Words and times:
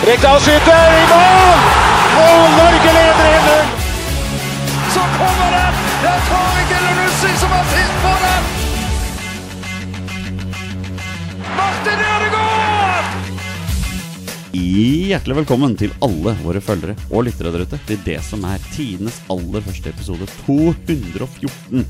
Rekdal 0.00 0.38
skyter 0.40 0.92
i 0.96 1.00
mål! 1.10 1.64
Og 2.20 2.44
Norge 2.56 2.92
leder 2.96 3.26
1-0! 3.36 3.72
Så 4.94 5.02
kommer 5.18 5.50
den! 5.52 5.74
Det 6.00 6.08
er 6.08 6.22
Tariq 6.28 6.70
Elunussi 6.76 7.32
som 7.42 7.50
har 7.52 7.66
sist 7.68 7.98
på 8.04 8.12
den! 8.22 8.46
Martin 11.58 12.00
Ødegaard! 12.06 13.10
Hjertelig 14.56 15.36
velkommen 15.42 15.76
til 15.82 15.92
alle 16.00 16.32
våre 16.40 16.62
følgere 16.64 16.96
og 17.10 17.26
lyttere 17.28 17.52
der 17.52 17.66
ute 17.68 17.80
til 17.90 18.00
det 18.06 18.16
som 18.24 18.46
er 18.48 18.64
tidenes 18.70 19.20
aller 19.28 19.66
første 19.66 19.92
episode 19.92 20.30
214 20.46 21.84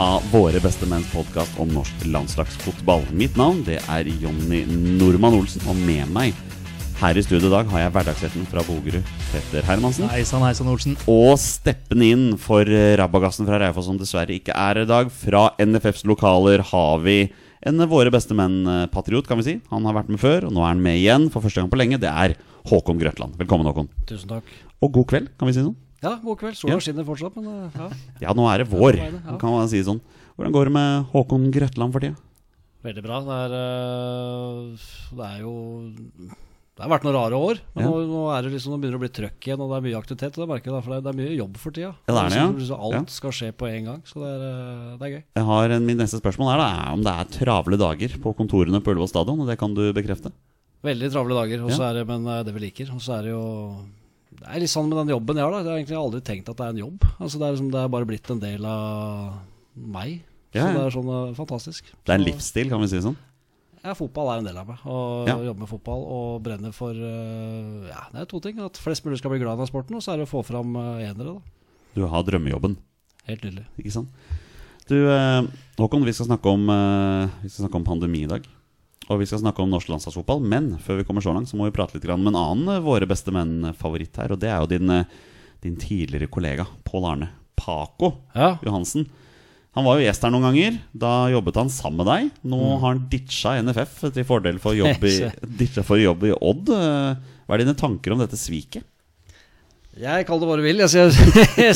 av 0.00 0.24
Våre 0.32 0.62
beste 0.64 0.88
menns 0.88 1.12
podkast 1.12 1.60
om 1.60 1.68
norsk 1.76 2.08
landslagsfotball. 2.08 3.04
Mitt 3.12 3.36
navn 3.36 3.60
det 3.68 3.76
er 3.92 4.08
Jonny 4.24 4.64
Normann 4.72 5.36
Olsen, 5.42 5.68
og 5.68 5.76
med 5.84 6.08
meg 6.16 6.32
her 7.02 7.18
i 7.18 7.22
studio 7.24 7.48
i 7.48 7.52
dag 7.52 7.66
har 7.72 7.80
jeg 7.82 7.92
hverdagsretten 7.96 8.44
fra 8.50 8.62
Bogerud, 8.66 9.06
Petter 9.32 9.64
Hermansen. 9.66 10.06
Heisan, 10.12 10.42
heisan, 10.46 10.68
Olsen. 10.70 10.94
Og 11.10 11.34
steppen 11.40 12.02
inn 12.06 12.24
for 12.40 12.62
eh, 12.68 12.92
Rabagassen 13.00 13.48
fra 13.48 13.58
Raufoss, 13.62 13.88
som 13.90 13.98
dessverre 13.98 14.36
ikke 14.36 14.54
er 14.54 14.82
i 14.84 14.88
dag. 14.88 15.10
Fra 15.10 15.48
NFFs 15.62 16.04
lokaler 16.06 16.62
har 16.70 17.02
vi 17.02 17.16
en 17.66 17.82
Våre 17.90 18.10
beste 18.14 18.34
menn-patriot, 18.38 19.26
kan 19.28 19.38
vi 19.40 19.46
si. 19.48 19.54
Han 19.70 19.86
har 19.86 19.96
vært 19.98 20.10
med 20.14 20.22
før, 20.22 20.46
og 20.48 20.54
nå 20.54 20.62
er 20.62 20.72
han 20.72 20.82
med 20.82 20.98
igjen 21.00 21.28
for 21.30 21.42
første 21.44 21.62
gang 21.62 21.70
på 21.72 21.78
lenge. 21.80 21.98
Det 22.02 22.10
er 22.10 22.36
Håkon 22.70 22.98
Grøtland. 23.02 23.34
Velkommen, 23.40 23.66
Håkon. 23.70 23.90
Tusen 24.10 24.30
takk. 24.30 24.50
Og 24.82 24.94
god 25.00 25.08
kveld, 25.14 25.30
kan 25.38 25.50
vi 25.50 25.56
si 25.58 25.62
sånn. 25.66 25.76
Ja, 26.02 26.16
god 26.22 26.38
kveld. 26.40 26.58
Sola 26.58 26.74
Ja. 26.74 26.80
skinner 26.82 27.06
fortsatt, 27.06 27.34
men 27.38 27.46
uh, 27.46 27.70
ja, 27.78 27.90
Ja, 28.28 28.34
nå 28.34 28.46
er 28.50 28.62
det 28.62 28.70
vår, 28.70 28.98
Ja, 28.98 29.06
er 29.10 29.14
det, 29.18 29.22
ja. 29.26 29.36
kan 29.42 29.54
man 29.54 29.70
si 29.70 29.82
sånn. 29.86 30.00
Hvordan 30.38 30.54
går 30.54 30.70
det 30.70 30.74
med 30.78 31.10
Håkon 31.14 31.50
Grøtland 31.54 31.94
for 31.94 32.02
tida? 32.02 32.18
veldig 32.82 33.02
bra. 33.04 33.20
Det 33.22 33.34
er, 33.38 33.52
det 35.14 35.26
er 35.28 35.36
jo 35.44 35.52
Det 36.82 36.88
har 36.88 36.98
vært 36.98 37.04
noen 37.06 37.14
rare 37.14 37.38
år. 37.38 37.58
Men 37.76 37.84
Ja. 37.84 37.90
nå, 37.92 37.98
nå 38.10 38.20
er 38.34 38.42
det 38.42 38.50
liksom, 38.56 38.72
nå 38.74 38.78
begynner 38.82 38.98
det 38.98 38.98
å 38.98 39.04
bli 39.04 39.14
trøkk 39.14 39.46
igjen, 39.46 39.60
og 39.62 39.68
det 39.70 39.76
er 39.76 39.84
mye 39.86 39.98
aktivitet. 40.02 40.34
Og 40.34 40.42
det 40.42 40.48
merker 40.50 40.66
jeg 40.66 40.74
da, 40.74 40.80
for 40.82 40.90
det 40.90 40.96
er, 40.98 41.04
det 41.06 41.10
er 41.12 41.18
mye 41.20 41.36
jobb 41.38 41.60
for 41.62 41.70
tida. 41.76 41.90
Ja, 41.94 42.10
det 42.10 42.18
er 42.18 42.32
det, 42.32 42.40
ja. 42.40 42.46
liksom, 42.58 42.80
alt 42.82 43.12
skal 43.14 43.34
skje 43.38 43.50
på 43.54 43.68
en 43.70 43.84
gang, 43.86 44.00
så 44.02 44.18
det 44.18 44.30
er, 44.32 44.42
uh, 44.42 44.96
det 44.98 45.06
er 45.06 45.12
gøy. 45.12 45.22
Jeg 45.38 45.46
har 45.46 45.74
en, 45.76 45.86
Min 45.86 46.02
neste 46.02 46.18
spørsmål 46.18 46.50
er 46.50 46.58
da 46.58 46.66
er 46.74 46.90
om 46.96 47.04
det 47.06 47.14
er 47.14 47.30
travle 47.38 47.78
dager 47.78 48.18
på 48.18 48.34
kontorene 48.34 48.82
på 48.82 48.90
Ullevål 48.90 49.12
stadion, 49.14 49.38
og 49.38 49.46
det 49.46 49.58
kan 49.62 49.78
du 49.78 49.84
bekrefte? 49.94 50.34
Veldig 50.82 51.12
travle 51.14 51.38
dager, 51.38 51.62
er 51.70 51.94
det, 52.00 52.04
men 52.10 52.26
uh, 52.26 52.42
det 52.42 52.58
vi 52.58 52.66
liker. 52.66 52.90
Og 52.90 52.98
så 52.98 53.14
er 53.20 53.28
det 53.28 53.30
jo 53.30 53.46
Det 54.42 54.50
er 54.50 54.58
litt 54.66 54.74
sånn 54.74 54.90
med 54.90 55.04
den 55.04 55.14
jobben 55.14 55.38
jeg 55.38 55.46
har, 55.46 55.54
da. 55.54 55.62
Jeg 55.62 55.70
har 55.70 55.78
egentlig 55.84 56.02
aldri 56.02 56.26
tenkt 56.26 56.50
at 56.50 56.58
det 56.58 56.66
er 56.66 56.74
en 56.74 56.82
jobb. 56.82 57.10
Altså 57.22 57.38
Det 57.38 57.46
er, 57.46 57.52
liksom, 57.54 57.70
det 57.70 57.78
er 57.78 57.94
bare 57.94 58.10
blitt 58.10 58.34
en 58.34 58.42
del 58.42 58.66
av 58.66 59.38
meg. 59.78 60.24
Så 60.50 60.66
det 60.66 60.82
er 60.82 60.98
sånn 60.98 61.14
uh, 61.14 61.34
fantastisk. 61.38 61.94
Det 62.02 62.10
er 62.10 62.18
en 62.18 62.26
livsstil, 62.26 62.74
kan 62.74 62.82
vi 62.82 62.90
si 62.90 63.06
sånn? 63.06 63.14
Ja, 63.82 63.94
fotball 63.98 64.28
er 64.30 64.38
en 64.42 64.46
del 64.46 64.58
av 64.60 64.68
meg. 64.68 64.78
Å 64.86 65.26
Ja. 65.26 65.36
jobbe 65.42 65.58
med 65.64 65.68
fotball 65.68 66.04
og 66.06 66.42
brenne 66.44 66.70
for 66.72 66.94
øh, 66.94 67.88
Ja, 67.88 68.04
det 68.12 68.20
er 68.22 68.26
to 68.30 68.38
ting. 68.40 68.60
At 68.62 68.78
flest 68.78 69.04
mulig 69.04 69.18
skal 69.18 69.30
bli 69.34 69.40
glad 69.42 69.58
i 69.60 69.66
sporten, 69.66 69.96
og 69.98 70.02
så 70.04 70.12
er 70.14 70.22
det 70.22 70.28
å 70.28 70.32
få 70.32 70.44
fram 70.46 70.76
øh, 70.76 71.02
enere. 71.02 71.34
da 71.34 71.40
Du 71.94 72.06
har 72.06 72.22
drømmejobben. 72.22 72.76
Helt 73.26 73.42
nydelig. 73.42 73.66
Ikke 73.78 73.92
sant? 73.92 74.08
Du, 74.88 74.96
eh, 75.10 75.42
Håkon, 75.78 76.04
vi 76.04 76.12
skal 76.14 76.26
snakke 76.30 76.46
om 76.50 76.68
eh, 76.70 77.28
Vi 77.42 77.48
skal 77.50 77.66
snakke 77.66 77.78
om 77.80 77.84
pandemi 77.84 78.22
i 78.24 78.30
dag. 78.30 78.46
Og 79.10 79.18
vi 79.18 79.26
skal 79.26 79.40
snakke 79.42 79.58
om 79.62 79.70
norsk 79.70 79.88
landslagsfotball. 79.90 80.40
Men 80.46 80.76
før 80.78 80.98
vi 81.00 81.04
kommer 81.04 81.20
så 81.22 81.34
langt, 81.34 81.48
så 81.50 81.56
må 81.58 81.66
vi 81.66 81.74
prate 81.74 81.94
litt 81.98 82.04
grann 82.06 82.22
med 82.22 82.34
en 82.34 82.40
annen 82.42 82.76
eh, 82.76 82.82
Våre 82.86 83.06
beste 83.10 83.34
menn-favoritt 83.34 84.14
her. 84.22 84.30
Og 84.30 84.38
det 84.38 84.48
er 84.50 84.60
jo 84.62 84.70
din, 84.70 84.90
eh, 84.90 85.04
din 85.62 85.74
tidligere 85.76 86.30
kollega 86.30 86.66
Pål 86.86 87.04
Arne 87.10 87.28
Paco 87.58 88.12
Ja, 88.34 88.56
Johansen. 88.62 89.08
Han 89.72 89.86
var 89.86 89.98
jo 89.98 90.04
gjest 90.04 90.24
her 90.26 90.32
noen 90.34 90.44
ganger. 90.50 90.78
Da 90.92 91.10
jobbet 91.32 91.58
han 91.62 91.70
sammen 91.72 92.02
med 92.02 92.10
deg. 92.10 92.30
Nå 92.52 92.60
har 92.74 92.88
han 92.90 93.04
ditcha 93.12 93.54
NFF 93.64 94.02
til 94.12 94.26
fordel 94.28 94.58
for 94.60 94.76
jobb 94.76 95.04
i, 95.08 95.14
for 95.88 96.00
jobb 96.00 96.26
i 96.28 96.34
Odd. 96.36 96.72
Eh, 96.76 97.36
Hva 97.46 97.56
er 97.56 97.64
dine 97.64 97.78
tanker 97.78 98.14
om 98.14 98.20
dette 98.20 98.40
sviket? 98.40 98.84
jeg 99.92 100.24
kaller 100.24 100.40
det 100.40 100.48
hva 100.48 100.54
du 100.56 100.62
vil. 100.64 100.78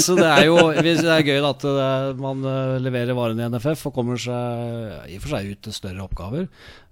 Så 0.00 0.14
det 0.16 0.24
er 0.24 0.46
jo 0.48 0.56
det 0.72 0.94
er 1.04 1.26
gøy 1.26 1.36
at 1.44 1.64
er, 1.68 2.14
man 2.16 2.40
øh, 2.48 2.78
leverer 2.80 3.16
varene 3.16 3.44
i 3.44 3.50
NFF 3.52 3.90
og 3.90 3.94
kommer 3.98 4.16
seg 4.20 5.10
i 5.12 5.18
og 5.18 5.24
for 5.26 5.34
seg 5.34 5.50
ut 5.52 5.60
til 5.66 5.76
større 5.76 6.06
oppgaver. 6.06 6.46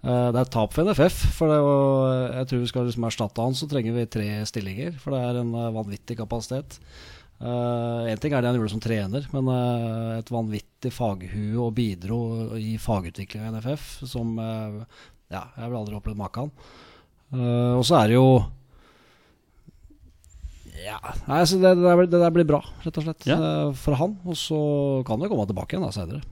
Eh, 0.04 0.26
det 0.36 0.42
er 0.42 0.52
tap 0.52 0.76
for 0.76 0.84
NFF. 0.84 1.22
For 1.38 1.52
jo, 1.56 1.72
jeg 2.28 2.50
tror 2.50 2.60
vi 2.64 2.70
skal 2.70 2.88
liksom 2.90 3.08
erstatte 3.08 3.46
han, 3.48 3.56
så 3.56 3.68
trenger 3.70 3.96
vi 3.96 4.04
tre 4.12 4.28
stillinger. 4.48 4.98
For 5.00 5.16
det 5.16 5.22
er 5.24 5.40
en 5.40 5.52
vanvittig 5.78 6.18
kapasitet. 6.20 6.76
Én 7.42 8.20
ting 8.22 8.32
er 8.32 8.40
det 8.40 8.48
han 8.52 8.56
gjorde 8.56 8.72
som 8.72 8.80
trener, 8.80 9.24
men 9.34 9.48
uh, 9.50 10.14
et 10.20 10.30
vanvittig 10.32 10.92
faghue 10.94 11.58
og 11.60 11.72
bidro 11.76 12.18
i 12.56 12.76
fagutvikling 12.80 13.42
i 13.44 13.50
NFF 13.56 14.04
som 14.08 14.36
uh, 14.38 14.84
Ja, 15.32 15.42
jeg 15.58 15.66
vil 15.72 15.78
aldri 15.80 15.98
opplevd 15.98 16.20
maken. 16.20 16.52
Uh, 17.34 17.74
og 17.80 17.82
så 17.88 17.98
er 17.98 18.12
det 18.12 18.16
jo 18.20 18.28
Ja, 20.84 21.00
nei, 21.26 21.40
det, 21.48 21.58
det, 21.64 21.74
der, 21.82 22.04
det 22.06 22.20
der 22.22 22.32
blir 22.34 22.46
bra, 22.48 22.60
rett 22.84 23.00
og 23.00 23.06
slett. 23.06 23.26
Ja. 23.28 23.36
eh, 23.40 23.68
for 23.78 23.96
han. 23.98 24.16
Og 24.28 24.36
så 24.36 24.58
kan 25.08 25.20
det 25.22 25.30
komme 25.32 25.46
tilbake 25.48 25.74
igjen 25.76 25.86
da 25.86 25.92
senere. 25.94 26.22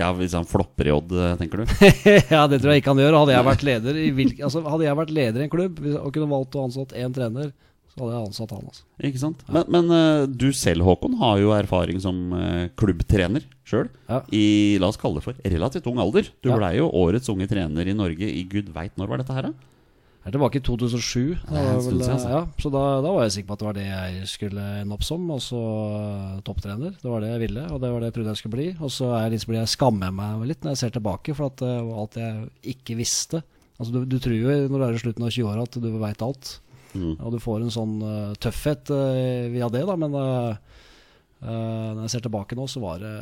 Ja, 0.00 0.08
Hvis 0.16 0.32
han 0.34 0.46
flopper 0.48 0.88
i 0.88 0.92
Odd, 0.94 1.12
eh, 1.12 1.34
tenker 1.38 1.62
du? 1.62 1.72
ja, 2.34 2.46
det 2.48 2.58
tror 2.62 2.72
jeg 2.72 2.82
ikke 2.82 2.94
han 2.94 3.02
gjør. 3.02 3.18
Hadde 3.20 3.34
jeg 3.36 3.46
vært 3.50 3.66
leder 3.68 3.98
i, 4.00 4.06
hvilke, 4.16 4.42
altså, 4.48 4.62
hadde 4.66 4.86
jeg 4.86 4.98
vært 5.02 5.12
leder 5.14 5.42
i 5.42 5.46
en 5.46 5.52
klubb 5.52 5.82
og 5.92 6.08
kunne 6.14 6.30
valgt 6.32 6.56
å 6.56 6.64
ansatt 6.66 6.96
én 6.98 7.14
trener, 7.14 7.52
så 7.90 8.00
hadde 8.04 8.12
jeg 8.14 8.26
ansatt 8.30 8.52
han. 8.54 8.66
Altså. 8.70 8.84
Ikke 9.08 9.20
sant? 9.20 9.40
Men, 9.50 9.64
men 9.74 9.90
eh, 9.96 10.26
du 10.30 10.48
selv, 10.54 10.84
Håkon, 10.86 11.16
har 11.20 11.40
jo 11.42 11.50
erfaring 11.56 11.98
som 12.02 12.20
eh, 12.38 12.68
klubbtrener 12.78 13.42
sjøl. 13.66 13.88
Ja. 14.08 14.20
I 14.34 14.78
la 14.80 14.88
oss 14.92 14.98
kalle 15.00 15.18
det 15.18 15.24
for 15.26 15.34
relativt 15.42 15.88
ung 15.90 15.98
alder. 16.02 16.30
Du 16.42 16.50
Ja. 16.52 16.56
blei 16.60 16.76
jo 16.78 16.86
årets 16.90 17.28
unge 17.32 17.48
trener 17.50 17.86
i 17.90 17.96
Norge 17.98 18.30
i 18.30 18.44
gud 18.48 18.70
veit 18.74 18.94
når 18.96 19.10
var 19.10 19.18
dette 19.22 19.34
her, 19.36 19.50
da? 19.50 19.66
Jeg 20.20 20.28
er 20.28 20.34
tilbake 20.36 20.58
i 20.60 20.64
2007. 20.66 21.36
Da, 21.48 21.60
vel, 21.80 22.00
altså. 22.04 22.28
ja, 22.28 22.40
så 22.60 22.68
da, 22.70 22.80
da 23.00 23.12
var 23.16 23.22
jeg 23.24 23.32
sikker 23.38 23.48
på 23.48 23.54
at 23.56 23.60
det 23.62 23.68
var 23.70 23.76
det 23.78 23.84
jeg 23.88 24.26
skulle 24.28 24.64
ende 24.82 24.92
opp 24.94 25.04
som. 25.06 25.22
Og 25.32 25.40
så 25.40 25.60
eh, 25.96 26.40
topptrener. 26.44 26.92
Det 27.00 27.08
var 27.08 27.24
det 27.24 27.30
jeg 27.32 27.40
ville, 27.46 27.64
og 27.72 27.80
det 27.80 27.90
var 27.90 28.02
det 28.04 28.10
jeg 28.10 28.16
trodde 28.18 28.34
jeg 28.34 28.40
skulle 28.42 28.56
bli. 28.58 28.66
Og 28.84 28.92
så 28.92 29.08
er 29.16 29.22
jeg 29.26 29.34
liksom, 29.38 29.54
jeg 29.56 29.72
skammer 29.74 30.12
meg 30.14 30.44
litt 30.50 30.60
når 30.66 30.76
jeg 30.76 30.82
ser 30.84 30.92
tilbake, 30.98 31.34
for 31.38 31.48
at 31.48 31.64
alt 31.64 32.20
jeg 32.20 32.50
ikke 32.76 32.98
visste. 33.00 33.40
Altså 33.80 33.94
Du, 33.96 34.02
du 34.04 34.18
tror 34.20 34.36
jo 34.36 34.58
når 34.68 34.76
du 34.76 34.84
er 34.90 34.98
i 34.98 35.00
slutten 35.00 35.24
av 35.24 35.32
20-åra 35.32 35.64
at 35.64 35.80
du 35.80 35.88
veit 36.04 36.26
alt. 36.26 36.52
Mm. 36.94 37.14
Og 37.18 37.34
du 37.34 37.38
får 37.42 37.64
en 37.64 37.72
sånn 37.74 37.96
uh, 38.02 38.36
tøffhet 38.42 38.90
uh, 38.92 39.48
via 39.52 39.68
det, 39.72 39.82
da. 39.86 39.96
Men 40.00 40.16
eh, 40.20 40.56
når 41.40 42.02
jeg 42.04 42.12
ser 42.12 42.24
tilbake 42.26 42.56
nå, 42.58 42.66
så 42.68 42.82
var 42.82 42.98
det, 43.00 43.12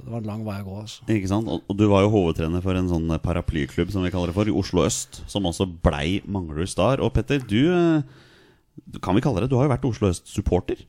det 0.00 0.08
var 0.08 0.22
en 0.22 0.28
lang 0.30 0.44
vei 0.46 0.56
å 0.62 0.66
gå. 0.66 0.76
Altså. 0.84 1.06
Ikke 1.12 1.28
sant? 1.28 1.50
Og, 1.52 1.64
og 1.68 1.76
du 1.76 1.84
var 1.90 2.06
jo 2.06 2.12
hovedtrener 2.14 2.64
for 2.64 2.78
en 2.78 2.88
sånn 2.88 3.10
paraplyklubb 3.20 3.92
som 3.92 4.06
vi 4.06 4.12
kaller 4.14 4.32
det 4.32 4.36
for, 4.38 4.48
i 4.48 4.54
Oslo 4.56 4.86
øst, 4.86 5.20
som 5.28 5.48
også 5.48 5.68
blei 5.84 6.22
Manglerud 6.24 6.70
Star. 6.72 7.02
Og 7.04 7.12
Petter, 7.16 7.42
du 7.44 7.68
kan 9.04 9.16
vi 9.16 9.24
kalle 9.24 9.44
det, 9.44 9.50
du 9.52 9.58
har 9.58 9.68
jo 9.68 9.74
vært 9.74 9.88
Oslo 9.88 10.08
øst-supporter? 10.08 10.80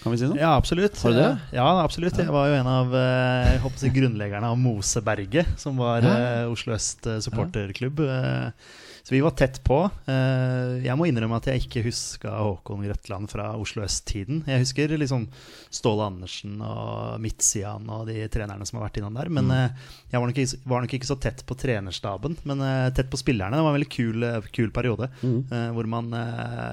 Kan 0.00 0.12
vi 0.12 0.18
si 0.20 0.26
sånn? 0.26 0.40
Ja, 0.40 0.56
absolutt. 0.58 0.98
Har 1.00 1.14
du 1.14 1.20
det? 1.20 1.30
Ja, 1.56 1.68
absolutt. 1.80 2.18
Jeg 2.20 2.34
var 2.34 2.50
jo 2.50 2.56
en 2.58 2.68
av 2.68 2.96
jeg 2.98 3.60
håper 3.62 3.78
å 3.78 3.82
si, 3.84 3.92
grunnleggerne 3.94 4.50
av 4.50 4.58
Moseberget, 4.60 5.54
som 5.60 5.78
var 5.80 6.04
Ja. 6.04 6.16
Oslo 6.50 6.74
øst 6.74 7.06
supporterklubb. 7.24 8.02
Eh, 8.04 8.74
Så 9.04 9.12
vi 9.12 9.20
var 9.20 9.34
tett 9.36 9.58
på. 9.64 9.82
Eh, 10.08 10.78
Jeg 10.86 10.96
må 10.96 11.04
innrømme 11.04 11.36
at 11.36 11.44
jeg 11.50 11.60
ikke 11.66 11.82
huska 11.84 12.30
Håkon 12.40 12.86
Grøtland 12.86 13.28
fra 13.28 13.50
Oslo 13.60 13.82
øst-tiden. 13.84 14.38
Jeg 14.48 14.62
husker 14.62 14.94
liksom 14.96 15.26
Ståle 15.68 16.06
Andersen 16.08 16.54
og 16.64 17.20
Midtsian 17.20 17.84
og 17.92 18.06
de 18.08 18.22
trenerne 18.32 18.64
som 18.64 18.78
har 18.80 18.86
vært 18.86 19.02
innom 19.02 19.18
der. 19.18 19.28
Men 19.28 19.52
eh, 19.52 19.76
jeg 20.08 20.22
var 20.22 20.30
nok, 20.30 20.40
ikke, 20.40 20.62
var 20.72 20.86
nok 20.86 20.96
ikke 20.96 21.10
så 21.10 21.18
tett 21.20 21.44
på 21.44 21.58
trenerstaben, 21.60 22.38
men 22.48 22.64
eh, 22.64 22.88
tett 22.96 23.12
på 23.12 23.20
spillerne. 23.20 23.60
Det 23.60 23.66
var 23.66 23.74
en 23.74 23.78
veldig 23.78 23.92
kul, 23.92 24.26
kul 24.56 24.72
periode. 24.72 25.10
mm. 25.20 25.38
Hvor 25.76 25.86
man 25.90 26.08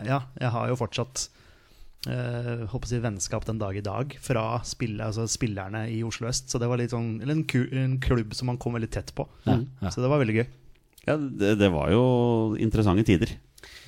Ja, 0.07 0.21
jeg 0.39 0.55
har 0.55 0.71
jo 0.71 0.79
fortsatt 0.79 1.27
Uh, 2.01 2.63
håper 2.71 2.87
å 2.87 2.89
si 2.89 2.97
vennskap 2.97 3.43
den 3.45 3.59
dag 3.61 3.75
i 3.77 3.83
dag 3.85 4.15
fra 4.25 4.55
spille, 4.65 5.05
altså 5.05 5.27
spillerne 5.29 5.83
i 5.93 5.99
Oslo 6.01 6.31
øst. 6.31 6.47
Så 6.49 6.57
det 6.57 6.65
var 6.65 6.79
litt 6.81 6.89
sånn 6.95 7.19
en, 7.21 7.43
ku, 7.45 7.59
en 7.77 7.99
klubb 8.01 8.33
som 8.33 8.49
man 8.49 8.57
kom 8.57 8.73
veldig 8.73 8.89
tett 8.89 9.11
på. 9.13 9.27
Ja, 9.45 9.59
ja. 9.83 9.91
Så 9.93 10.01
det 10.01 10.09
var 10.09 10.17
veldig 10.23 10.33
gøy. 10.39 10.47
Ja, 11.07 11.15
det, 11.17 11.55
det 11.61 11.69
var 11.73 11.89
jo 11.93 12.03
interessante 12.61 13.05
tider. 13.07 13.33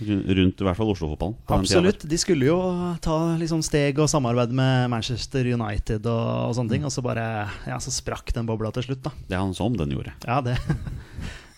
Rundt 0.04 0.60
i 0.60 0.66
hvert 0.66 0.78
fall 0.78 0.90
Oslo-fotballen. 0.92 1.36
Absolutt. 1.54 2.06
De 2.10 2.18
skulle 2.20 2.48
jo 2.50 2.58
ta 3.04 3.18
liksom 3.40 3.62
steg 3.66 4.00
og 4.02 4.10
samarbeide 4.12 4.56
med 4.58 4.90
Manchester 4.92 5.48
United 5.54 6.10
og, 6.10 6.26
og 6.50 6.58
sånne 6.58 6.76
ting. 6.76 6.88
Og 6.88 6.94
så 6.94 7.04
bare 7.06 7.28
Ja, 7.70 7.78
så 7.82 7.94
sprakk 7.94 8.34
den 8.36 8.50
bobla 8.50 8.74
til 8.74 8.88
slutt, 8.90 9.04
da. 9.06 9.14
Det 9.30 9.38
er 9.38 9.44
han 9.44 9.56
som 9.58 9.78
den 9.78 9.94
gjorde. 9.96 10.16
Ja, 10.26 10.42
det. 10.46 10.58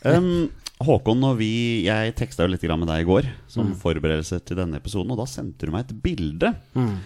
Um, 0.05 0.51
Håkon 0.85 1.23
og 1.25 1.39
vi 1.39 1.85
Jeg 1.85 2.11
teksta 2.19 2.45
jo 2.45 2.51
litt 2.51 2.61
med 2.67 2.85
deg 2.91 3.01
i 3.01 3.07
går 3.07 3.25
som 3.49 3.71
forberedelse 3.79 4.37
til 4.45 4.59
denne 4.59 4.77
episoden, 4.77 5.13
og 5.15 5.17
da 5.17 5.25
sendte 5.25 5.65
du 5.65 5.71
meg 5.73 5.87
et 5.87 5.95
bilde. 6.03 6.51
Um, 6.75 6.99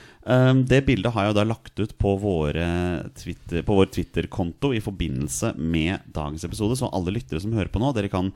det 0.69 0.81
bildet 0.85 1.13
har 1.15 1.29
jeg 1.29 1.35
da 1.37 1.45
lagt 1.47 1.79
ut 1.79 1.93
på, 1.97 2.11
Twitter, 3.17 3.61
på 3.65 3.77
vår 3.77 3.91
Twitter-konto 3.95 4.73
i 4.75 4.81
forbindelse 4.83 5.53
med 5.57 6.05
dagens 6.13 6.43
episode, 6.45 6.75
så 6.77 6.91
alle 6.93 7.13
lyttere 7.15 7.39
som 7.41 7.55
hører 7.55 7.71
på 7.71 7.81
nå, 7.81 7.93
dere 7.95 8.11
kan 8.11 8.33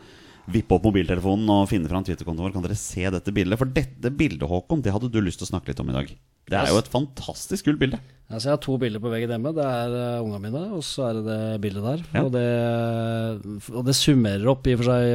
vippe 0.51 0.75
opp 0.75 0.87
mobiltelefonen 0.87 1.49
og 1.51 1.69
finne 1.71 1.91
fram 1.91 2.03
Twitter-kontoen 2.07 2.47
vår, 2.47 2.55
kan 2.55 2.65
dere 2.65 2.79
se 2.79 3.03
dette 3.13 3.35
bildet. 3.35 3.59
For 3.59 3.69
dette 3.69 4.11
bildet, 4.11 4.47
Håkon, 4.49 4.81
det 4.83 4.95
hadde 4.95 5.11
du 5.11 5.19
lyst 5.23 5.43
til 5.43 5.47
å 5.47 5.53
snakke 5.53 5.71
litt 5.71 5.83
om 5.83 5.91
i 5.91 5.97
dag. 5.99 6.15
Det 6.49 6.59
er 6.59 6.71
jo 6.73 6.81
et 6.81 6.91
fantastisk 6.91 7.69
kult 7.69 7.79
bilde. 7.81 7.99
Altså, 8.33 8.47
jeg 8.47 8.55
har 8.55 8.61
to 8.63 8.75
bilder 8.81 9.01
på 9.03 9.11
veggen 9.11 9.33
hjemme. 9.35 9.51
Det 9.53 9.65
er 9.67 9.93
uh, 9.93 10.23
ungene 10.23 10.41
mine, 10.47 10.61
og 10.73 10.81
så 10.85 11.09
er 11.09 11.17
det 11.19 11.23
det 11.27 11.61
bildet 11.61 11.85
der. 11.85 12.03
Ja. 12.15 12.23
Og, 12.23 12.31
det, 12.33 13.67
og 13.73 13.85
det 13.85 13.95
summerer 13.97 14.49
opp 14.49 14.65
i 14.65 14.73
og 14.73 14.81
for 14.81 14.89
seg 14.89 15.11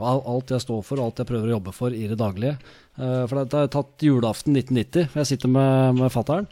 uh, 0.00 0.30
alt 0.32 0.54
jeg 0.54 0.64
står 0.64 0.80
for, 0.86 1.00
og 1.00 1.10
alt 1.10 1.20
jeg 1.20 1.28
prøver 1.28 1.50
å 1.50 1.56
jobbe 1.58 1.74
for 1.76 1.96
i 1.96 2.06
det 2.08 2.18
daglige. 2.20 2.56
Uh, 2.96 3.26
for 3.26 3.42
det 3.42 3.60
har 3.60 3.72
tatt 3.74 4.06
julaften 4.06 4.56
1990, 4.56 5.10
for 5.12 5.22
jeg 5.22 5.32
sitter 5.34 5.52
med, 5.58 6.00
med 6.00 6.14
fattern. 6.14 6.48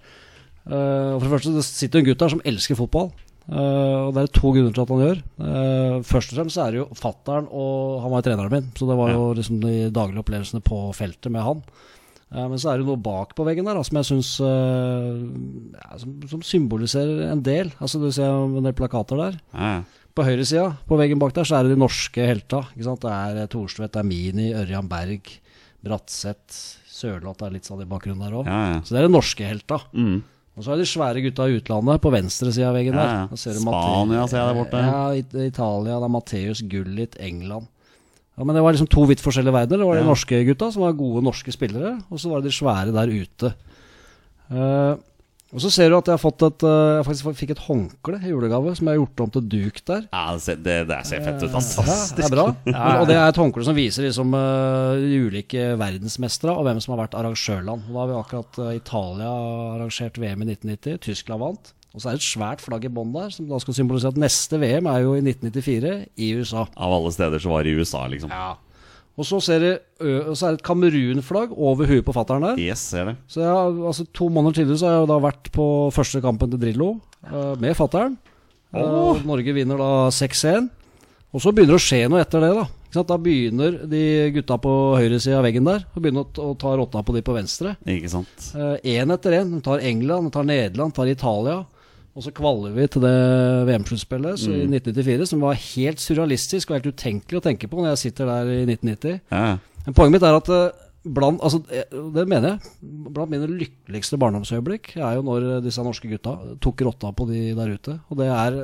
Uh, 0.64 1.14
og 1.14 1.22
for 1.22 1.26
det 1.26 1.34
første, 1.38 1.54
det 1.56 1.64
sitter 1.68 2.02
en 2.02 2.10
gutt 2.10 2.26
der 2.26 2.34
som 2.34 2.44
elsker 2.52 2.80
fotball. 2.82 3.14
Uh, 3.44 4.08
og 4.08 4.14
det 4.16 4.22
er 4.22 4.30
to 4.32 4.52
grunner 4.56 4.72
til 4.72 4.84
at 4.84 4.92
han 4.92 5.02
gjør. 5.04 5.24
Uh, 5.40 5.96
først 6.08 6.32
og 6.32 6.42
fremst 6.42 6.60
er 6.60 6.72
det 6.72 6.82
jo 6.82 6.86
fattern, 6.98 7.48
og 7.48 8.04
han 8.04 8.12
var 8.12 8.20
jo 8.20 8.28
treneren 8.28 8.54
min. 8.58 8.70
Så 8.76 8.88
det 8.88 9.00
var 9.00 9.16
jo 9.16 9.26
liksom 9.36 9.64
de 9.64 9.74
daglige 9.88 10.24
opplevelsene 10.24 10.64
på 10.64 10.84
feltet 10.96 11.32
med 11.32 11.44
han. 11.44 11.64
Eh, 12.34 12.46
Men 12.50 12.58
så 12.58 12.72
er 12.72 12.80
det 12.82 12.88
noe 12.88 12.98
bak 13.00 13.34
på 13.38 13.46
veggen 13.46 13.68
der 13.68 13.78
som 13.86 14.00
jeg 14.00 14.08
syns 14.10 14.30
ja, 14.42 15.98
som, 16.00 16.16
som 16.30 16.42
symboliserer 16.44 17.28
en 17.30 17.42
del. 17.46 17.70
Altså 17.78 18.00
Du 18.02 18.10
ser 18.14 18.26
en 18.28 18.64
del 18.66 18.74
plakater 18.76 19.20
der. 19.20 19.38
Ja. 19.54 19.76
På 20.14 20.22
høyresida, 20.26 20.68
på 20.86 20.98
veggen 20.98 21.18
bak 21.18 21.32
der, 21.34 21.46
så 21.46 21.58
er 21.58 21.66
det 21.66 21.74
de 21.74 21.80
norske 21.82 22.22
helta. 22.22 22.60
Det 22.76 22.86
er 23.10 23.40
eh, 23.42 23.48
Thorstvedt, 23.50 23.94
det 23.96 24.02
er 24.02 24.06
Mini, 24.06 24.52
Ørjan 24.54 24.90
Berg, 24.90 25.32
Bratseth, 25.84 26.60
Sørloth 26.94 27.42
er 27.42 27.56
litt 27.56 27.66
sånn 27.66 27.82
i 27.82 27.88
bakgrunnen 27.90 28.22
der 28.22 28.36
òg. 28.38 28.46
Ja. 28.46 28.78
Så 28.86 28.94
det 28.94 29.02
er 29.02 29.08
de 29.08 29.14
norske 29.16 29.48
helta. 29.48 29.80
Mm. 29.92 30.20
Og 30.54 30.62
så 30.62 30.70
er 30.70 30.78
det 30.78 30.84
de 30.86 30.90
svære 30.92 31.22
gutta 31.24 31.48
i 31.50 31.56
utlandet 31.58 32.02
på 32.04 32.12
venstre 32.14 32.52
side 32.54 32.68
av 32.68 32.76
veggen 32.78 32.94
der. 32.94 33.24
Spania 33.34 34.26
ser 34.30 34.38
jeg 34.38 34.52
der 34.52 34.58
borte. 34.60 34.82
Ja, 34.86 35.00
Italia. 35.48 35.96
Det 35.98 36.06
er 36.06 36.12
Matheus 36.14 36.62
Gullit, 36.70 37.18
England. 37.18 37.66
Ja, 38.34 38.44
Men 38.44 38.56
det 38.56 38.62
var 38.64 38.74
liksom 38.74 38.90
to 38.90 39.06
vidt 39.06 39.22
forskjellige 39.22 39.54
verdener. 39.54 39.84
Det 39.84 39.88
var 39.88 40.00
de 40.00 40.08
norske 40.08 40.42
gutta, 40.48 40.70
som 40.74 40.82
var 40.82 40.96
gode 40.98 41.22
norske 41.22 41.54
spillere, 41.54 41.96
og 42.10 42.18
så 42.18 42.32
var 42.32 42.42
det 42.42 42.50
de 42.50 42.56
svære 42.56 42.94
der 42.94 43.12
ute. 43.14 43.52
Uh, 44.50 44.98
og 45.54 45.62
så 45.62 45.70
ser 45.70 45.90
du 45.90 45.94
at 45.94 46.08
jeg 46.10 46.16
har 46.16 46.20
fått 46.20 46.42
et 46.42 46.64
eh, 46.66 46.96
Jeg 46.98 47.06
faktisk 47.06 47.38
fikk 47.38 47.52
et 47.54 47.62
håndkle 47.68 48.18
i 48.18 48.32
julegave 48.32 48.72
som 48.74 48.88
jeg 48.88 48.96
har 48.96 49.00
gjort 49.04 49.22
om 49.22 49.32
til 49.36 49.44
duk 49.52 49.78
der. 49.86 50.08
ja 50.10 50.24
det, 50.34 50.56
det, 50.66 50.78
det 50.90 50.98
ser 51.06 51.22
fett 51.22 51.44
ut. 51.44 51.52
Fantastisk. 51.52 51.86
Ja, 51.86 52.16
det 52.18 52.24
er 52.26 52.34
bra. 52.34 52.46
Og 53.00 53.06
det 53.06 53.14
er 53.14 53.28
et 53.28 53.38
håndkle 53.38 53.66
som 53.66 53.78
viser 53.78 54.08
liksom 54.08 54.34
eh, 54.34 55.04
de 55.04 55.20
ulike 55.28 55.68
verdensmestere 55.78 56.56
og 56.56 56.66
hvem 56.66 56.82
som 56.82 56.96
har 56.96 57.04
vært 57.04 57.14
arrangørland. 57.20 57.86
Da 57.86 58.00
har 58.00 58.10
vi 58.10 58.18
akkurat 58.18 58.60
eh, 58.64 58.74
Italia 58.80 59.30
arrangert 59.76 60.18
VM 60.18 60.42
i 60.42 60.50
1990. 60.56 61.00
Tyskland 61.06 61.46
vant. 61.46 61.72
Og 61.94 62.02
så 62.02 62.10
er 62.10 62.16
det 62.16 62.24
et 62.24 62.26
svært 62.26 62.62
flagg 62.64 62.84
i 62.88 62.90
bånn 62.90 63.12
der, 63.14 63.30
som 63.30 63.46
da 63.46 63.60
skal 63.62 63.76
symbolisere 63.76 64.10
at 64.10 64.18
neste 64.18 64.58
VM 64.58 64.88
er 64.90 65.04
jo 65.04 65.14
i 65.14 65.22
1994 65.22 65.92
i 66.18 66.30
USA. 66.40 66.66
Av 66.74 66.94
alle 66.96 67.12
steder 67.14 67.42
så 67.42 67.52
var 67.52 67.62
det 67.62 67.70
i 67.70 67.78
USA, 67.78 68.02
liksom. 68.10 68.32
Og 69.14 69.26
så, 69.28 69.38
ser 69.46 69.62
jeg, 69.62 69.76
så 70.34 70.48
er 70.48 70.56
det 70.56 70.58
et 70.58 70.64
Kamerun-flagg 70.66 71.52
over 71.54 71.86
huet 71.86 72.02
på 72.02 72.14
fattern 72.16 72.42
der. 72.48 72.58
Yes, 72.58 72.82
ser 72.90 73.12
det. 73.12 73.16
Så 73.30 73.44
jeg, 73.44 73.74
altså, 73.86 74.06
To 74.10 74.26
måneder 74.26 74.58
tidligere 74.58 74.80
så 74.80 74.88
har 74.88 74.96
jeg 74.96 75.10
da 75.12 75.18
vært 75.22 75.50
på 75.54 75.66
første 75.94 76.22
kampen 76.24 76.50
til 76.50 76.62
Drillo 76.64 76.96
uh, 77.30 77.52
med 77.62 77.76
fattern. 77.78 78.16
Eh, 78.74 79.20
Norge 79.22 79.54
vinner 79.54 79.78
da 79.78 79.90
6-1. 80.10 80.66
Og 81.34 81.42
så 81.42 81.52
begynner 81.54 81.76
det 81.76 81.82
å 81.82 81.84
skje 81.84 82.00
noe 82.10 82.24
etter 82.24 82.42
det. 82.42 82.50
Da 82.58 82.64
Ikke 82.66 82.96
sant? 82.98 83.12
Da 83.12 83.20
begynner 83.22 83.76
de 83.90 84.02
gutta 84.34 84.58
på 84.62 84.72
høyresida 84.98 85.38
av 85.38 85.46
veggen 85.46 85.66
der 85.66 85.86
å 85.94 86.02
begynne 86.02 86.24
å, 86.26 86.50
å 86.50 86.56
ta 86.58 86.74
rotta 86.78 87.02
på 87.06 87.14
de 87.14 87.22
på 87.26 87.36
venstre. 87.38 87.76
Ikke 87.86 88.10
sant? 88.10 88.50
Én 88.82 89.14
etter 89.14 89.38
én. 89.38 89.54
De 89.54 89.62
tar 89.62 89.82
England, 89.82 90.26
de 90.26 90.34
tar 90.34 90.50
Nederland, 90.50 90.90
de 90.90 90.98
tar 90.98 91.10
Italia. 91.14 91.60
Og 92.14 92.22
så 92.22 92.30
kvaler 92.34 92.74
vi 92.76 92.86
til 92.86 93.02
det 93.02 93.14
VM-sluttspillet 93.66 94.46
mm. 94.46 94.54
i 94.54 94.78
1994, 94.78 95.28
som 95.32 95.42
var 95.42 95.58
helt 95.58 96.02
surrealistisk 96.02 96.70
og 96.70 96.78
helt 96.78 96.92
utenkelig 96.94 97.40
å 97.40 97.44
tenke 97.48 97.70
på 97.70 97.80
når 97.80 97.94
jeg 97.94 98.02
sitter 98.06 98.30
der 98.30 98.50
i 98.54 98.60
1990. 98.68 99.20
Ja, 99.34 99.44
ja. 99.54 99.56
Men 99.84 99.96
poenget 99.98 100.14
mitt 100.14 100.26
er 100.28 100.38
at 100.38 100.50
eh, 100.54 100.84
blant, 101.16 101.42
altså, 101.44 101.60
eh, 101.74 101.98
det 102.14 102.24
mener 102.30 102.54
jeg, 102.54 102.70
blant 103.10 103.32
mine 103.32 103.50
lykkeligste 103.50 104.18
barndomsøyeblikk 104.22 104.94
er 104.96 105.18
jo 105.18 105.26
når 105.26 105.48
disse 105.66 105.82
norske 105.84 106.08
gutta 106.08 106.36
tok 106.64 106.86
rotta 106.86 107.10
på 107.18 107.26
de 107.28 107.42
der 107.58 107.74
ute. 107.74 107.98
Og 108.08 108.22
det 108.22 108.30
er 108.30 108.60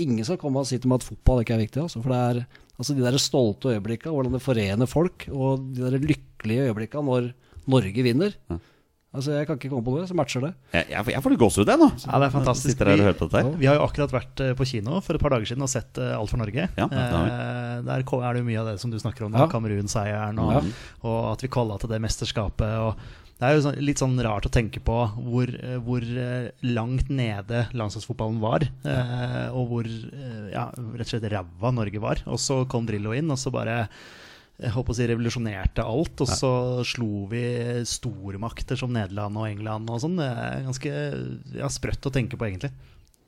Ingen 0.00 0.24
skal 0.26 0.40
komme 0.40 0.64
og 0.64 0.68
si 0.68 0.80
til 0.80 0.90
meg 0.90 1.04
at 1.04 1.08
fotball 1.12 1.44
ikke 1.44 1.58
er 1.58 1.64
viktig. 1.66 1.84
Altså, 1.84 2.00
for 2.00 2.16
det 2.16 2.22
er 2.24 2.44
altså, 2.80 2.96
de 2.96 3.04
der 3.04 3.20
stolte 3.22 3.76
øyeblikka, 3.76 4.10
hvordan 4.10 4.38
det 4.38 4.44
forener 4.44 4.90
folk, 4.90 5.28
og 5.30 5.68
de 5.76 5.84
der 5.84 6.00
lykkelige 6.00 6.70
øyeblikka 6.70 7.04
når 7.04 7.34
Norge 7.70 8.08
vinner. 8.08 8.32
Altså, 9.14 9.30
Jeg 9.38 9.46
kan 9.46 9.56
ikke 9.60 9.70
komme 9.70 9.84
på 9.86 9.92
det 10.00 10.08
som 10.10 10.18
matcher 10.18 10.42
det. 10.42 10.52
Jeg, 10.74 10.86
jeg, 10.90 11.06
jeg 11.14 11.22
får 11.22 11.30
litt 11.34 11.38
gåsehud, 11.44 11.68
jeg 11.70 11.78
nå. 11.78 11.86
Ja, 12.02 12.18
det 12.18 12.26
er 12.26 12.32
fantastisk. 12.34 12.80
Vi. 12.82 13.42
Vi 13.62 13.66
har 13.70 13.76
jo 13.78 13.84
akkurat 13.86 14.10
vært 14.16 14.40
eh, 14.42 14.54
på 14.58 14.66
kino 14.66 14.98
for 15.06 15.14
et 15.14 15.22
par 15.22 15.30
dager 15.36 15.46
siden 15.52 15.62
og 15.62 15.70
sett 15.70 16.00
eh, 16.02 16.14
Alt 16.18 16.32
for 16.32 16.40
Norge. 16.42 16.64
Ja, 16.74 16.88
det 16.90 16.98
har 16.98 17.28
vi. 17.28 17.34
Eh, 17.34 17.82
Der 17.86 18.02
er 18.02 18.32
det 18.34 18.42
jo 18.42 18.48
mye 18.48 18.60
av 18.64 18.70
det 18.72 18.80
som 18.82 18.90
du 18.90 18.98
snakker 18.98 19.26
om, 19.28 19.36
Ja. 19.38 19.46
Kamerun-seieren, 19.52 20.40
og, 20.42 20.50
Ja. 20.56 20.62
og 21.06 21.20
at 21.36 21.44
vi 21.46 21.52
kolla 21.54 21.78
til 21.78 21.92
det 21.94 22.00
mesterskapet. 22.02 22.74
Og 22.88 22.98
det 23.38 23.46
er 23.48 23.54
jo 23.54 23.62
sånn, 23.68 23.78
litt 23.86 23.98
sånn 24.02 24.18
rart 24.26 24.46
å 24.46 24.50
tenke 24.50 24.82
på 24.82 24.98
hvor, 25.14 25.46
eh, 25.62 25.78
hvor 25.78 26.02
langt 26.66 27.08
nede 27.10 27.68
landslagsfotballen 27.74 28.40
var. 28.42 28.66
eh, 28.84 29.48
Og 29.54 29.68
hvor 29.70 29.86
ja, 30.50 30.66
rett 30.74 31.06
og 31.06 31.12
slett 31.14 31.30
ræva 31.30 31.70
Norge 31.74 32.00
var. 32.02 32.22
Og 32.26 32.38
så 32.42 32.64
kom 32.66 32.86
Drillo 32.86 33.14
inn, 33.14 33.30
og 33.30 33.38
så 33.38 33.52
bare 33.54 33.84
jeg 34.62 34.70
håper 34.70 34.94
å 34.94 34.96
si 34.96 35.06
revolusjonerte 35.10 35.82
alt, 35.82 36.20
og 36.22 36.28
så 36.30 36.50
slo 36.86 37.24
vi 37.30 37.42
stormakter 37.90 38.78
som 38.78 38.92
Nederland 38.94 39.38
og 39.40 39.48
England 39.48 39.90
og 39.90 40.02
sånn. 40.04 40.14
Det 40.20 40.28
er 40.30 40.66
ganske 40.68 40.92
ja, 41.58 41.70
sprøtt 41.74 42.06
å 42.06 42.12
tenke 42.14 42.38
på, 42.38 42.46
egentlig. 42.46 42.70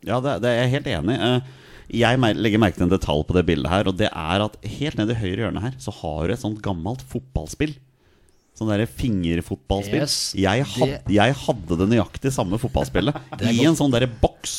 Ja, 0.06 0.20
det, 0.22 0.36
det 0.44 0.52
er 0.52 0.60
jeg 0.62 0.74
helt 0.76 0.92
enig 0.92 1.16
i. 1.16 1.30
Eh, 1.30 1.64
Jeg 2.02 2.18
legger 2.18 2.58
merke 2.62 2.78
til 2.78 2.86
en 2.86 2.94
detalj 2.94 3.24
på 3.26 3.34
det 3.36 3.44
bildet 3.46 3.70
her, 3.70 3.86
og 3.90 3.98
det 3.98 4.08
er 4.10 4.42
at 4.42 4.56
helt 4.78 4.98
nede 4.98 5.14
i 5.14 5.20
høyre 5.20 5.44
hjørne 5.46 5.62
her 5.62 5.74
så 5.82 5.94
har 6.00 6.26
du 6.26 6.34
et 6.34 6.42
sånt 6.42 6.62
gammelt 6.62 7.02
fotballspill. 7.10 7.74
Sånn 8.56 8.70
derre 8.72 8.86
fingerfotballspill. 8.88 10.00
Yes, 10.00 10.14
jeg, 10.40 10.62
had, 10.64 10.92
jeg 11.12 11.34
hadde 11.42 11.76
det 11.76 11.86
nøyaktig 11.90 12.30
samme 12.32 12.56
fotballspillet 12.60 13.18
i 13.52 13.66
en 13.68 13.76
sånn 13.76 13.92
derre 13.92 14.08
boks. 14.08 14.54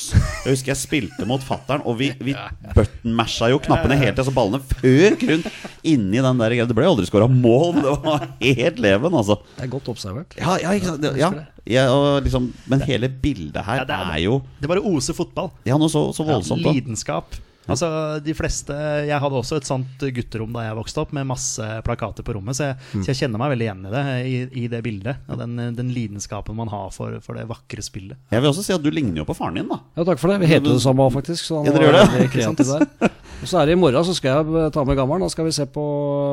Jeg 0.46 0.54
husker 0.54 0.74
jeg 0.76 0.82
spilte 0.84 1.26
mot 1.26 1.42
fattern, 1.42 1.82
og 1.82 1.98
vi, 1.98 2.12
vi 2.22 2.36
button-masha 2.78 3.50
jo 3.50 3.58
knappene 3.66 3.98
helt 3.98 4.20
til 4.20 4.28
så 4.28 4.34
ballene 4.36 4.62
føk 4.62 5.26
rundt 5.32 5.50
inni 5.82 6.22
den 6.22 6.44
der 6.44 6.54
greia. 6.54 6.68
Det 6.70 6.78
ble 6.78 6.86
aldri 6.92 7.10
skåra 7.10 7.26
mål, 7.32 7.74
men 7.80 7.88
det 7.88 7.96
var 8.06 8.28
helt 8.45 8.83
leven, 8.86 9.18
altså. 9.18 9.40
Det 9.57 9.66
er 9.66 9.74
godt 9.74 9.90
observert. 9.95 10.38
Ja, 10.38 10.60
ja, 10.62 10.76
ikke 10.78 10.94
sant? 10.94 11.10
Ja. 11.18 11.31
ja 11.66 11.88
liksom, 12.21 12.52
men 12.69 12.86
hele 12.86 13.10
bildet 13.10 13.66
her 13.66 13.81
det 13.88 13.98
er- 13.98 14.21
jo 14.28 14.38
Det 14.62 14.69
bare 14.69 14.86
oser 14.86 15.18
fotball. 15.18 15.50
Ja, 15.66 15.81
noe 15.81 15.90
så, 15.90 16.06
så 16.14 16.26
voldsomt. 16.28 16.62
Lidenskap. 16.69 17.33
Altså, 17.68 17.88
de 18.24 18.33
fleste 18.38 18.74
Jeg 19.07 19.19
hadde 19.19 19.36
også 19.42 19.57
et 19.59 19.68
sånt 19.68 20.00
gutterom 20.16 20.54
da 20.56 20.64
jeg 20.68 20.78
vokste 20.78 21.02
opp, 21.04 21.12
med 21.14 21.28
masse 21.28 21.64
plakater 21.83 22.24
på 22.24 22.33
rommet, 22.38 22.56
så 22.56 22.69
jeg, 22.71 22.76
Mm. 22.94 23.04
så 23.04 23.12
jeg 23.12 23.18
kjenner 23.21 23.40
meg 23.42 23.52
veldig 23.54 23.66
igjen 23.68 23.86
i 23.88 23.92
det, 23.92 24.04
i, 24.28 24.64
i 24.64 24.68
det 24.71 24.81
bildet. 24.86 25.18
Og 25.28 25.38
den, 25.42 25.56
den 25.76 25.90
lidenskapen 25.94 26.56
man 26.56 26.69
har 26.71 26.90
for, 26.95 27.19
for 27.21 27.36
det 27.36 27.47
vakre 27.50 27.83
spillet. 27.83 28.18
Jeg 28.31 28.42
vil 28.42 28.50
også 28.52 28.64
si 28.64 28.74
at 28.74 28.81
du 28.83 28.90
ligner 28.92 29.18
jo 29.21 29.26
på 29.28 29.36
faren 29.38 29.59
din, 29.59 29.68
da. 29.68 29.80
Ja, 29.97 30.04
takk 30.07 30.19
for 30.21 30.31
det. 30.31 30.40
Vi 30.45 30.50
heter 30.52 30.71
det 30.74 30.81
samme 30.83 31.09
faktisk. 31.12 31.44
Så 31.50 31.59
han 31.59 31.66
Ja, 31.68 31.76
dere 31.76 31.92
var 31.92 32.07
gjør 32.07 32.21
det? 32.21 32.31
kreativ 32.31 32.71
der. 32.74 33.12
Og 33.42 33.45
så 33.52 33.59
er 33.62 33.68
det 33.69 33.76
i 33.76 33.78
morgen, 33.78 34.02
så 34.07 34.16
skal 34.18 34.40
jeg 34.50 34.71
ta 34.74 34.81
med 34.88 34.97
gammelen. 34.97 35.21
Da 35.21 35.30
skal 35.30 35.45
vi 35.45 35.52
se 35.54 35.66
på 35.69 35.83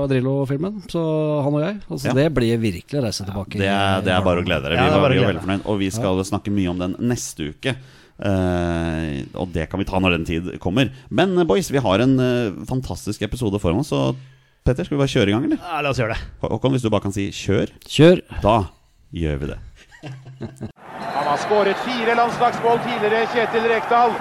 Drillo-filmen. 0.09 0.79
Så 0.88 1.03
han 1.45 1.53
og 1.59 1.61
jeg. 1.61 1.75
Altså, 1.91 2.07
Ja. 2.09 2.14
Det 2.17 2.29
blir 2.37 2.57
virkelig 2.62 3.03
reise 3.05 3.26
tilbake. 3.26 3.59
Det 3.61 3.69
er, 3.69 4.00
det 4.07 4.12
er 4.14 4.23
bare 4.25 4.41
å 4.41 4.47
glede 4.47 4.62
dere. 4.71 4.79
Vi, 4.79 4.87
ja, 4.88 4.95
er 4.97 5.03
var, 5.03 5.12
glede 5.12 5.29
veldig 5.33 5.43
fornøyd. 5.45 5.67
Og 5.69 5.79
vi 5.83 5.91
skal 5.93 6.23
snakke 6.25 6.55
mye 6.55 6.71
om 6.73 6.81
den 6.81 6.97
neste 7.11 7.50
uke. 7.53 7.75
Eh, 8.23 9.25
og 9.35 9.50
det 9.54 9.66
kan 9.71 9.80
vi 9.80 9.87
ta 9.88 9.99
når 9.99 10.18
den 10.18 10.28
tid 10.28 10.52
kommer. 10.62 10.92
Men 11.11 11.35
eh, 11.38 11.47
boys, 11.49 11.71
vi 11.75 11.83
har 11.83 12.04
en 12.04 12.14
uh, 12.21 12.62
fantastisk 12.68 13.23
episode 13.26 13.59
foran 13.62 13.83
oss. 13.83 13.90
Så 13.90 14.14
Petter, 14.64 14.87
skal 14.87 14.97
vi 14.97 15.02
bare 15.02 15.12
kjøre 15.12 15.28
i 15.28 15.35
gang, 15.35 15.44
eller? 15.49 15.61
Ja, 15.61 15.83
la 15.85 15.90
oss 15.90 16.00
gjøre 16.00 16.14
det. 16.14 16.30
Håkon, 16.40 16.73
hvis 16.73 16.85
du 16.85 16.88
bare 16.92 17.04
kan 17.04 17.12
si 17.12 17.28
'kjør', 17.28 17.75
Kjør! 17.85 18.23
da 18.40 18.56
gjør 19.12 19.37
vi 19.42 19.50
det. 19.52 19.59
Han 21.16 21.26
har 21.28 21.38
skåret 21.42 21.76
fire 21.85 22.14
landslagsmål 22.16 22.80
tidligere, 22.87 23.26
Kjetil 23.35 23.68
Rekdal. 23.71 24.14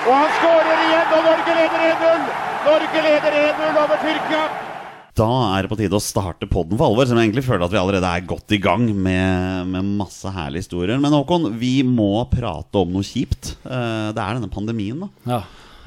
Og 0.00 0.14
han 0.16 0.30
skårer 0.38 0.78
igjen, 0.86 1.10
og 1.12 1.26
Norge 1.26 1.54
leder 1.58 1.82
1-0! 1.90 2.22
Norge 2.64 3.02
leder 3.04 3.34
1-0 3.40 3.80
over 3.82 3.98
Tyrkia. 4.04 4.69
Da 5.18 5.28
er 5.56 5.64
det 5.64 5.70
på 5.72 5.78
tide 5.78 5.96
å 5.96 6.02
starte 6.02 6.48
podden 6.50 6.78
for 6.78 6.90
alvor. 6.90 7.08
Som 7.08 7.18
jeg 7.18 7.28
egentlig 7.28 7.46
føler 7.46 7.64
at 7.66 7.72
vi 7.74 7.80
allerede 7.80 8.10
er 8.10 8.28
godt 8.28 8.54
i 8.54 8.60
gang 8.62 8.86
med, 8.94 9.70
med 9.72 9.88
masse 9.98 10.30
herlige 10.34 10.66
historier. 10.66 11.00
Men 11.02 11.16
Håkon, 11.16 11.48
vi 11.60 11.80
må 11.86 12.12
prate 12.30 12.82
om 12.82 12.92
noe 12.94 13.06
kjipt. 13.06 13.54
Eh, 13.64 14.10
det 14.14 14.22
er 14.22 14.38
denne 14.38 14.52
pandemien, 14.52 15.06
da. 15.06 15.10
Ja. 15.34 15.40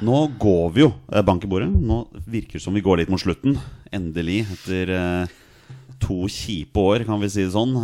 Nå 0.04 0.26
går 0.42 0.74
vi 0.76 0.84
jo 0.84 0.90
eh, 1.12 1.24
bank 1.26 1.46
i 1.46 1.52
bordet. 1.52 1.70
Nå 1.72 2.04
virker 2.26 2.60
det 2.60 2.66
som 2.66 2.76
vi 2.76 2.84
går 2.84 3.02
litt 3.02 3.14
mot 3.14 3.22
slutten. 3.22 3.56
Endelig, 3.94 4.42
etter 4.58 4.94
eh, 4.98 5.40
to 6.04 6.24
kjipe 6.28 6.84
år, 6.84 7.06
kan 7.08 7.22
vi 7.22 7.32
si 7.32 7.46
det 7.46 7.54
sånn. 7.56 7.78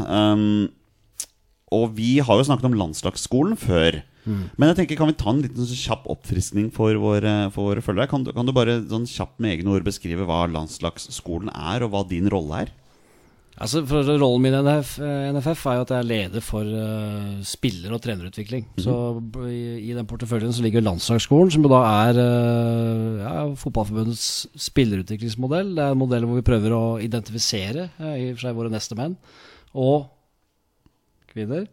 Og 1.76 1.92
vi 1.98 2.18
har 2.26 2.40
jo 2.40 2.48
snakket 2.48 2.66
om 2.72 2.78
landslagsskolen 2.80 3.58
før. 3.60 4.00
Men 4.30 4.70
jeg 4.70 4.78
tenker, 4.82 4.98
kan 5.00 5.10
vi 5.10 5.16
ta 5.18 5.32
en 5.32 5.40
liten 5.42 5.66
sånn 5.66 5.80
kjapp 5.80 6.04
oppfriskning 6.12 6.68
for 6.76 6.94
våre, 7.02 7.32
for 7.54 7.72
våre 7.72 7.82
følgere? 7.82 8.10
Kan, 8.12 8.24
du- 8.28 8.34
kan 8.36 8.46
du 8.46 8.52
bare 8.54 8.76
sånn 8.86 9.08
kjapt 9.10 9.40
med 9.42 9.56
egne 9.58 9.72
ord 9.74 9.88
beskrive 9.88 10.26
hva 10.28 10.44
landslagsskolen 10.52 11.50
er, 11.50 11.82
og 11.86 11.90
hva 11.96 12.04
din 12.10 12.30
rolle 12.30 12.66
er? 12.66 12.74
Altså, 13.60 13.82
for 13.90 14.06
Rollen 14.08 14.40
min 14.46 14.54
i 14.56 14.60
NF, 14.64 14.92
eh, 15.04 15.32
NFF 15.36 15.66
er 15.68 15.74
jo 15.76 15.82
at 15.84 15.90
jeg 15.92 16.00
er 16.00 16.08
leder 16.08 16.44
for 16.46 16.64
uh, 16.64 17.42
spiller- 17.44 17.92
og 17.92 18.00
trenerutvikling. 18.06 18.64
Så 18.80 18.94
i, 19.50 19.90
i 19.90 19.96
den 19.98 20.08
porteføljen 20.08 20.54
så 20.56 20.64
ligger 20.64 20.86
landslagsskolen, 20.86 21.52
som 21.52 21.66
da 21.68 21.82
er 22.06 22.22
uh, 22.22 23.18
ja, 23.20 23.34
Fotballforbundets 23.60 24.48
spillerutviklingsmodell. 24.70 25.74
Det 25.76 25.84
er 25.84 25.92
en 25.98 26.00
modell 26.00 26.24
hvor 26.30 26.40
vi 26.40 26.46
prøver 26.48 26.72
å 26.78 26.84
identifisere 27.04 27.90
uh, 28.00 28.14
i 28.16 28.30
og 28.32 28.38
for 28.38 28.46
seg 28.48 28.56
våre 28.62 28.72
neste 28.72 28.96
menn 29.00 29.18
og 29.76 30.08
kvinner. 31.34 31.68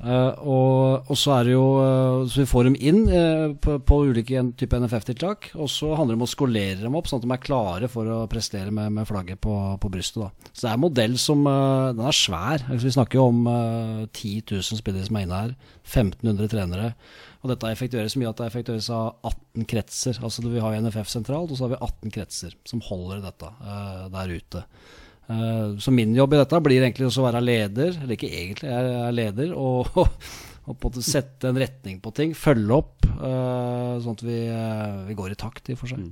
Uh, 0.00 0.32
og, 0.48 1.10
og 1.12 1.16
så 1.20 1.32
er 1.34 1.44
det 1.44 1.52
jo 1.52 1.64
eh, 1.80 2.22
Så 2.28 2.38
vi 2.40 2.48
får 2.48 2.66
dem 2.70 2.76
inn 2.88 3.02
uh, 3.08 3.52
på, 3.60 3.74
på 3.84 3.98
ulike 4.08 4.38
en- 4.40 4.52
type 4.56 4.78
NFF-tiltak. 4.80 5.50
Og 5.60 5.68
så 5.68 5.90
handler 5.92 6.14
det 6.14 6.20
om 6.22 6.24
å 6.24 6.30
skolere 6.30 6.78
dem 6.80 6.96
opp, 6.96 7.08
sånn 7.10 7.20
at 7.20 7.26
de 7.26 7.34
er 7.36 7.42
klare 7.44 7.90
for 7.92 8.08
å 8.08 8.20
prestere 8.32 8.72
med, 8.72 8.94
med 8.96 9.08
flagget 9.08 9.40
på, 9.44 9.56
på 9.80 9.90
brystet. 9.92 10.22
Da. 10.24 10.50
Så 10.54 10.64
det 10.64 10.70
er 10.70 10.78
en 10.78 10.84
modell 10.86 11.18
som 11.20 11.44
eh, 11.48 11.90
Den 11.98 12.06
er 12.08 12.16
svær. 12.16 12.64
Altså, 12.68 12.86
vi 12.88 12.94
snakker 12.96 13.20
jo 13.20 13.26
om 13.32 13.42
eh, 13.52 14.06
10 14.08 14.32
000 14.54 14.80
spillere 14.80 15.08
som 15.08 15.20
er 15.20 15.26
inne 15.28 15.42
her. 15.44 15.52
1500 15.84 16.52
trenere. 16.56 16.94
Og 17.40 17.52
dette 17.52 17.68
effektueres 17.72 18.16
mye 18.20 18.32
at 18.32 18.40
det 18.40 18.48
effektueres 18.50 18.88
av 18.92 19.14
18 19.24 19.68
kretser. 19.68 20.20
Altså 20.24 20.44
Vi 20.48 20.64
har 20.64 20.80
NFF 20.80 21.12
sentralt, 21.12 21.52
og 21.52 21.60
så 21.60 21.66
har 21.68 21.74
vi 21.74 21.80
18 21.84 22.16
kretser 22.16 22.56
som 22.68 22.80
holder 22.88 23.20
dette 23.24 23.52
eh, 23.52 24.08
der 24.16 24.32
ute. 24.36 24.64
Eh, 25.30 25.78
Så 25.78 25.92
min 25.94 26.14
jobb 26.14 26.34
i 26.34 26.40
dette 26.40 26.60
blir 26.64 26.82
egentlig 26.82 27.06
å 27.10 27.26
være 27.26 27.42
leder, 27.44 27.94
eller 28.02 28.16
ikke 28.16 28.30
egentlig, 28.30 28.70
jeg 28.70 28.94
er 29.06 29.14
leder, 29.14 29.52
og, 29.54 29.86
og 30.66 30.78
på 30.80 30.90
en 30.90 31.04
sette 31.06 31.50
en 31.50 31.60
retning 31.60 32.00
på 32.02 32.12
ting. 32.16 32.34
Følge 32.36 32.78
opp, 32.80 33.06
eh, 33.06 33.94
sånn 34.02 34.16
at 34.18 34.24
vi, 34.26 34.40
eh, 34.50 34.96
vi 35.08 35.18
går 35.18 35.36
i 35.36 35.40
takt, 35.40 35.70
i 35.70 35.76
og 35.76 35.82
for 35.84 35.92
seg. 35.92 36.08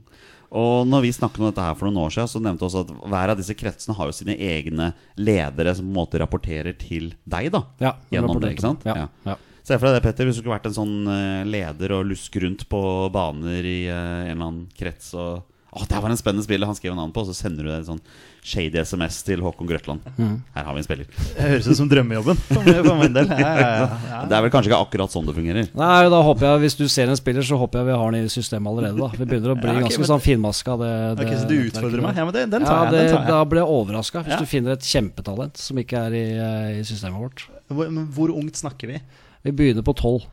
Og 0.48 0.86
når 0.88 1.02
vi 1.04 1.10
snakket 1.12 1.42
om 1.42 1.50
dette 1.50 1.60
her 1.66 1.74
for 1.76 1.90
noen 1.90 2.06
år 2.06 2.14
siden, 2.14 2.30
så 2.32 2.40
nevnte 2.40 2.62
vi 2.64 2.68
også 2.70 2.84
at 2.86 2.94
hver 3.12 3.34
av 3.34 3.36
disse 3.36 3.56
kretsene 3.58 3.96
har 3.98 4.08
jo 4.08 4.14
sine 4.16 4.32
egne 4.38 4.92
ledere 5.20 5.74
som 5.76 5.84
på 5.84 5.92
en 5.92 5.98
måte 5.98 6.22
rapporterer 6.22 6.78
til 6.80 7.10
deg, 7.28 7.50
da. 7.52 7.60
Ja, 7.84 7.92
Gjennom 8.14 8.40
det, 8.40 8.54
ikke 8.56 8.64
sant? 8.70 8.86
Ja, 8.88 9.08
Ja. 9.26 9.36
Se 9.68 9.76
for 9.76 9.90
deg 9.90 9.98
det, 9.98 10.06
Petter, 10.06 10.24
hvis 10.24 10.38
du 10.38 10.40
skulle 10.40 10.54
vært 10.56 10.70
en 10.70 10.78
sånn 10.78 11.50
leder 11.52 11.92
og 11.98 12.06
lusk 12.08 12.38
rundt 12.40 12.62
på 12.72 12.80
baner 13.12 13.66
i 13.68 13.82
en 13.92 14.30
eller 14.30 14.46
annen 14.46 14.62
krets 14.72 15.10
og 15.12 15.42
Å, 15.68 15.84
der 15.84 16.00
var 16.00 16.08
en 16.08 16.16
spennende 16.16 16.46
spiller 16.46 16.64
han 16.64 16.78
skrev 16.78 16.94
en 16.94 17.02
annen 17.02 17.12
på, 17.12 17.20
og 17.20 17.28
så 17.28 17.36
sender 17.36 17.66
du 17.68 17.70
en 17.74 17.84
sånn 17.84 18.00
shady 18.42 18.78
SMS 18.80 19.22
til 19.26 19.40
Håkon 19.44 19.66
Grøtland. 19.68 20.00
Mm. 20.16 20.42
Her 20.54 20.64
har 20.64 20.74
vi 20.74 20.78
en 20.80 20.84
spiller. 20.86 21.06
Det 21.36 21.42
høres 21.50 21.66
ut 21.68 21.76
som 21.76 21.88
drømmejobben 21.90 22.36
for 22.48 22.62
min- 23.00 23.12
del. 23.16 23.26
Ja, 23.28 23.52
ja, 23.58 23.88
ja. 24.08 24.20
Det 24.28 24.36
er 24.38 24.42
vel 24.46 24.50
kanskje 24.54 24.70
ikke 24.72 24.80
akkurat 24.86 25.12
sånn 25.12 25.26
det 25.28 25.34
fungerer. 25.36 25.68
Nei, 25.74 26.08
da 26.08 26.22
håper 26.22 26.46
jeg, 26.46 26.60
Hvis 26.64 26.76
du 26.78 26.84
ser 26.88 27.08
en 27.12 27.16
spiller, 27.18 27.42
så 27.42 27.58
håper 27.60 27.80
jeg 27.82 27.86
vi 27.90 27.98
har 28.00 28.10
den 28.12 28.24
i 28.24 28.32
systemet 28.32 28.70
allerede. 28.72 28.96
da 28.98 29.08
Vi 29.18 29.24
begynner 29.24 29.52
å 29.54 29.58
bli 29.60 29.68
Ja, 29.68 29.76
ok, 29.78 29.84
ganske 29.88 29.98
men- 30.04 30.10
sånn 30.12 30.24
finmaska. 30.24 30.78
Det, 30.78 30.92
det, 31.18 31.26
Ok, 31.28 31.36
så 31.42 31.48
du 31.48 31.56
utfordrer 31.68 32.02
meg? 32.06 32.16
Ja, 32.16 32.24
men 32.24 32.34
det, 32.34 32.46
den 32.50 32.62
Ja, 32.62 32.66
tar 32.68 32.84
jeg. 32.84 32.92
det, 32.92 33.04
Den 33.08 33.16
tar 33.16 33.26
Da 33.28 33.44
blir 33.44 33.60
jeg 33.64 33.68
overraska 33.68 34.24
hvis 34.24 34.34
Ja. 34.36 34.38
du 34.38 34.46
finner 34.46 34.72
et 34.72 34.80
kjempetalent 34.86 35.56
som 35.56 35.76
ikke 35.78 35.96
er 36.06 36.12
i, 36.14 36.26
eh, 36.38 36.80
i 36.80 36.82
systemet 36.84 37.18
vårt. 37.20 37.46
Hvor, 37.70 37.90
men 37.90 38.06
hvor 38.08 38.28
ungt 38.34 38.54
snakker 38.56 38.88
vi? 38.88 39.00
Vi 39.44 39.50
begynner 39.52 39.82
på 39.82 39.94
tolv. 39.94 40.24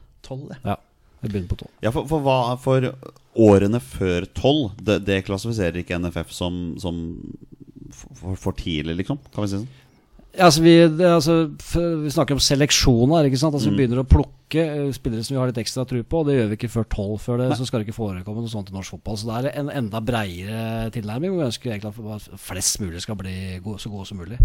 Ja. 0.64 0.76
Vi 1.22 1.30
begynner 1.30 1.48
på 1.50 1.58
tolv. 1.58 1.70
Ja, 1.82 1.92
for, 1.92 2.06
for, 2.08 2.20
hva, 2.22 2.58
for 2.60 2.82
årene 3.36 3.80
før 3.82 4.26
tolv, 4.34 4.72
det, 4.82 5.06
det 5.06 5.26
klassifiserer 5.26 5.78
ikke 5.82 5.98
NFF 6.00 6.32
som, 6.32 6.76
som 6.80 7.00
for, 7.94 8.38
for 8.40 8.58
tidlig, 8.58 8.98
liksom? 9.04 9.20
Kan 9.34 9.46
vi 9.46 9.52
si 9.52 9.60
sånn? 9.60 9.74
Ja, 10.36 10.50
altså 10.50 10.64
vi, 10.66 10.74
det, 10.92 11.08
altså, 11.08 11.36
vi 12.04 12.12
snakker 12.12 12.36
om 12.36 12.42
seleksjoner. 12.44 13.28
ikke 13.30 13.40
sant? 13.40 13.56
Altså 13.56 13.70
Mm. 13.70 13.76
Vi 13.76 13.80
begynner 13.80 14.02
å 14.04 14.08
plukke 14.08 14.64
eh, 14.64 14.90
spillere 14.92 15.24
som 15.24 15.36
vi 15.36 15.40
har 15.40 15.48
litt 15.48 15.62
ekstra 15.62 15.86
tro 15.88 16.02
på. 16.04 16.20
og 16.20 16.28
Det 16.28 16.36
gjør 16.36 16.50
vi 16.52 16.58
ikke 16.60 16.72
før 16.74 16.88
tolv. 16.92 17.22
Før 17.24 17.40
det 17.40 17.56
så 17.56 17.68
skal 17.68 17.80
det 17.80 17.88
ikke 17.88 18.00
forekomme 18.02 18.44
noe 18.44 18.52
sånt 18.52 18.70
i 18.70 18.76
norsk 18.76 18.98
fotball. 18.98 19.18
Så 19.18 19.30
det 19.30 19.38
er 19.38 19.62
en 19.62 19.72
enda 19.72 20.02
breiere 20.04 20.90
tilnærming. 20.92 21.38
Vi 21.38 21.48
ønsker 21.48 21.72
egentlig 21.72 22.12
at 22.18 22.28
flest 22.36 22.82
mulig 22.84 23.02
skal 23.06 23.16
bli 23.16 23.62
gode, 23.64 23.80
så 23.80 23.94
gode 23.94 24.10
som 24.10 24.20
mulig. 24.20 24.42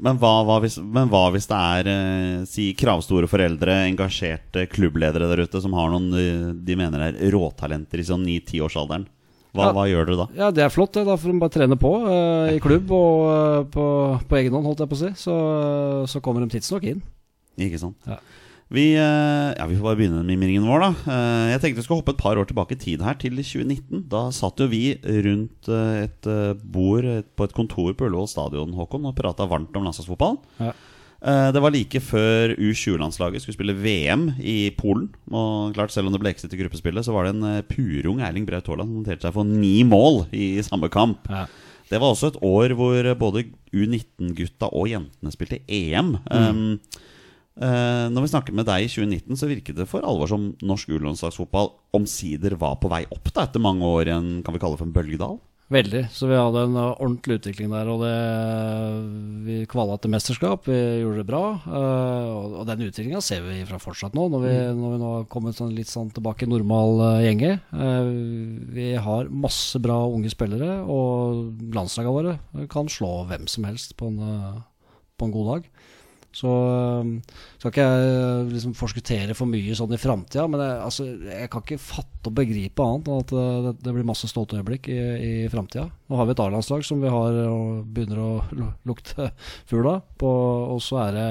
Men 0.00 0.18
hva, 0.20 0.32
hva, 0.44 0.58
hvis, 0.60 0.76
men 0.82 1.08
hva 1.12 1.22
hvis 1.32 1.48
det 1.48 1.56
er 1.56 1.88
eh, 1.92 2.42
si, 2.48 2.70
kravstore 2.76 3.28
foreldre, 3.30 3.82
engasjerte 3.88 4.66
klubbledere 4.72 5.28
der 5.30 5.44
ute 5.46 5.60
som 5.62 5.76
har 5.76 5.92
noen 5.92 6.10
eh, 6.16 6.50
de 6.56 6.76
mener 6.76 7.06
er 7.10 7.20
råtalenter 7.32 8.02
i 8.02 8.06
sånn 8.10 8.26
9-10-årsalderen? 8.26 9.06
Hva, 9.50 9.64
Ja. 9.66 9.70
hva 9.74 9.84
gjør 9.90 10.06
dere 10.06 10.18
da? 10.20 10.26
Ja, 10.38 10.50
det 10.54 10.62
er 10.62 10.70
flott. 10.70 10.92
det 10.94 11.06
Da 11.08 11.16
får 11.18 11.32
de 11.32 11.40
bare 11.42 11.54
trene 11.54 11.78
på 11.80 11.90
uh, 12.04 12.50
i 12.54 12.60
klubb 12.62 12.90
og 12.94 13.24
uh, 13.26 13.64
på, 13.66 13.86
på 14.30 14.38
egen 14.38 14.54
hånd, 14.54 14.68
holdt 14.68 14.84
jeg 14.84 14.90
på 14.92 14.98
å 14.98 15.00
si. 15.00 15.10
Så, 15.18 15.34
så 16.06 16.22
kommer 16.22 16.44
de 16.44 16.52
tidsnok 16.54 16.86
inn. 16.86 17.02
Ikke 17.58 17.80
sant? 17.82 17.98
Ja. 18.06 18.20
Vi, 18.70 18.92
ja, 18.94 19.64
vi 19.66 19.74
får 19.74 19.82
bare 19.82 19.98
begynne 19.98 20.20
mimringen 20.22 20.62
vår, 20.62 20.84
da. 20.84 21.16
Jeg 21.50 21.58
tenkte 21.58 21.80
vi 21.80 21.82
skulle 21.82 22.04
hoppe 22.04 22.12
et 22.14 22.20
par 22.22 22.38
år 22.38 22.46
tilbake 22.46 22.76
i 22.76 22.78
tid 22.78 23.00
her, 23.02 23.16
til 23.18 23.34
2019. 23.34 24.04
Da 24.12 24.28
satt 24.30 24.62
jo 24.62 24.68
vi 24.70 24.94
rundt 25.26 25.66
et 25.74 26.28
bord 26.70 27.08
på 27.34 27.48
et 27.48 27.56
kontor 27.56 27.90
på 27.98 28.06
Ullevål 28.06 28.30
stadion, 28.30 28.70
Håkon, 28.78 29.08
og 29.10 29.16
prata 29.18 29.48
varmt 29.50 29.74
om 29.74 29.88
landslagsfotballen. 29.88 30.38
Ja. 30.62 30.70
Eh, 31.20 31.52
Det 31.52 31.60
var 31.60 31.74
like 31.74 32.00
før 32.00 32.54
U20-landslaget 32.56 33.42
skulle 33.42 33.58
spille 33.58 33.76
VM 33.76 34.30
i 34.40 34.70
Polen. 34.76 35.10
Og 35.30 35.74
klart, 35.76 35.92
selv 35.92 36.08
om 36.08 36.14
det 36.14 36.20
ble 36.22 36.32
exit 36.32 36.52
i 36.54 36.60
gruppespillet, 36.60 37.04
så 37.04 37.12
var 37.12 37.26
det 37.26 37.34
en 37.36 37.48
eh, 37.48 37.64
purung 37.68 38.22
Erling 38.24 38.46
Braut 38.48 38.66
Haaland 38.66 38.88
som 38.88 39.02
noterte 39.02 39.28
seg 39.28 39.36
for 39.36 39.44
ni 39.44 39.82
mål 39.84 40.26
i 40.32 40.56
samme 40.64 40.88
kamp. 40.92 41.28
Ja. 41.28 41.46
Det 41.90 41.98
var 41.98 42.14
også 42.14 42.30
et 42.30 42.42
år 42.46 42.72
hvor 42.78 43.14
både 43.18 43.48
U19-gutta 43.74 44.70
og 44.70 44.88
jentene 44.92 45.32
spilte 45.34 45.62
EM. 45.68 46.16
Um, 46.30 46.76
Uh, 47.60 48.08
når 48.08 48.24
vi 48.24 48.28
snakket 48.30 48.56
med 48.56 48.64
deg 48.64 48.86
i 48.86 48.88
2019, 48.88 49.36
så 49.36 49.48
virket 49.50 49.76
det 49.76 49.84
for 49.90 50.00
alvor 50.06 50.30
som 50.30 50.46
norsk 50.64 50.94
U-landslagsfotball 50.94 51.66
omsider 51.98 52.54
var 52.56 52.78
på 52.80 52.88
vei 52.88 53.02
opp 53.12 53.26
da, 53.34 53.42
etter 53.44 53.60
mange 53.60 53.84
år 53.84 54.08
i 54.08 54.14
en 54.14 54.28
kan 54.46 54.54
vi 54.54 54.60
kalle 54.62 54.78
det 54.78 54.80
for 54.80 54.88
en 54.88 54.94
bølgedal. 54.94 55.34
Veldig. 55.70 56.00
Så 56.10 56.26
vi 56.26 56.34
hadde 56.34 56.64
en 56.66 56.74
uh, 56.74 56.96
ordentlig 56.98 57.36
utvikling 57.38 57.70
der. 57.70 57.88
Og 57.92 58.00
det, 58.02 58.14
vi 59.46 59.58
kvala 59.70 60.00
til 60.02 60.10
mesterskap. 60.10 60.66
Vi 60.66 60.78
gjorde 61.04 61.22
det 61.22 61.26
bra. 61.28 61.42
uh, 61.62 62.26
og, 62.34 62.56
og 62.62 62.64
den 62.66 62.82
utviklinga 62.88 63.20
ser 63.22 63.44
vi 63.46 63.60
fra 63.68 63.78
fortsatt 63.82 64.16
nå, 64.18 64.26
når 64.32 64.42
vi, 64.42 64.54
når 64.80 64.96
vi 64.96 64.98
nå 64.98 65.12
har 65.14 65.28
kommet 65.30 65.58
sånn 65.58 65.70
litt 65.76 65.90
sånn 65.90 66.10
tilbake 66.16 66.48
i 66.48 66.50
normal 66.50 67.04
uh, 67.04 67.22
gjenge. 67.22 67.52
Uh, 67.70 68.10
vi 68.74 68.88
har 68.98 69.30
masse 69.30 69.78
bra 69.82 70.00
unge 70.10 70.32
spillere, 70.34 70.80
og 70.90 71.70
landslagene 71.76 72.16
våre 72.18 72.66
kan 72.72 72.90
slå 72.90 73.20
hvem 73.30 73.46
som 73.50 73.70
helst 73.70 73.94
på 74.00 74.10
en, 74.10 74.18
uh, 74.18 74.98
på 75.22 75.28
en 75.28 75.38
god 75.38 75.52
dag. 75.54 75.70
Så 76.30 76.46
um, 76.46 77.16
skal 77.58 77.72
ikke 77.72 77.84
jeg 77.84 78.10
uh, 78.14 78.50
liksom 78.52 78.74
forskuttere 78.78 79.34
for 79.34 79.50
mye 79.50 79.74
sånn 79.74 79.96
i 79.96 79.98
framtida, 79.98 80.44
men 80.50 80.62
jeg, 80.62 80.76
altså, 80.86 81.06
jeg 81.26 81.50
kan 81.50 81.64
ikke 81.64 81.80
fatte 81.82 82.30
og 82.30 82.36
begripe 82.38 82.86
annet 82.86 83.10
enn 83.10 83.24
at 83.24 83.34
uh, 83.34 83.56
det, 83.64 83.72
det 83.82 83.94
blir 83.96 84.06
masse 84.06 84.30
stolte 84.30 84.60
øyeblikk 84.60 84.86
i, 84.94 85.00
i 85.00 85.32
framtida. 85.50 85.88
Nå 85.90 86.20
har 86.20 86.28
vi 86.28 86.36
et 86.36 86.44
A-landslag 86.44 86.86
som 86.86 87.02
vi 87.02 87.10
har 87.10 87.40
og 87.48 87.82
begynner 87.90 88.22
å 88.22 88.30
lukte 88.86 89.32
fugl 89.70 89.90
av, 89.90 90.06
og 90.22 90.78
så 90.86 91.02
er 91.08 91.18
det 91.18 91.28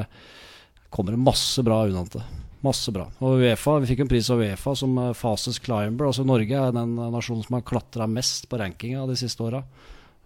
kommer 0.91 1.15
det 1.15 1.23
masse 1.23 1.63
bra 1.63 1.83
unante. 1.87 2.25
Masse 2.65 2.91
bra. 2.91 3.05
Og 3.23 3.39
Uefa, 3.39 3.77
Vi 3.79 3.93
fikk 3.93 4.03
en 4.03 4.11
pris 4.11 4.27
av 4.33 4.41
Uefa 4.43 4.73
som 4.75 4.97
Fases 5.15 5.61
climber. 5.63 6.09
Altså 6.09 6.25
Norge 6.27 6.59
er 6.59 6.75
den 6.75 6.97
nasjonen 6.97 7.45
som 7.45 7.55
har 7.55 7.63
klatra 7.63 8.07
mest 8.09 8.49
på 8.51 8.59
rankinga 8.59 9.05
de 9.07 9.15
siste 9.19 9.45
åra. 9.45 9.63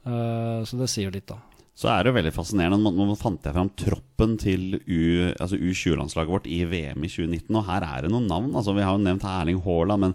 Uh, 0.03 0.63
så 0.65 0.79
det 0.79 0.89
sier 0.89 1.13
litt, 1.13 1.29
da. 1.29 1.37
Så 1.75 1.89
er 1.89 2.03
det 2.05 2.11
jo 2.11 2.17
veldig 2.19 2.33
fascinerende. 2.35 2.93
Nå, 2.93 3.15
fant 3.17 3.41
jeg 3.47 3.55
fram 3.55 3.71
troppen 3.79 4.35
til 4.37 4.75
U- 4.77 5.33
altså 5.41 5.57
U20-landslaget 5.57 6.29
vårt 6.29 6.45
i 6.45 6.59
VM 6.69 7.01
i 7.01 7.09
2019, 7.09 7.49
og 7.57 7.65
her 7.65 7.81
er 7.87 8.05
det 8.05 8.11
noen 8.13 8.27
navn. 8.29 8.51
Altså, 8.53 8.75
vi 8.77 8.83
har 8.85 8.93
jo 8.93 9.01
nevnt 9.01 9.25
Erling 9.25 9.61
Haaland, 9.65 10.01
men 10.05 10.13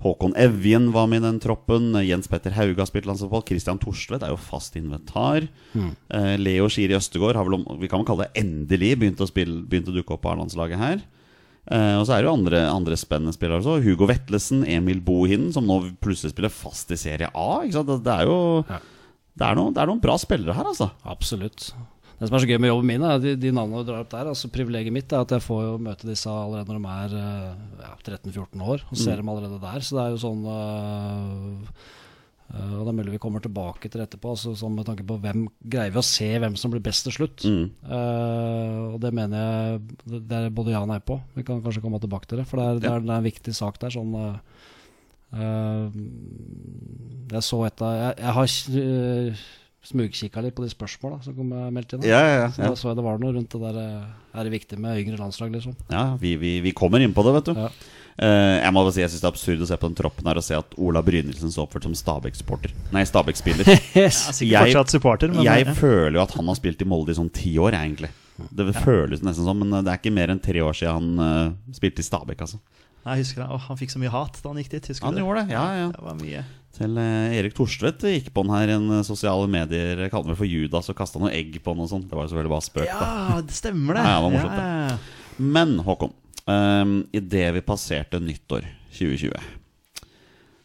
Håkon 0.00 0.32
Evjen 0.40 0.90
var 0.92 1.06
med 1.12 1.20
i 1.22 1.26
den 1.26 1.40
troppen. 1.40 1.90
Jens 2.04 2.28
Petter 2.28 2.52
Hauge 2.56 2.76
har 2.80 2.88
spilt 2.88 3.08
landslagsfotball. 3.08 3.46
Christian 3.48 3.80
Thorstvedt 3.80 4.22
er 4.24 4.32
jo 4.34 4.38
fast 4.40 4.76
inventar. 4.80 5.48
Eh, 6.12 6.36
Leo 6.40 6.68
Skiri 6.72 6.96
Østegård 6.96 7.36
har 7.36 7.44
vel, 7.48 7.58
om- 7.62 7.80
vi 7.80 7.88
kan 7.88 8.00
vel 8.00 8.06
kalle 8.08 8.28
det 8.28 8.40
endelig, 8.44 8.94
begynt 9.00 9.20
å, 9.24 9.28
spille, 9.28 9.64
begynt 9.68 9.88
å 9.88 9.96
dukke 9.96 10.12
opp 10.16 10.22
på 10.24 10.32
A-landslaget 10.32 10.78
her. 10.80 11.02
Eh, 11.70 11.96
og 12.00 12.06
så 12.08 12.16
er 12.16 12.22
det 12.22 12.28
jo 12.30 12.36
andre, 12.36 12.60
andre 12.72 12.96
spennende 12.96 13.32
spillere 13.36 13.60
også. 13.60 13.82
Hugo 13.84 14.06
Vetlesen, 14.08 14.64
Emil 14.68 15.00
Bohinen, 15.00 15.52
som 15.52 15.64
nå 15.68 15.80
plutselig 16.00 16.32
spiller 16.32 16.48
fast 16.52 16.90
i 16.92 16.96
Serie 16.96 17.28
A. 17.34 17.60
Ikke? 17.64 17.84
Det, 17.88 18.02
det 18.04 18.14
er 18.20 18.24
jo 18.28 18.64
Ja. 18.68 18.80
Det, 19.38 19.46
er 19.46 19.56
noen, 19.58 19.72
det 19.76 19.82
er 19.82 19.90
noen 19.90 20.02
bra 20.02 20.16
spillere 20.20 20.56
her, 20.56 20.68
altså. 20.72 20.90
Absolutt. 21.08 21.70
Det 22.20 22.28
som 22.28 22.36
er 22.36 22.42
så 22.42 22.48
gøy 22.50 22.58
med 22.60 22.68
jobben 22.68 22.88
min, 22.90 23.04
er 23.08 23.20
de, 23.22 23.30
de 23.40 23.50
navnene 23.56 23.80
du 23.80 23.88
drar 23.88 24.02
opp 24.04 24.10
der. 24.12 24.28
altså 24.28 24.50
Privilegiet 24.52 24.92
mitt 24.92 25.12
er 25.14 25.22
at 25.24 25.30
jeg 25.32 25.40
får 25.40 25.62
jo 25.64 25.78
møte 25.80 26.04
disse 26.04 26.28
allerede 26.28 26.74
når 26.74 26.82
de 26.82 26.90
er 26.92 27.14
eh, 27.16 27.86
ja, 27.86 27.94
13-14 28.18 28.66
år. 28.74 28.84
Og 28.90 29.00
ser 29.00 29.22
dem 29.22 29.30
allerede 29.32 29.56
der. 29.62 29.86
Så 29.86 29.96
det 29.96 30.02
er 30.02 30.12
jo 30.12 30.18
sånn 30.20 30.42
uh, 30.44 31.70
uh, 32.52 32.74
Og 32.76 32.82
det 32.84 32.92
er 32.92 32.98
mulig 32.98 33.14
vi 33.14 33.22
kommer 33.24 33.40
tilbake 33.40 33.88
til 33.88 34.02
det 34.02 34.10
etterpå, 34.10 34.34
altså 34.34 34.52
sånn 34.52 34.76
med 34.76 34.90
tanke 34.90 35.06
på 35.08 35.16
hvem 35.22 35.46
greier 35.64 35.96
vi 35.96 36.02
å 36.02 36.04
se 36.04 36.28
hvem 36.44 36.60
som 36.60 36.74
blir 36.74 36.84
best 36.84 37.08
til 37.08 37.16
slutt. 37.16 37.48
Mm. 37.48 37.64
Uh, 37.88 38.76
og 38.90 39.00
det 39.00 39.14
mener 39.16 39.40
jeg 39.40 39.80
det- 40.20 40.42
er 40.42 40.52
både 40.60 40.76
ja 40.76 40.84
og 40.84 40.92
nei 40.92 41.00
på. 41.00 41.16
Vi 41.38 41.46
kan 41.48 41.64
kanskje 41.64 41.80
komme 41.86 42.02
tilbake 42.04 42.28
til 42.28 42.44
det, 42.44 42.48
for 42.52 42.60
det 42.60 42.68
er, 42.68 42.84
det 42.84 42.92
er, 42.92 43.06
det 43.08 43.14
er 43.16 43.22
en 43.22 43.30
viktig 43.30 43.56
sak 43.56 43.80
der. 43.80 43.96
Sånn 43.96 44.12
eh, 44.12 44.59
Jeg 47.30 47.46
så 47.46 47.60
et 47.68 47.82
av 47.86 47.92
Jeg, 47.94 48.14
jeg 48.18 48.34
har 48.36 48.54
uh, 48.74 49.42
smugkikka 49.90 50.42
litt 50.44 50.56
på 50.56 50.64
de 50.66 50.70
spørsmåla 50.72 51.20
som 51.24 51.32
kom 51.36 51.52
eh, 51.56 51.68
meldt 51.72 51.94
inn. 51.96 52.02
Ja, 52.04 52.18
ja, 52.20 52.48
Så 52.52 52.60
ja. 52.60 52.68
da 52.68 52.76
så 52.76 52.90
jeg 52.90 52.98
det 52.98 53.04
var 53.06 53.20
noe 53.22 53.32
rundt 53.32 53.54
det 53.54 53.60
der 53.62 53.78
eh, 53.80 54.36
Er 54.36 54.44
det 54.44 54.52
viktig 54.52 54.76
med 54.82 54.98
yngre 55.00 55.16
landslag, 55.22 55.54
liksom? 55.54 55.72
ja 55.88 56.02
vi, 56.20 56.34
vi, 56.40 56.58
vi 56.66 56.72
kommer 56.76 57.00
inn 57.00 57.14
på 57.16 57.24
det, 57.24 57.32
vet 57.38 57.48
du. 57.48 57.54
Ja. 57.56 57.70
Uh, 58.20 58.58
jeg 58.60 58.74
må 58.76 58.82
bare 58.84 58.92
si 58.92 59.00
Jeg 59.00 59.08
synes 59.14 59.22
det 59.22 59.28
er 59.30 59.32
absurd 59.32 59.62
å 59.64 59.68
se 59.70 59.78
på 59.80 59.88
den 59.88 59.96
troppen 59.96 60.28
her 60.28 60.36
og 60.36 60.44
se 60.44 60.58
at 60.58 60.74
Ola 60.76 61.00
Brynildsen 61.06 61.54
står 61.54 61.64
oppført 61.64 61.86
som 61.88 61.94
Stabæk-supporter. 61.96 62.74
Nei, 62.92 63.06
Stabæk-spiller. 63.08 63.70
Ja, 63.96 64.10
sikkert 64.12 64.50
Jeg- 64.50 64.66
fortsatt 64.74 64.92
supporter, 64.98 65.32
men 65.32 65.46
Jeg 65.48 65.64
ja. 65.64 65.76
føler 65.78 66.18
jo 66.18 66.24
at 66.26 66.34
han 66.36 66.50
har 66.52 66.58
spilt 66.60 66.84
i 66.84 66.90
Molde 66.90 67.14
i 67.14 67.20
sånn 67.22 67.32
ti 67.32 67.54
år, 67.56 67.72
jeg, 67.78 67.88
egentlig. 67.88 68.12
Det 68.56 68.68
føles 68.84 69.24
nesten 69.24 69.46
sånn, 69.48 69.64
men 69.64 69.80
det 69.84 69.94
er 69.94 69.98
ikke 70.02 70.12
mer 70.16 70.32
enn 70.32 70.40
tre 70.44 70.60
år 70.64 70.76
siden 70.76 71.16
han 71.16 71.24
uh, 71.56 71.74
spilte 71.76 72.04
i 72.04 72.06
Stabæk, 72.10 72.44
altså. 72.44 72.60
Jeg 73.00 73.22
husker 73.22 73.42
det. 73.42 73.48
Åh, 73.54 73.66
Han 73.70 73.78
fikk 73.80 73.92
så 73.94 74.00
mye 74.02 74.12
hat 74.12 74.40
da 74.42 74.50
han 74.52 74.58
gikk 74.60 74.72
dit. 74.74 74.88
Han 75.00 75.16
det? 75.16 75.22
gjorde 75.24 75.44
det, 75.46 75.54
ja, 75.56 75.66
ja. 75.78 75.86
Det 75.94 76.02
var 76.04 76.18
mye. 76.18 76.42
Til 76.76 76.98
eh, 77.02 77.36
Erik 77.40 77.54
Thorstvedt 77.56 78.04
gikk 78.06 78.28
på 78.34 78.44
den 78.46 78.52
her 78.54 78.70
i 78.70 78.74
en 78.76 78.90
eh, 78.98 79.06
sosiale 79.06 79.48
medier, 79.50 80.04
kalte 80.12 80.28
han 80.28 80.34
vel 80.34 80.38
for 80.38 80.50
Judas, 80.50 80.90
og 80.92 80.98
kasta 80.98 81.22
noe 81.22 81.32
egg 81.34 81.56
på 81.64 81.74
den 81.74 81.86
og 81.86 81.90
sånn. 81.90 82.04
Det 82.06 82.14
var 82.18 82.26
jo 82.28 82.32
selvfølgelig 82.34 82.54
bare 82.54 82.66
spøk, 82.68 82.90
da. 82.90 83.08
Ja, 83.08 83.38
det 83.48 83.56
stemmer 83.56 83.98
det. 83.98 84.04
Ja, 84.06 84.12
det 84.12 84.26
var 84.26 84.34
morsomt, 84.36 84.60
ja, 84.60 84.68
Ja, 84.68 84.92
ja. 84.92 84.98
Men 85.40 85.72
Håkon, 85.86 86.12
um, 86.44 86.94
idet 87.16 87.46
vi 87.56 87.62
passerte 87.64 88.20
nyttår 88.20 88.66
2020, 88.92 89.48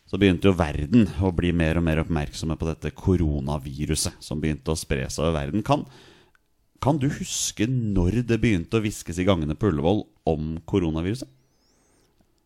så 0.05 0.19
begynte 0.21 0.49
jo 0.51 0.55
verden 0.59 1.07
å 1.23 1.31
bli 1.33 1.53
mer 1.55 1.79
og 1.79 1.85
mer 1.87 2.03
oppmerksomme 2.03 2.57
på 2.59 2.67
dette 2.67 2.91
koronaviruset 2.95 4.19
som 4.23 4.43
begynte 4.43 4.75
å 4.75 4.77
spre 4.77 5.07
seg 5.09 5.23
over 5.25 5.37
verden. 5.39 5.63
Kan, 5.65 5.87
kan 6.83 6.99
du 7.01 7.07
huske 7.09 7.65
når 7.71 8.21
det 8.29 8.37
begynte 8.43 8.77
å 8.77 8.83
hviskes 8.83 9.17
i 9.19 9.25
gangene 9.27 9.57
på 9.57 9.71
Ullevål 9.71 10.03
om 10.29 10.53
koronaviruset? 10.69 11.31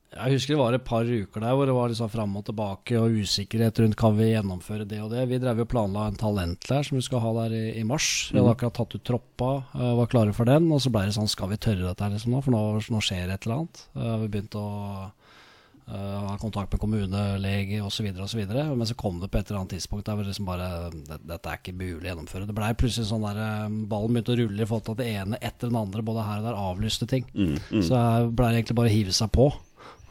Jeg 0.09 0.33
husker 0.33 0.55
det 0.55 0.61
var 0.63 0.73
et 0.73 0.85
par 0.87 1.05
uker 1.05 1.43
der 1.43 1.53
hvor 1.53 1.69
det 1.69 1.75
var 1.75 1.91
liksom 1.91 2.09
fram 2.09 2.31
og 2.39 2.45
tilbake 2.47 2.97
og 2.97 3.19
usikkerhet 3.21 3.81
rundt 3.83 3.97
kan 3.99 4.15
vi 4.17 4.31
gjennomføre 4.31 4.87
det 4.89 5.03
og 5.03 5.11
det. 5.13 5.27
Vi 5.29 5.37
drev 5.41 5.61
og 5.61 5.69
planla 5.69 6.07
en 6.09 6.17
talentleir 6.17 6.87
som 6.87 6.97
vi 6.97 7.03
skal 7.05 7.21
ha 7.21 7.33
der 7.43 7.53
i, 7.53 7.61
i 7.77 7.85
mars. 7.85 8.07
Vi 8.33 8.39
hadde 8.39 8.55
akkurat 8.55 8.79
tatt 8.79 8.97
ut 8.97 9.05
troppa, 9.05 9.51
uh, 9.75 9.93
var 10.01 10.09
klare 10.09 10.33
for 10.33 10.49
den. 10.49 10.65
Og 10.73 10.81
så 10.81 10.89
ble 10.93 11.05
det 11.05 11.13
sånn 11.19 11.29
skal 11.29 11.53
vi 11.53 11.61
tørre 11.61 11.85
dette 11.85 12.05
her 12.05 12.15
liksom 12.15 12.33
nå, 12.33 12.41
for 12.41 12.57
nå, 12.57 12.63
nå 12.81 13.05
skjer 13.05 13.29
et 13.29 13.45
eller 13.45 13.59
annet. 13.59 13.85
Uh, 13.93 14.15
vi 14.23 14.31
begynte 14.33 14.65
å 14.65 14.73
uh, 15.05 16.17
ha 16.25 16.33
kontakt 16.41 16.73
med 16.73 16.81
kommunelege 16.81 17.85
osv. 17.85 18.09
Men 18.09 18.89
så 18.89 18.97
kom 18.97 19.21
det 19.21 19.29
på 19.29 19.43
et 19.43 19.45
eller 19.45 19.61
annet 19.61 19.77
tidspunkt 19.77 20.09
der 20.09 20.17
hvor 20.17 20.25
liksom 20.25 20.49
bare 20.49 20.89
Dette 21.05 21.53
er 21.53 21.61
ikke 21.61 21.77
mulig 21.77 22.07
å 22.07 22.11
gjennomføre. 22.15 22.49
Det 22.49 22.57
blei 22.57 22.73
plutselig 22.73 23.11
sånn 23.13 23.29
der 23.29 23.45
Ballen 23.93 24.17
begynte 24.17 24.33
å 24.33 24.41
rulle 24.41 24.65
i 24.65 24.73
forhold 24.73 24.89
til 24.89 24.97
at 24.97 25.05
det 25.05 25.15
ene 25.21 25.37
etter 25.37 25.69
den 25.69 25.77
andre, 25.85 26.01
både 26.01 26.25
her 26.25 26.41
og 26.41 26.49
der, 26.49 26.61
avlyste 26.73 27.05
ting. 27.13 27.29
Så 27.77 27.93
jeg 27.93 28.31
blei 28.33 28.55
egentlig 28.57 28.81
bare 28.81 28.89
å 28.89 28.97
hive 28.97 29.13
seg 29.13 29.35
på. 29.37 29.51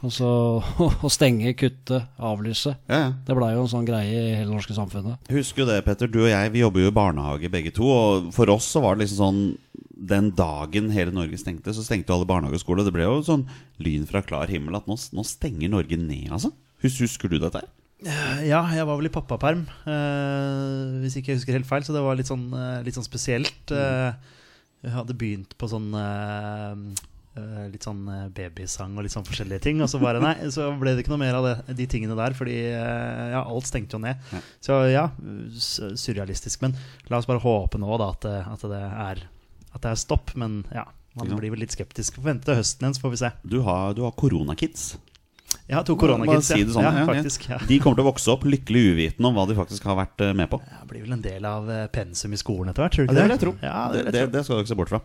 Og 0.05 0.13
så 0.15 0.29
å 1.05 1.11
stenge, 1.11 1.51
kutte, 1.59 2.01
avlyse. 2.15 2.75
Ja, 2.87 2.99
ja. 3.01 3.09
Det 3.27 3.35
blei 3.37 3.51
jo 3.55 3.65
en 3.65 3.71
sånn 3.71 3.87
greie 3.87 4.13
i 4.13 4.35
hele 4.37 4.47
det 4.47 4.53
norske 4.55 4.75
samfunnet. 4.77 5.31
Husker 5.33 5.65
jo 5.65 5.69
det, 5.71 5.81
Petter. 5.87 6.11
Du 6.11 6.21
og 6.23 6.29
jeg 6.31 6.53
vi 6.53 6.63
jobber 6.63 6.85
jo 6.85 6.91
i 6.91 6.95
barnehage 6.95 7.51
begge 7.51 7.73
to. 7.75 7.89
Og 7.89 8.29
for 8.35 8.51
oss 8.53 8.69
så 8.71 8.83
var 8.85 8.95
det 8.95 9.05
liksom 9.05 9.19
sånn 9.23 9.41
Den 10.09 10.29
dagen 10.31 10.87
hele 10.95 11.11
Norge 11.11 11.35
stengte, 11.41 11.73
så 11.75 11.83
stengte 11.83 12.13
jo 12.13 12.15
alle 12.15 12.29
barnehageskoler. 12.29 12.85
Det 12.87 12.93
ble 12.95 13.03
jo 13.03 13.17
sånn 13.27 13.43
lyn 13.83 14.07
fra 14.07 14.21
klar 14.23 14.47
himmel 14.47 14.77
at 14.79 14.87
nå, 14.87 14.95
nå 14.95 15.25
stenger 15.27 15.73
Norge 15.73 15.99
ned, 15.99 16.29
altså. 16.31 16.53
Husker 16.79 17.27
du 17.27 17.35
dette 17.41 17.59
her? 17.59 17.67
Ja, 18.47 18.61
jeg 18.71 18.85
var 18.87 18.95
vel 18.95 19.09
i 19.09 19.11
pappaperm, 19.11 19.65
eh, 19.83 20.99
hvis 21.03 21.17
ikke 21.19 21.33
jeg 21.33 21.41
husker 21.41 21.57
helt 21.57 21.67
feil. 21.67 21.83
Så 21.83 21.91
det 21.91 22.03
var 22.05 22.15
litt 22.15 22.31
sånn, 22.31 22.47
eh, 22.55 22.79
litt 22.85 22.95
sånn 22.95 23.03
spesielt. 23.03 23.73
Eh, 23.75 24.13
jeg 24.85 24.95
hadde 24.95 25.17
begynt 25.19 25.57
på 25.59 25.67
sånn 25.67 25.91
eh, 25.91 27.03
Litt 27.71 27.85
sånn 27.87 28.03
eh, 28.13 28.27
babysang 28.35 28.97
og 28.97 29.05
litt 29.05 29.13
sånn 29.15 29.25
forskjellige 29.27 29.63
ting. 29.65 29.81
Og 29.85 29.89
så 29.91 30.01
bare 30.01 30.21
nei, 30.23 30.35
så 30.53 30.69
ble 30.79 30.93
det 30.95 31.03
ikke 31.03 31.13
noe 31.13 31.23
mer 31.23 31.39
av 31.39 31.47
det, 31.47 31.55
de 31.79 31.87
tingene 31.91 32.17
der, 32.19 32.35
fordi 32.37 32.57
eh, 32.71 33.25
ja, 33.33 33.41
alt 33.43 33.69
stengte 33.69 33.97
jo 33.97 34.03
ned. 34.03 34.21
Ja. 34.33 34.43
Så 34.65 34.79
ja, 34.91 35.07
surrealistisk. 35.99 36.63
Men 36.65 36.77
la 37.09 37.19
oss 37.21 37.29
bare 37.29 37.43
håpe 37.43 37.81
nå 37.81 37.99
da 38.01 38.13
at, 38.15 38.29
at, 38.55 38.65
det, 38.71 38.85
er, 39.09 39.25
at 39.73 39.83
det 39.85 39.93
er 39.93 40.01
stopp. 40.05 40.35
Men 40.39 40.63
ja, 40.75 40.87
man 41.17 41.29
Ja. 41.29 41.37
blir 41.41 41.53
vel 41.55 41.63
litt 41.65 41.75
skeptisk. 41.75 42.19
Får 42.19 42.31
vente 42.33 42.55
høsten 42.55 42.85
igjen, 42.85 42.97
så 42.97 43.05
får 43.07 43.15
vi 43.15 43.21
se. 43.25 43.31
Du 43.43 43.61
har, 43.67 43.93
du 43.97 44.03
har 44.07 44.15
koronakids. 44.17 44.91
Jeg 45.69 45.77
har 45.77 45.85
to 45.85 45.95
koronakids, 45.97 46.47
si 46.49 46.63
sånn, 46.65 46.81
ja. 46.81 46.91
ja, 47.05 47.15
ja, 47.19 47.31
ja. 47.49 47.57
De 47.69 47.77
kommer 47.81 47.99
til 47.99 48.05
å 48.05 48.09
vokse 48.09 48.31
opp 48.33 48.45
lykkelig 48.49 48.81
uvitende 48.93 49.29
om 49.29 49.35
hva 49.37 49.45
de 49.49 49.57
faktisk 49.57 49.85
har 49.89 49.97
vært 49.99 50.21
eh, 50.25 50.33
med 50.37 50.49
på. 50.49 50.57
Ja, 50.65 50.79
det 50.81 50.89
blir 50.89 51.03
vel 51.05 51.13
en 51.17 51.25
del 51.25 51.45
av 51.45 51.69
eh, 51.73 51.83
pensum 51.93 52.33
i 52.33 52.39
skolen 52.41 52.71
etter 52.71 52.85
hvert, 52.85 52.95
tror 52.97 53.09
du 53.09 53.13
Ja, 53.13 53.25
ikke 53.25 53.37
det. 53.43 53.53
Ja, 53.65 53.81
det 53.93 54.03
det, 54.07 54.13
det, 54.15 54.23
det 54.33 54.43
skal 54.45 54.57
du 54.57 54.63
ikke 54.63 54.71
se 54.73 54.79
bort 54.79 54.93
fra. 54.93 55.01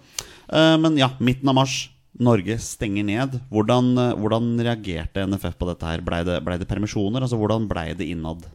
Uh, 0.49 0.77
men 0.81 0.97
ja, 1.01 1.11
midten 1.21 1.53
av 1.53 1.59
mars. 1.61 1.77
Norge 2.21 2.59
stenger 2.63 3.07
ned. 3.07 3.41
Hvordan, 3.51 3.95
eh, 3.99 4.13
hvordan 4.21 4.53
reagerte 4.63 5.25
NFF 5.27 5.57
på 5.59 5.71
dette 5.71 5.89
her? 5.89 6.05
Blei 6.05 6.23
det, 6.27 6.39
ble 6.47 6.59
det 6.61 6.69
permisjoner? 6.71 7.25
Altså, 7.25 7.39
Hvordan 7.41 7.67
blei 7.71 7.91
det 7.99 8.07
innad? 8.13 8.47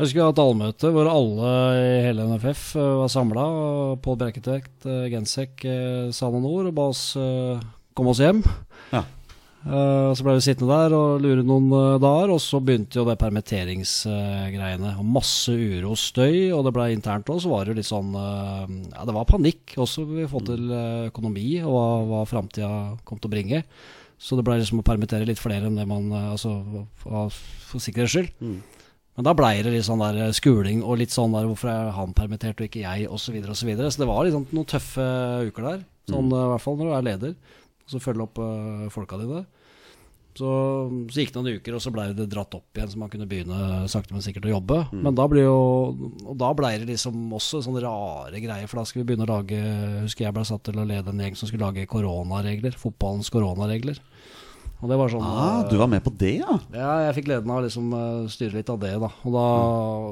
Jeg 0.00 0.06
husker 0.06 0.16
vi 0.16 0.24
hadde 0.24 0.32
et 0.32 0.46
allmøte 0.46 0.90
hvor 0.94 1.08
alle 1.12 1.48
i 1.76 1.88
hele 2.06 2.24
NFF 2.24 2.60
eh, 2.80 2.92
var 3.02 3.10
samla. 3.12 3.42
Pål 4.00 4.20
Bjerketvedt, 4.22 4.86
eh, 4.88 5.08
Gensek 5.12 5.64
eh, 5.68 6.06
sa 6.16 6.30
noen 6.32 6.46
ord 6.48 6.70
og 6.70 6.76
ba 6.78 6.86
oss 6.88 7.02
komme 7.92 8.14
oss 8.14 8.22
hjem. 8.24 8.40
Ja. 8.94 9.02
Eh, 9.60 10.10
Så 10.16 10.24
ble 10.24 10.38
vi 10.38 10.44
sittende 10.44 10.72
der 10.72 10.94
og 10.96 11.20
lure 11.20 11.44
noen 11.44 11.68
uh, 11.74 11.98
dager, 12.00 12.32
og 12.32 12.40
så 12.40 12.62
begynte 12.64 12.96
jo 12.96 13.04
det 13.08 13.18
permitteringsgreiene. 13.20 14.94
Og 14.96 15.04
Masse 15.04 15.52
uro 15.52 15.92
og 15.92 16.00
støy, 16.00 16.48
og 16.56 16.64
det 16.64 16.74
ble 16.76 16.88
internt 16.94 17.28
òg, 17.28 17.42
så 17.44 17.52
var 17.52 17.64
det 17.64 17.74
jo 17.74 17.80
litt 17.80 17.90
sånn 17.90 18.10
eh, 18.16 18.74
Ja, 18.94 19.06
det 19.08 19.16
var 19.16 19.28
panikk 19.28 19.76
også 19.76 20.06
i 20.16 20.26
forhold 20.26 20.50
til 20.52 20.74
økonomi 21.10 21.48
og 21.62 21.72
hva, 21.74 21.86
hva 22.08 22.26
framtida 22.28 22.72
kom 23.04 23.20
til 23.20 23.28
å 23.28 23.34
bringe. 23.36 23.64
Så 24.20 24.36
det 24.36 24.44
ble 24.44 24.58
liksom 24.60 24.82
å 24.82 24.84
permittere 24.84 25.28
litt 25.28 25.40
flere 25.40 25.68
enn 25.68 25.78
det 25.80 25.86
man 25.88 26.10
Altså 26.12 26.58
for, 27.00 27.32
for 27.32 27.80
sikkerhets 27.80 28.16
skyld. 28.16 28.34
Men 29.20 29.26
da 29.26 29.32
blei 29.36 29.58
det 29.64 29.72
litt 29.74 29.84
sånn 29.84 30.00
der 30.00 30.32
skuling 30.36 30.80
og 30.80 31.00
litt 31.00 31.12
sånn 31.12 31.34
der 31.36 31.48
hvorfor 31.48 31.68
er 31.72 31.88
han 31.96 32.12
permittert 32.16 32.60
og 32.60 32.68
ikke 32.68 32.84
jeg, 32.84 33.08
osv. 33.08 33.26
Så, 33.26 33.34
videre, 33.34 33.52
og 33.52 33.58
så, 33.58 33.66
videre. 33.68 33.90
så 33.92 34.00
det 34.00 34.08
var 34.08 34.24
liksom 34.24 34.46
noen 34.56 34.68
tøffe 34.70 35.08
uker 35.50 35.66
der. 35.66 35.82
Sånn 36.08 36.30
eh, 36.32 36.44
i 36.46 36.52
hvert 36.52 36.64
fall 36.64 36.78
når 36.78 36.88
du 36.88 36.94
er 36.96 37.08
leder. 37.10 37.34
Og 37.90 37.96
så 37.96 38.04
følge 38.04 38.22
opp 38.22 38.38
uh, 38.38 38.86
folka 38.94 39.18
dine. 39.18 39.42
Så, 40.38 40.50
så 41.10 41.24
gikk 41.24 41.32
det 41.34 41.40
noen 41.40 41.56
uker, 41.58 41.74
og 41.74 41.82
så 41.82 41.90
blei 41.90 42.04
det 42.14 42.28
dratt 42.30 42.54
opp 42.54 42.78
igjen, 42.78 42.90
så 42.92 43.00
man 43.00 43.10
kunne 43.10 43.26
begynne 43.28 43.88
sakte, 43.90 44.14
men 44.14 44.22
sikkert 44.22 44.46
å 44.46 44.52
jobbe. 44.52 44.76
Men 44.94 45.16
da 45.18 45.26
ble 45.28 45.42
jo 45.42 45.56
Og 46.30 46.36
da 46.38 46.52
blei 46.54 46.76
det 46.78 46.86
liksom 46.92 47.34
også 47.34 47.64
sånne 47.66 47.82
rare 47.82 48.38
greier, 48.38 48.70
for 48.70 48.78
da 48.80 48.86
skulle 48.86 49.02
vi 49.02 49.10
begynne 49.10 49.26
å 49.26 49.32
lage 49.32 49.58
Husker 50.04 50.28
jeg 50.28 50.36
ble 50.36 50.46
satt 50.46 50.62
til 50.68 50.78
å 50.78 50.86
lede 50.86 51.10
en 51.10 51.24
gjeng 51.24 51.38
som 51.38 51.50
skulle 51.50 51.66
lage 51.66 51.88
koronaregler. 51.90 52.78
Fotballens 52.78 53.32
koronaregler. 53.34 53.98
Og 54.80 54.88
det 54.88 54.96
var 54.96 55.10
sånn 55.12 55.24
Ah, 55.24 55.60
eh, 55.60 55.68
du 55.68 55.76
var 55.76 55.90
med 55.92 56.02
på 56.04 56.12
det, 56.16 56.38
ja? 56.40 56.54
ja, 56.72 56.92
jeg 57.06 57.16
fikk 57.18 57.26
gleden 57.28 57.50
av 57.52 57.60
å 57.60 57.64
liksom, 57.66 57.90
eh, 57.92 58.28
styre 58.32 58.56
litt 58.56 58.70
av 58.72 58.78
det. 58.80 58.94
da 59.02 59.10
Og 59.24 59.34
da 59.34 59.44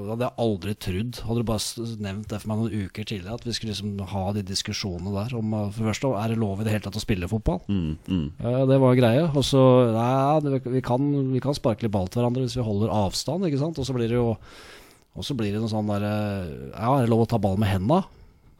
da 0.08 0.12
hadde 0.12 0.26
jeg 0.26 0.36
aldri 0.44 0.74
trodd 0.84 1.20
Hadde 1.24 1.42
du 1.42 1.48
bare 1.48 1.86
nevnt 2.04 2.28
det 2.28 2.40
for 2.42 2.50
meg 2.50 2.60
noen 2.60 2.86
uker 2.86 3.08
tidligere, 3.08 3.38
at 3.40 3.46
vi 3.48 3.56
skulle 3.56 3.72
liksom 3.72 3.98
ha 4.12 4.24
de 4.36 4.42
diskusjonene 4.42 5.14
der 5.16 5.36
om 5.38 5.54
eh, 5.54 5.70
For 5.72 5.82
det 5.84 5.90
første, 5.94 6.12
er 6.20 6.28
det 6.34 6.40
lov 6.42 6.60
i 6.60 6.66
det 6.68 6.74
hele 6.76 6.84
tatt 6.84 7.00
å 7.00 7.04
spille 7.04 7.30
fotball? 7.30 7.62
Mm, 7.68 7.96
mm. 8.08 8.26
Eh, 8.44 8.64
det 8.68 8.80
var 8.84 8.98
greie. 9.00 9.24
Og 9.32 9.44
så 9.46 9.62
Nei, 9.98 10.58
vi, 10.68 10.82
kan, 10.84 11.08
vi 11.32 11.40
kan 11.40 11.56
sparke 11.56 11.86
litt 11.86 11.94
ball 11.94 12.08
til 12.12 12.20
hverandre 12.22 12.44
hvis 12.44 12.58
vi 12.58 12.66
holder 12.66 12.92
avstand, 12.92 13.48
ikke 13.48 13.60
sant. 13.60 13.80
Og 13.80 13.88
så 13.88 13.96
blir 13.96 14.10
det 14.10 14.20
jo 14.20 14.34
og 15.18 15.24
så 15.26 15.34
blir 15.34 15.50
det 15.50 15.58
noe 15.58 15.70
sånn 15.72 15.88
derre 15.90 16.12
Ja, 16.76 16.92
er 16.94 17.02
det 17.02 17.10
lov 17.10 17.24
å 17.24 17.30
ta 17.32 17.40
ball 17.42 17.56
med 17.58 17.72
henda? 17.72 18.04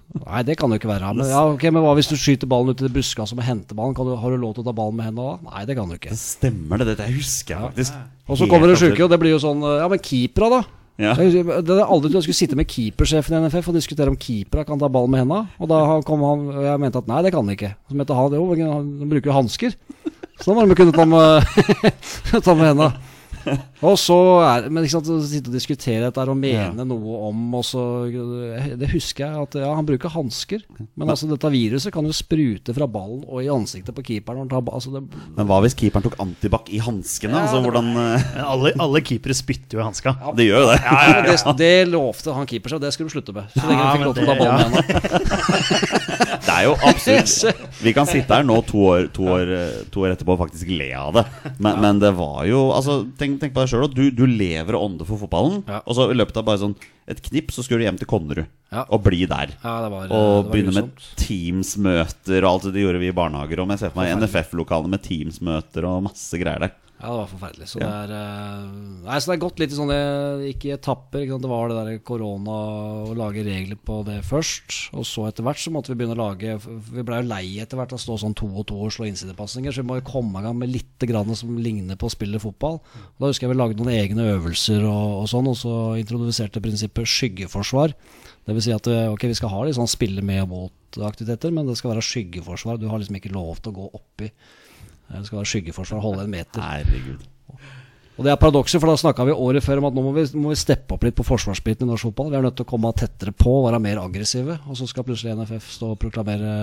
Nei, 0.09 0.41
det 0.49 0.57
kan 0.57 0.71
det 0.71 0.79
jo 0.79 0.83
ikke 0.83 0.91
være. 0.91 1.11
Men, 1.19 1.29
ja, 1.29 1.43
okay, 1.53 1.73
men 1.75 1.85
hva 1.85 1.93
hvis 1.99 2.09
du 2.09 2.17
skyter 2.17 2.49
ballen 2.49 2.73
ut 2.73 2.81
i 2.81 2.89
buskaset 2.93 3.37
med 3.37 3.45
henteballen? 3.45 3.93
Kan 3.97 4.09
du, 4.09 4.15
har 4.17 4.33
du 4.33 4.41
lov 4.41 4.55
til 4.57 4.65
å 4.65 4.69
ta 4.71 4.73
ballen 4.77 4.97
med 4.97 5.11
hendene 5.11 5.35
da? 5.35 5.53
Nei, 5.53 5.67
det 5.69 5.77
kan 5.77 5.91
du 5.91 5.99
ikke. 5.99 6.15
Det 6.15 6.21
stemmer, 6.21 6.81
det. 6.81 6.95
Dette 6.95 7.11
husker 7.13 7.55
jeg 7.55 7.67
faktisk. 7.67 7.99
Og 8.29 8.41
så 8.41 8.49
kommer 8.49 8.73
det 8.73 8.79
sjuke, 8.81 9.03
og 9.05 9.13
det 9.13 9.19
blir 9.21 9.35
jo 9.35 9.41
sånn 9.43 9.65
Ja, 9.65 9.89
men 9.89 10.01
keepera, 10.05 10.49
da? 10.59 10.61
Ja. 10.99 11.13
Jeg, 11.21 11.45
det 11.45 11.75
er 11.77 11.85
aldri 11.85 12.09
trodd 12.09 12.19
jeg 12.19 12.27
skulle 12.27 12.41
sitte 12.41 12.57
med 12.59 12.67
keepersjefen 12.73 13.37
i 13.37 13.43
NFF 13.45 13.69
og 13.71 13.77
diskutere 13.77 14.11
om 14.11 14.17
keepera 14.19 14.65
kan 14.67 14.81
ta 14.81 14.89
ball 14.91 15.07
med 15.13 15.23
henda. 15.23 15.45
Og 15.61 15.71
da 15.71 15.83
kom 16.09 16.25
han 16.27 16.49
og 16.57 16.65
jeg 16.65 16.83
mente 16.83 17.03
at 17.05 17.11
nei, 17.11 17.21
det 17.23 17.35
kan 17.35 17.45
han 17.45 17.55
ikke. 17.55 17.71
Så 17.87 17.99
mente 18.01 18.17
han 18.19 18.35
jo, 18.35 18.47
han 18.65 19.13
bruker 19.13 19.31
jo 19.31 19.37
hansker. 19.37 19.77
Så 20.39 20.49
da 20.49 20.57
må 20.57 20.65
de 20.67 20.79
kunne 20.79 20.95
ta 20.95 21.07
med, 21.07 21.47
ta 22.47 22.57
med 22.59 22.73
henda. 22.73 22.91
Og 23.89 23.95
så 24.01 24.17
er 24.43 24.67
Men 24.73 24.85
ikke 24.85 24.97
sant, 24.97 25.11
å 25.13 25.19
sitte 25.23 25.51
og 25.53 25.55
diskutere 25.55 26.09
dette 26.09 26.25
og 26.29 26.39
mene 26.39 26.85
noe 26.89 27.19
om 27.29 27.55
og 27.59 27.65
så, 27.67 27.83
Det 28.79 28.89
husker 28.91 29.25
jeg 29.27 29.45
at 29.47 29.57
ja, 29.63 29.71
han 29.77 29.87
bruker 29.87 30.13
hansker. 30.13 30.65
Men 30.99 31.13
altså 31.13 31.29
dette 31.31 31.51
viruset 31.53 31.95
kan 31.95 32.07
jo 32.07 32.15
sprute 32.17 32.75
fra 32.77 32.89
ballen 32.91 33.23
og 33.27 33.43
i 33.45 33.51
ansiktet 33.53 33.95
på 33.97 34.05
keeperen. 34.11 34.43
han 34.45 34.51
tar 34.51 34.65
Altså, 34.69 34.93
det, 34.95 35.03
Men 35.37 35.49
hva 35.49 35.61
hvis 35.65 35.77
keeperen 35.79 36.05
tok 36.05 36.19
antibac 36.23 36.69
i 36.75 36.81
hanskene? 36.83 37.39
altså, 37.39 37.63
hvordan 37.65 37.89
eh, 38.03 38.27
alle, 38.53 38.75
alle 38.79 39.03
keepere 39.07 39.37
spytter 39.37 39.79
jo 39.79 39.83
i 39.83 39.87
hanska. 39.87 40.15
Det 40.39 40.49
gjør 40.49 40.65
jo 40.65 40.73
det. 40.73 40.79
Det, 41.29 41.39
det 41.63 41.73
lovte 41.93 42.35
han 42.37 42.51
keeper 42.51 42.75
seg, 42.75 42.83
og 42.83 42.87
det 42.87 42.93
skulle 42.95 43.11
du 43.11 43.17
slutte 43.17 43.37
med. 43.37 43.49
Så 43.55 43.65
lenge 43.65 43.81
Ja, 43.81 43.89
han 43.89 43.97
fikk 43.97 44.09
lov 44.11 44.19
til 44.19 44.25
å 44.25 44.29
ta 44.29 44.37
ballen 44.43 44.59
med 44.59 44.83
henda. 44.83 45.98
Er 46.59 46.67
jo 46.67 46.75
absolutt 46.89 47.59
Vi 47.87 47.93
kan 47.97 48.09
sitte 48.11 48.35
her 48.35 48.47
nå 48.47 48.57
to 48.67 48.81
år, 48.91 49.09
to 49.15 49.27
år, 49.31 49.51
eh, 49.55 49.81
to 49.95 50.03
år 50.05 50.15
etterpå 50.17 50.35
og 50.35 50.41
faktisk 50.43 50.71
le 50.75 50.89
av 50.99 51.15
det. 51.19 51.25
Men, 51.63 51.79
men 51.85 52.01
det 52.03 52.11
var 52.19 52.43
jo 52.49 52.65
altså, 52.75 53.01
Tenk, 53.21 53.39
tenk 53.43 53.55
på 53.55 53.63
deg 53.65 53.71
sjøl. 53.73 53.87
Du, 53.95 54.05
du 54.15 54.25
lever 54.27 54.77
og 54.79 54.89
ånder 54.89 55.09
for 55.09 55.21
fotballen. 55.23 55.61
Ja. 55.69 55.81
Og 55.87 55.97
så 55.99 56.09
i 56.11 56.17
løpet 56.19 56.41
av 56.43 56.47
bare 56.49 56.63
sånn 56.65 56.75
et 57.09 57.23
knipp 57.25 57.55
så 57.55 57.63
skulle 57.65 57.81
du 57.81 57.87
hjem 57.87 57.97
til 58.03 58.09
Konnerud 58.11 58.43
Ja. 58.75 58.83
og 58.93 59.01
bli 59.07 59.23
der. 59.31 59.55
Ja, 59.63 59.77
det 59.85 59.93
var, 59.95 60.11
Og 60.11 60.11
det 60.11 60.19
var 60.19 60.51
begynne 60.53 60.75
med. 60.77 61.07
Teams-møter 61.23 62.45
og 62.45 62.51
alt 62.51 62.67
det 62.75 62.83
gjorde 62.85 63.01
vi 63.01 63.09
i 63.09 63.15
barnehager. 63.17 63.63
Og 63.63 63.73
jeg 63.73 63.81
ser 63.81 63.95
for 63.95 64.03
meg 64.03 64.13
NFF-lokalene 64.21 64.93
med 64.93 65.05
Teams-møter 65.07 65.87
og 65.89 66.03
masse 66.11 66.41
greier 66.41 66.67
der. 66.67 66.75
Ja, 66.99 67.13
det 67.13 67.19
var 67.21 67.29
forferdelig. 67.31 67.67
Så, 67.71 67.79
det, 67.79 67.87
er, 67.87 68.11
eh, 68.11 68.63
nei, 69.05 69.19
så 69.23 69.31
det 69.31 69.35
er 69.37 69.43
gått 69.45 69.61
litt 69.63 69.71
i 69.71 69.77
sånne 69.79 69.99
Ikke 70.51 70.73
etapper. 70.75 71.23
Ikke? 71.23 71.37
Det 71.45 71.51
var 71.53 71.71
det 71.71 71.77
der 71.79 72.01
korona 72.03 72.57
å 73.07 73.15
lage 73.15 73.45
regler 73.47 73.79
på 73.79 74.01
det 74.09 74.17
først. 74.27 74.75
Og 74.99 75.07
så 75.07 75.29
etter 75.29 75.47
hvert 75.47 75.63
så 75.63 75.71
måtte 75.75 75.93
vi 75.93 76.01
begynne 76.01 76.17
å 76.19 76.25
lage 76.25 76.57
Vi 76.59 77.05
blei 77.07 77.21
jo 77.21 77.29
lei 77.31 77.45
etter 77.63 77.79
hvert 77.79 77.95
av 77.95 78.01
å 78.01 78.03
stå 78.03 78.19
sånn 78.25 78.35
to 78.39 78.51
og 78.51 78.67
to 78.73 78.81
og 78.83 78.91
slå 78.97 79.07
innsidepasninger, 79.07 79.71
så 79.71 79.85
vi 79.85 79.91
må 79.93 80.01
jo 80.01 80.09
komme 80.11 80.43
i 80.43 80.49
gang 80.49 80.59
med 80.59 80.75
litt 80.75 81.07
grann 81.07 81.31
som 81.39 81.55
ligner 81.63 82.01
på 82.01 82.11
å 82.11 82.17
spille 82.17 82.43
fotball. 82.43 82.81
Og 82.83 83.23
da 83.23 83.31
husker 83.31 83.47
jeg 83.47 83.55
vi 83.55 83.61
lagde 83.63 83.79
noen 83.79 83.95
egne 83.95 84.31
øvelser 84.35 84.83
og, 84.83 85.23
og 85.23 85.31
sånn, 85.31 85.53
og 85.55 85.59
så 85.61 85.77
introduserte 86.03 86.63
prinsippet 86.65 87.07
skyggeforsvar. 87.15 87.95
Det 88.49 88.57
vil 88.57 88.65
si 88.65 88.75
at 88.75 88.91
eh, 88.91 89.11
ok, 89.13 89.29
vi 89.31 89.39
skal 89.39 89.53
ha 89.55 89.67
litt 89.69 89.79
sånn 89.79 89.91
spille 89.91 90.25
med 90.25 90.49
og 90.49 90.55
mot-aktiviteter, 90.55 91.55
men 91.55 91.69
det 91.69 91.79
skal 91.79 91.95
være 91.95 92.07
skyggeforsvar. 92.11 92.81
Du 92.81 92.89
har 92.91 92.99
liksom 92.99 93.21
ikke 93.21 93.35
lov 93.35 93.61
til 93.63 93.71
å 93.71 93.79
gå 93.85 93.93
oppi. 94.01 94.33
Det 95.09 95.25
skal 95.27 95.39
være 95.43 95.53
skyggeforsvar, 95.55 96.01
holde 96.05 96.25
en 96.29 96.31
meter. 96.39 96.61
Herregud. 96.63 97.27
Og 98.19 98.25
det 98.27 98.33
er 98.33 98.39
paradokset, 98.43 98.81
for 98.83 98.91
da 98.91 98.97
snakka 98.99 99.23
vi 99.29 99.31
året 99.39 99.63
før 99.63 99.79
om 99.79 99.85
at 99.87 99.95
nå 99.95 100.03
må 100.03 100.11
vi, 100.17 100.25
må 100.43 100.51
vi 100.51 100.57
steppe 100.59 100.97
opp 100.97 101.05
litt 101.07 101.15
på 101.15 101.23
forsvarsbiten 101.23 101.87
i 101.87 101.89
norsk 101.93 102.09
fotball. 102.09 102.33
Vi 102.33 102.39
er 102.41 102.43
nødt 102.49 102.57
til 102.59 102.65
å 102.67 102.71
komme 102.73 102.91
tettere 102.99 103.31
på, 103.31 103.53
være 103.63 103.79
mer 103.79 104.01
aggressive. 104.03 104.57
Og 104.67 104.75
så 104.75 104.89
skal 104.91 105.05
plutselig 105.07 105.37
NFF 105.39 105.69
stå 105.77 105.93
og 105.93 106.01
proklamere 106.03 106.57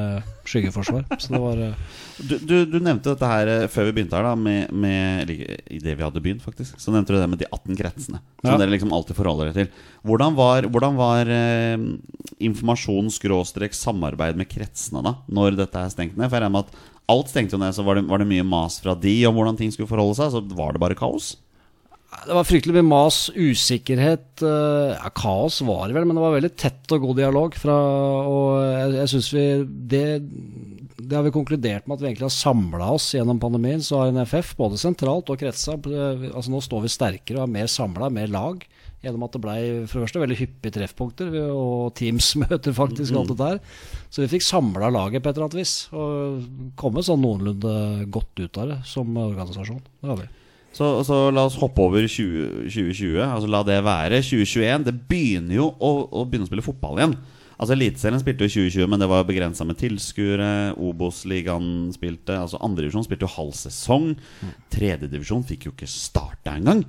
skyggeforsvar. 0.52 1.06
Så 1.16 1.32
det 1.32 1.40
var 1.40 1.62
eh, 1.64 1.78
Du, 2.20 2.34
du, 2.44 2.56
du 2.74 2.76
nevnte 2.84 3.14
dette 3.14 3.30
her 3.32 3.48
eh, 3.54 3.64
før 3.72 3.88
vi 3.88 3.94
begynte 3.96 4.20
her, 4.20 4.28
da 4.28 4.34
med, 4.36 4.68
med 4.76 5.24
eller 5.24 5.80
det 5.88 5.96
vi 5.96 6.04
hadde 6.04 6.24
begynt, 6.28 6.44
faktisk. 6.44 6.76
Så 6.76 6.92
nevnte 6.92 7.16
du 7.16 7.22
det 7.22 7.30
med 7.32 7.40
de 7.40 7.48
18 7.48 7.80
kretsene, 7.80 8.20
som 8.44 8.52
Ja. 8.52 8.58
dere 8.60 8.76
liksom 8.76 8.92
alltid 9.00 9.16
forholder 9.16 9.54
dere 9.54 9.64
til. 9.64 9.88
Hvordan 10.12 10.36
var, 10.36 10.68
hvordan 10.76 11.00
var 11.00 11.32
eh, 11.40 11.78
informasjon-samarbeid 12.52 14.36
med 14.44 14.50
kretsene 14.52 15.02
da, 15.06 15.16
når 15.32 15.56
dette 15.64 15.80
er 15.88 15.96
stengt 15.96 16.20
ned? 16.20 16.28
For 16.28 16.36
jeg 16.36 16.44
regner 16.50 16.58
med 16.60 16.68
at 16.68 16.84
alt 17.12 17.32
stengte 17.32 17.56
jo 17.58 17.62
ned, 17.62 17.76
så 17.78 17.84
var 17.86 18.00
det, 18.00 18.06
var 18.10 18.22
det 18.22 18.30
mye 18.30 18.46
mas 18.48 18.80
fra 18.84 18.96
de 18.98 19.16
om 19.30 19.36
hvordan 19.38 19.58
ting 19.60 19.74
skulle 19.74 19.90
forholde 19.90 20.18
seg. 20.20 20.32
Så 20.34 20.42
var 20.58 20.74
det 20.76 20.82
bare 20.84 20.98
kaos. 20.98 21.36
Det 22.26 22.32
var 22.32 22.46
fryktelig 22.48 22.78
mye 22.78 22.88
mas, 22.88 23.18
usikkerhet. 23.36 24.42
eh, 24.42 24.94
Ja, 24.96 25.10
kaos 25.12 25.60
var 25.68 25.88
det 25.90 25.98
vel, 25.98 26.06
men 26.08 26.16
det 26.16 26.24
var 26.24 26.36
veldig 26.38 26.54
tett 26.56 26.94
og 26.96 27.02
god 27.04 27.18
dialog. 27.20 27.58
Fra, 27.60 27.76
og 28.30 28.62
jeg, 28.64 28.94
jeg 29.02 29.12
synes 29.14 29.30
vi 29.36 29.46
det, 29.92 30.06
det 31.02 31.18
har 31.18 31.26
vi 31.28 31.34
konkludert 31.36 31.86
med 31.88 31.98
at 31.98 32.06
vi 32.06 32.10
egentlig 32.14 32.30
har 32.30 32.38
samla 32.38 32.88
oss 32.96 33.10
gjennom 33.18 33.42
pandemien. 33.44 33.84
Så 33.84 34.00
har 34.00 34.14
NFF, 34.16 34.56
både 34.58 34.80
sentralt 34.80 35.30
og 35.30 35.42
kretsa 35.42 35.76
eh, 35.76 36.30
altså 36.32 36.54
Nå 36.54 36.64
står 36.64 36.86
vi 36.88 36.94
sterkere 36.96 37.42
og 37.42 37.50
er 37.50 37.56
mer 37.60 37.70
samla, 37.72 38.10
mer 38.14 38.32
lag. 38.32 38.64
Gjennom 39.06 39.26
at 39.28 39.36
det 39.36 39.42
ble 39.44 39.58
for 39.86 40.00
det 40.00 40.08
første 40.08 40.22
veldig 40.24 40.38
hyppige 40.40 40.76
treffpunkter 40.80 41.36
og 41.46 41.92
Teams-møter, 42.00 42.74
faktisk. 42.82 43.14
og 43.14 43.22
alt 43.22 43.34
det 43.36 43.38
der. 43.44 43.60
Så 44.10 44.24
vi 44.24 44.32
fikk 44.32 44.48
samla 44.48 44.90
laget 44.94 45.22
på 45.22 45.30
et 45.30 45.38
eller 45.38 45.46
annet 45.46 45.60
vis. 45.62 45.76
Og 45.94 46.74
kommet 46.80 47.06
sånn 47.06 47.22
noenlunde 47.22 48.10
godt 48.10 48.42
ut 48.42 48.60
av 48.64 48.74
det 48.74 48.80
som 48.90 49.14
organisasjon. 49.22 49.84
Det 50.02 50.12
har 50.12 50.20
vi. 50.24 50.28
Så, 50.76 50.90
så 51.08 51.30
la 51.32 51.46
oss 51.48 51.56
hoppe 51.62 51.86
over 51.86 52.04
20, 52.04 52.66
2020. 52.68 53.22
Altså 53.24 53.48
La 53.48 53.62
det 53.64 53.78
være. 53.86 54.20
2021 54.26 54.90
Det 54.90 54.96
begynner 55.08 55.56
jo 55.62 55.70
å, 55.72 55.92
å 56.12 56.26
begynne 56.28 56.50
å 56.50 56.52
spille 56.52 56.66
fotball 56.66 57.00
igjen. 57.00 57.16
Altså 57.56 57.72
Eliteserien 57.78 58.20
spilte 58.20 58.44
jo 58.44 58.50
i 58.50 58.54
2020, 58.68 58.90
men 58.92 59.00
det 59.00 59.08
var 59.08 59.28
begrensa 59.28 59.64
med 59.68 59.80
tilskuere. 59.80 60.50
Obos-ligaen 60.76 61.94
spilte 61.96 62.36
Altså 62.42 62.60
Andredivisjon 62.66 63.06
spilte 63.08 63.28
jo 63.30 63.36
halv 63.38 63.56
sesong. 63.56 64.10
Tredjedivisjon 64.76 65.46
fikk 65.48 65.70
jo 65.70 65.76
ikke 65.76 65.88
starta 65.88 66.58
engang. 66.60 66.84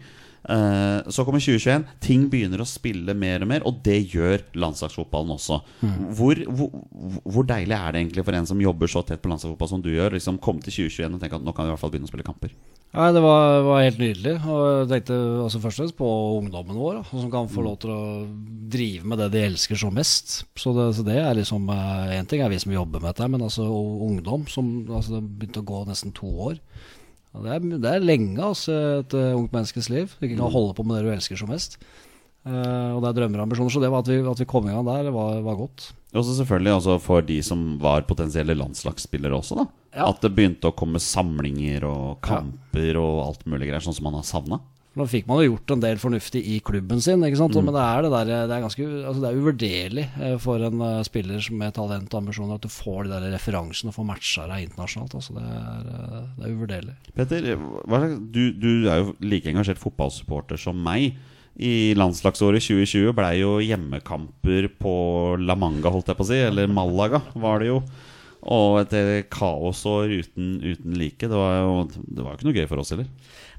Uh, 0.46 1.02
så 1.10 1.24
kommer 1.26 1.42
2021. 1.42 1.86
Ting 2.02 2.28
begynner 2.30 2.62
å 2.62 2.68
spille 2.68 3.16
mer 3.18 3.42
og 3.42 3.50
mer, 3.50 3.66
og 3.66 3.80
det 3.86 3.98
gjør 4.12 4.44
landslagsfotballen 4.54 5.34
også. 5.34 5.58
Hvor, 6.14 6.42
hvor, 6.46 6.80
hvor 7.24 7.48
deilig 7.48 7.74
er 7.76 7.92
det 7.92 8.04
egentlig 8.04 8.26
for 8.26 8.38
en 8.38 8.48
som 8.48 8.62
jobber 8.62 8.90
så 8.90 9.02
tett 9.06 9.22
på 9.22 9.32
landslagsfotball 9.32 9.72
som 9.74 9.82
du 9.84 9.90
gjør, 9.94 10.14
liksom 10.16 10.40
komme 10.42 10.62
til 10.62 10.86
2021 10.86 11.18
og 11.18 11.22
tenke 11.22 11.40
at 11.40 11.46
nå 11.46 11.56
kan 11.56 11.66
vi 11.66 11.72
i 11.72 11.74
hvert 11.74 11.82
fall 11.82 11.94
begynne 11.94 12.10
å 12.10 12.14
spille 12.14 12.26
kamper? 12.26 12.54
Nei, 12.96 13.10
Det 13.12 13.20
var, 13.20 13.60
var 13.66 13.82
helt 13.84 13.98
nydelig. 14.00 14.34
Og 14.48 14.62
jeg 14.64 14.88
tenkte 14.92 15.16
altså 15.44 15.60
først 15.60 15.80
og 15.80 15.82
fremst 15.82 15.98
på 15.98 16.10
ungdommen 16.38 16.78
vår, 16.80 17.00
da, 17.00 17.04
som 17.10 17.32
kan 17.32 17.50
få 17.52 17.64
lov 17.66 17.78
til 17.82 17.92
å 17.92 18.02
drive 18.72 19.08
med 19.08 19.20
det 19.20 19.30
de 19.34 19.42
elsker 19.50 19.80
så 19.80 19.90
mest. 19.92 20.36
Så 20.56 20.72
det, 20.76 20.86
så 20.96 21.04
det 21.06 21.18
er 21.20 21.36
liksom 21.36 21.68
Én 21.68 22.28
ting 22.30 22.44
er 22.44 22.52
vi 22.52 22.60
som 22.62 22.72
jobber 22.72 23.02
med 23.02 23.10
dette, 23.12 23.28
men 23.32 23.44
altså 23.44 23.66
ungdom 23.66 24.46
som 24.50 24.70
altså, 24.86 25.20
begynte 25.20 25.64
å 25.64 25.68
gå 25.68 25.82
nesten 25.90 26.14
to 26.16 26.30
år. 26.48 26.60
Det, 27.44 27.52
er, 27.52 27.68
det 27.76 27.92
er 27.92 28.04
lenge, 28.04 28.40
altså, 28.42 28.74
et 29.02 29.14
uh, 29.16 29.36
ungt 29.36 29.54
menneskes 29.54 29.90
liv. 29.92 30.10
Du 30.16 30.26
ikke 30.26 30.38
kan 30.38 30.52
holde 30.52 30.76
på 30.76 30.84
med 30.86 30.98
det 30.98 31.06
du 31.06 31.14
elsker 31.14 31.40
så 31.40 31.48
mest. 31.50 31.78
Uh, 32.46 32.94
og 32.94 33.00
det 33.02 33.10
er 33.10 33.16
drømmer 33.18 33.42
og 33.42 33.48
ambisjoner. 33.48 33.74
Så 33.74 33.82
det 33.82 33.90
var 33.92 34.04
at 34.04 34.10
vi, 34.10 34.20
at 34.22 34.42
vi 34.42 34.48
kom 34.48 34.68
i 34.68 34.74
gang 34.74 34.86
der, 34.86 35.10
var, 35.14 35.40
var 35.44 35.58
godt. 35.58 35.88
Og 36.16 36.24
så 36.24 36.36
selvfølgelig 36.38 36.76
også 36.78 36.98
for 37.02 37.26
de 37.26 37.40
som 37.44 37.64
var 37.82 38.06
potensielle 38.08 38.56
landslagsspillere 38.56 39.36
også, 39.36 39.58
da. 39.58 39.66
Ja. 39.96 40.08
At 40.12 40.22
det 40.24 40.32
begynte 40.36 40.70
å 40.70 40.76
komme 40.76 41.00
samlinger 41.02 41.86
og 41.88 42.20
kamper 42.24 43.00
og 43.00 43.20
alt 43.24 43.46
mulig 43.48 43.70
greier, 43.70 43.84
sånn 43.84 43.96
som 43.96 44.08
man 44.08 44.18
har 44.20 44.26
savna. 44.28 44.60
Nå 44.96 45.04
fikk 45.10 45.26
man 45.28 45.42
jo 45.42 45.50
gjort 45.50 45.74
en 45.74 45.82
del 45.82 45.98
fornuftig 46.00 46.40
i 46.54 46.54
klubben 46.64 47.02
sin, 47.04 47.24
ikke 47.26 47.36
sant? 47.36 47.56
men 47.60 47.74
det 47.74 47.82
er 47.82 48.06
det 48.06 48.12
der 48.14 48.30
Det 48.48 48.54
er 48.56 48.62
ganske 48.64 48.86
altså 48.86 49.20
det 49.20 49.28
er 49.28 49.40
uvurderlig 49.42 50.04
eh, 50.24 50.36
for 50.40 50.64
en 50.64 50.84
eh, 50.86 51.02
spiller 51.04 51.42
som 51.44 51.58
med 51.60 51.74
talent 51.76 52.14
og 52.14 52.22
ambisjoner 52.22 52.56
at 52.56 52.64
du 52.64 52.72
får 52.72 53.04
de 53.04 53.12
der 53.12 53.26
referansene 53.34 53.92
og 53.92 53.98
får 53.98 54.08
matcha 54.08 54.46
deg 54.48 54.64
internasjonalt. 54.70 55.18
Altså 55.20 55.36
det, 55.36 55.44
er, 55.44 55.92
eh, 55.92 56.24
det 56.38 56.48
er 56.48 56.56
uvurderlig. 56.56 56.96
Petter, 57.18 57.50
du, 58.32 58.42
du 58.56 58.70
er 58.88 59.02
jo 59.02 59.14
like 59.20 59.52
engasjert 59.52 59.82
fotballsupporter 59.82 60.60
som 60.60 60.80
meg. 60.80 61.18
I 61.56 61.92
landslagsåret 61.96 62.64
2020 62.64 63.12
blei 63.16 63.34
jo 63.42 63.56
hjemmekamper 63.64 64.70
på 64.80 64.96
La 65.40 65.56
Manga, 65.60 65.92
holdt 65.92 66.08
jeg 66.12 66.18
på 66.18 66.24
å 66.24 66.28
si, 66.28 66.40
eller 66.48 66.72
Malaga 66.72 67.20
var 67.36 67.60
det 67.60 67.70
jo. 67.70 67.82
Og 68.46 68.80
et 68.80 69.28
kaosår 69.32 70.12
uten, 70.22 70.56
uten 70.62 70.96
like. 70.96 71.20
Det 71.20 71.36
var 71.36 71.60
jo 71.64 71.82
det 71.92 72.22
var 72.22 72.32
jo 72.32 72.38
ikke 72.38 72.48
noe 72.48 72.56
gøy 72.56 72.68
for 72.70 72.80
oss 72.80 72.92
heller. 72.94 73.08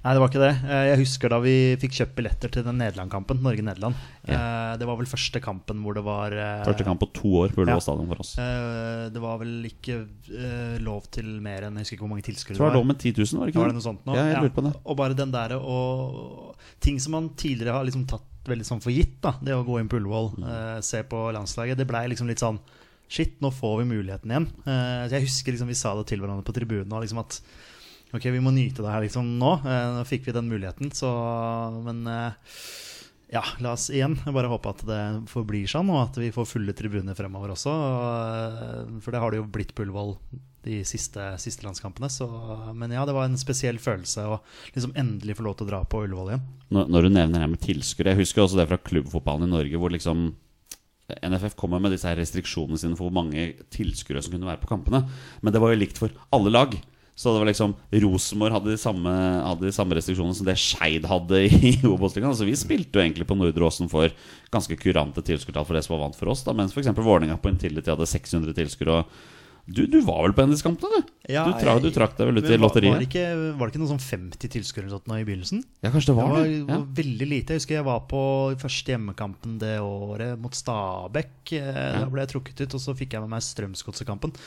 Nei, 0.04 0.14
det 0.14 0.22
var 0.22 0.30
ikke 0.30 0.40
det. 0.44 0.52
Eh, 0.70 0.84
Jeg 0.92 1.00
husker 1.02 1.30
da 1.34 1.40
vi 1.44 1.54
fikk 1.82 1.96
kjøpt 1.98 2.16
billetter 2.16 2.52
til 2.54 2.64
den 2.64 2.78
Nederland-kampen. 2.80 3.42
Norge-Nederland. 3.44 3.96
Ja. 4.30 4.76
Det 4.80 4.86
var 4.88 4.96
vel 5.00 5.10
første 5.10 5.42
kampen 5.44 5.82
hvor 5.84 5.98
det 5.98 6.04
var 6.06 6.32
eh, 6.32 6.64
Første 6.68 6.86
kamp 6.88 7.02
på 7.02 7.10
to 7.18 7.32
år 7.42 7.52
på 7.56 7.64
Ullevål 7.66 7.82
Ja. 7.82 7.84
stadion 7.84 8.08
for 8.08 8.22
oss. 8.24 8.38
eh, 8.40 9.10
Det 9.12 9.20
var 9.24 9.38
vel 9.42 9.66
ikke 9.68 9.98
eh, 10.32 10.78
lov 10.80 11.10
til 11.12 11.26
mer 11.42 11.64
enn 11.68 11.76
Jeg 11.76 11.84
husker 11.88 11.98
ikke 11.98 12.06
hvor 12.08 12.14
mange 12.14 12.24
tilskuere 12.30 12.56
det 12.56 12.62
var. 12.62 12.70
det 12.70 12.76
var 12.76 12.80
lov 12.80 12.88
med 12.94 13.00
10 13.00 13.14
000, 13.18 13.40
var 13.40 13.46
det 13.46 13.54
ikke 13.56 13.62
Var 13.64 13.68
det 13.74 13.78
noe 13.80 13.88
sånt 13.90 14.06
nå? 14.08 14.16
Ja, 14.16 14.26
jeg 14.32 14.44
lurte 14.46 14.56
på 14.62 14.66
det. 14.70 14.74
Og 14.86 14.98
bare 14.98 15.14
den 15.18 15.32
derre 15.32 15.60
og 15.60 16.56
Ting 16.80 17.00
som 17.00 17.12
man 17.18 17.30
tidligere 17.36 17.74
har 17.74 17.86
liksom 17.88 18.06
tatt 18.08 18.24
veldig 18.48 18.64
sånn 18.68 18.82
for 18.84 18.92
gitt, 18.96 19.18
da. 19.22 19.34
Det 19.44 19.52
å 19.52 19.66
gå 19.66 19.80
inn 19.82 19.90
på 19.90 19.98
Ullevål, 20.00 20.38
Mm. 20.38 20.44
eh, 20.48 20.82
se 20.82 21.02
på 21.04 21.20
landslaget. 21.36 21.76
Det 21.76 21.88
blei 21.88 22.08
liksom 22.08 22.28
litt 22.28 22.40
sånn 22.40 22.60
Shit, 23.10 23.40
nå 23.42 23.50
får 23.56 23.78
vi 23.80 23.86
muligheten 23.96 24.28
igjen. 24.32 24.48
Eh, 24.68 25.08
jeg 25.08 25.22
husker 25.24 25.52
liksom 25.54 25.68
vi 25.68 25.74
sa 25.80 25.96
det 25.96 26.08
til 26.08 26.20
hverandre 26.20 26.44
på 26.44 26.52
tribunen. 26.54 26.90
Liksom 27.02 27.20
at 27.20 27.40
Ok, 28.16 28.28
vi 28.32 28.42
må 28.44 28.54
nyte 28.56 28.84
det 28.84 28.92
her 28.92 29.04
liksom 29.04 29.34
nå. 29.40 29.54
Eh, 29.68 29.88
nå 29.98 30.04
fikk 30.08 30.28
vi 30.28 30.36
den 30.36 30.48
muligheten, 30.52 30.92
så 30.96 31.10
Men 31.84 32.06
eh, 32.08 32.60
ja, 33.34 33.44
la 33.60 33.74
oss 33.76 33.90
igjen 33.92 34.16
bare 34.24 34.48
håpe 34.48 34.72
at 34.72 34.84
det 34.88 35.02
forblir 35.28 35.68
sånn, 35.68 35.90
og 35.92 36.06
at 36.06 36.20
vi 36.22 36.32
får 36.32 36.48
fulle 36.48 36.76
tribuner 36.78 37.18
fremover 37.18 37.52
også. 37.58 37.74
For 39.04 39.12
det 39.12 39.20
har 39.20 39.34
det 39.34 39.42
jo 39.42 39.50
blitt 39.52 39.74
på 39.76 39.84
Ullevål 39.84 40.16
de 40.68 40.80
siste, 40.88 41.26
siste 41.42 41.66
landskampene. 41.66 42.08
Så, 42.12 42.28
men 42.76 42.96
ja, 42.96 43.04
det 43.08 43.16
var 43.16 43.28
en 43.28 43.40
spesiell 43.40 43.80
følelse 43.84 44.26
å 44.32 44.40
liksom 44.72 44.96
endelig 45.00 45.38
få 45.40 45.48
lov 45.48 45.60
til 45.60 45.68
å 45.68 45.72
dra 45.74 45.84
på 45.84 46.06
Ullevål 46.06 46.34
igjen. 46.34 46.50
Når, 46.72 46.92
når 46.94 47.08
du 47.08 47.14
nevner 47.20 47.44
det 47.44 47.52
med 47.54 47.64
tilskuere 47.64 48.12
Jeg 48.12 48.22
husker 48.24 48.44
også 48.44 48.60
det 48.60 48.68
fra 48.72 48.80
klubbfotballen 48.90 49.48
i 49.48 49.54
Norge, 49.54 49.80
hvor 49.80 49.92
liksom 49.94 50.30
NFF 51.08 51.56
kommer 51.60 51.80
med 51.80 51.94
disse 51.96 52.08
her 52.08 52.20
restriksjonene 52.20 52.80
sine 52.80 52.98
for 53.00 53.08
hvor 53.08 53.16
mange 53.16 53.54
tilskuere 53.72 54.24
som 54.24 54.34
kunne 54.34 54.50
være 54.50 54.64
på 54.64 54.72
kampene. 54.72 55.06
Men 55.44 55.56
det 55.56 55.62
var 55.64 55.72
jo 55.72 55.80
likt 55.80 56.00
for 56.00 56.16
alle 56.36 56.52
lag. 56.52 56.76
Så 57.18 57.32
det 57.34 57.40
var 57.42 57.50
liksom 57.50 57.72
Rosenborg 58.04 58.54
hadde 58.54 58.74
de 58.76 58.78
samme, 58.78 59.14
hadde 59.42 59.66
de 59.66 59.74
samme 59.74 59.96
restriksjonene 59.98 60.38
som 60.38 60.46
det 60.46 60.54
Skeid 60.62 61.08
hadde 61.10 61.40
i 61.48 61.72
Obos-ligaen. 61.90 62.30
Altså, 62.30 62.46
vi 62.46 62.54
spilte 62.60 63.00
jo 63.00 63.02
egentlig 63.02 63.26
på 63.26 63.38
Nordre 63.40 63.66
Åsen 63.66 63.90
for 63.90 64.14
ganske 64.54 64.78
kurante 64.78 65.24
tilskuertall 65.26 65.66
for 65.66 65.78
det 65.80 65.82
som 65.88 65.96
var 65.96 66.04
vant 66.06 66.20
for 66.20 66.30
oss. 66.30 66.46
Da, 66.46 66.54
mens 66.54 66.78
f.eks. 66.78 66.92
Vålerenga 66.94 67.40
på 67.42 67.50
Intility 67.50 67.90
hadde 67.90 68.06
600 68.06 68.54
tilskuere. 68.60 69.02
Du, 69.68 69.82
du 69.90 69.98
var 70.06 70.22
vel 70.24 70.32
på 70.32 70.40
en 70.46 70.48
av 70.48 70.54
disse 70.54 70.64
kampene, 70.64 71.02
du? 71.02 71.10
Ja, 71.34 71.42
du, 71.44 71.58
tra, 71.60 71.74
du 71.84 71.90
trakk 71.92 72.14
deg 72.16 72.30
vel 72.30 72.40
ut 72.40 72.46
i 72.48 72.56
lotteriet? 72.62 72.94
Var 72.94 73.02
det, 73.02 73.10
ikke, 73.10 73.26
var 73.58 73.68
det 73.68 73.74
ikke 73.74 73.82
noe 73.82 73.90
sånn 73.90 74.06
50 74.06 74.54
tilskuere 74.54 75.02
i 75.18 75.26
begynnelsen? 75.28 75.66
Ja, 75.84 75.90
kanskje 75.92 76.14
det 76.14 76.16
Det 76.16 76.22
var 76.22 76.32
var, 76.32 76.46
det. 76.46 76.54
Ja. 76.56 76.70
var 76.70 76.86
veldig 77.02 77.28
lite. 77.34 77.58
Jeg 77.58 77.64
husker 77.64 77.80
jeg 77.82 77.88
var 77.90 78.06
på 78.08 78.22
første 78.62 78.94
hjemmekampen 78.94 79.58
det 79.60 79.74
året 79.84 80.40
mot 80.40 80.56
Stabæk. 80.56 81.52
Ja. 81.58 81.74
Da 81.98 82.08
ble 82.14 82.24
jeg 82.24 82.32
trukket 82.38 82.64
ut, 82.64 82.78
og 82.80 82.86
så 82.86 82.96
fikk 82.96 83.18
jeg 83.18 83.26
med 83.26 83.34
meg 83.34 83.44
Strømsgodsekampen. 83.44 84.38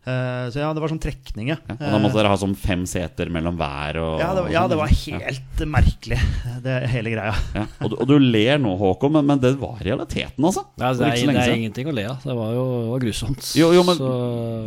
Eh, 0.00 0.46
Så 0.50 0.56
ja, 0.62 0.70
det 0.72 0.80
var 0.80 0.88
sånn 0.88 1.00
trekning, 1.02 1.50
ja. 1.52 1.56
Ja, 1.68 1.74
og 1.76 1.92
da 1.92 1.98
måtte 2.00 2.16
dere 2.16 2.30
ha 2.32 2.36
sånn 2.40 2.54
fem 2.56 2.86
seter 2.88 3.28
mellom 3.28 3.58
hver 3.60 3.98
og 4.00 4.14
Ja, 4.22 4.30
det, 4.32 4.42
var- 4.46 4.50
ja, 4.54 4.62
det 4.72 4.78
var 4.80 4.88
helt 4.88 5.60
merkelig, 5.68 6.18
det 6.64 6.76
hele 6.88 7.10
greia. 7.12 7.34
Ja, 7.54 7.66
og, 7.84 7.90
du, 7.92 7.96
og 8.00 8.06
du 8.08 8.14
ler 8.18 8.56
nå, 8.58 8.72
Håkon, 8.80 9.12
men, 9.12 9.26
men 9.28 9.42
det 9.42 9.52
var 9.60 9.76
realiteten, 9.84 10.40
altså. 10.42 10.64
Det 10.78 10.86
er, 10.88 10.94
det 10.96 11.10
er, 11.10 11.34
det 11.36 11.44
er 11.44 11.56
ingenting 11.58 11.90
å 11.92 11.94
le 11.94 12.06
av. 12.08 12.16
Det 12.24 12.36
var 12.38 12.54
jo 12.56 12.64
det 12.80 12.88
var 12.94 13.04
grusomt. 13.04 13.50
Jo, 13.60 13.68
jo, 13.76 13.84
men 13.84 14.00
Så, 14.00 14.08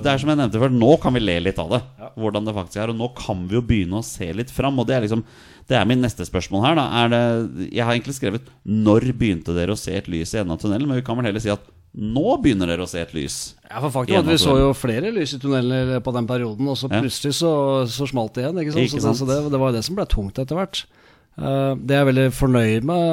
det 0.06 0.14
er 0.14 0.22
som 0.22 0.30
jeg 0.30 0.38
nevnte 0.44 0.62
før, 0.62 0.78
nå 0.86 0.92
kan 1.02 1.18
vi 1.18 1.24
le 1.26 1.40
litt 1.50 1.58
av 1.66 1.74
det. 1.74 1.82
Hvordan 2.14 2.46
det 2.46 2.54
faktisk 2.62 2.78
er. 2.84 2.94
Og 2.94 3.00
nå 3.02 3.10
kan 3.18 3.48
vi 3.50 3.58
jo 3.58 3.66
begynne 3.66 4.00
å 4.04 4.06
se 4.06 4.30
litt 4.38 4.54
fram. 4.54 4.78
Og 4.80 4.86
det 4.88 4.96
er 5.00 5.08
liksom 5.08 5.26
Det 5.66 5.78
er 5.80 5.86
min 5.88 6.02
neste 6.04 6.26
spørsmål 6.28 6.62
her. 6.68 6.76
Da. 6.76 6.84
Er 7.06 7.10
det, 7.10 7.22
jeg 7.72 7.86
har 7.88 7.94
egentlig 7.96 8.18
skrevet 8.18 8.42
'Når 8.68 9.14
begynte 9.16 9.56
dere 9.56 9.72
å 9.72 9.80
se 9.80 9.94
et 9.96 10.08
lys 10.12 10.34
i 10.36 10.40
enden 10.42 10.52
av 10.52 10.60
tunnelen?' 10.60 10.88
Men 10.88 10.98
vi 11.00 11.06
kan 11.08 11.16
vel 11.16 11.26
heller 11.26 11.40
si 11.40 11.50
at 11.50 11.62
Nå 11.94 12.38
begynner 12.42 12.72
dere 12.72 12.88
å 12.88 12.90
se 12.90 13.04
et 13.04 13.14
lys. 13.14 13.38
Ja, 13.68 13.78
for 13.84 13.92
faktum 13.94 14.24
at 14.24 14.30
Vi 14.32 14.40
så 14.42 14.56
jo 14.58 14.72
flere 14.74 15.12
lys 15.14 15.36
i 15.36 15.42
tunneler 15.42 16.00
på 16.02 16.14
den 16.16 16.30
perioden, 16.30 16.72
og 16.72 16.80
så 16.80 16.90
plutselig 16.90 17.36
så, 17.38 17.54
så 17.86 18.08
smalt 18.10 18.34
det 18.34 18.48
igjen. 18.48 18.60
Ikke 18.64 18.74
sant? 18.74 18.88
Ikke 18.88 19.02
så, 19.02 19.08
sant? 19.12 19.22
så 19.22 19.30
det, 19.30 19.38
det 19.54 19.62
var 19.62 19.70
jo 19.72 19.78
det 19.78 19.86
som 19.86 20.00
ble 20.00 20.08
tungt 20.10 20.42
etter 20.42 20.58
hvert. 20.58 20.86
Eh, 21.34 21.74
det 21.82 21.96
jeg 21.96 22.04
er 22.04 22.08
veldig 22.12 22.26
fornøyd 22.38 22.86
med 22.86 23.04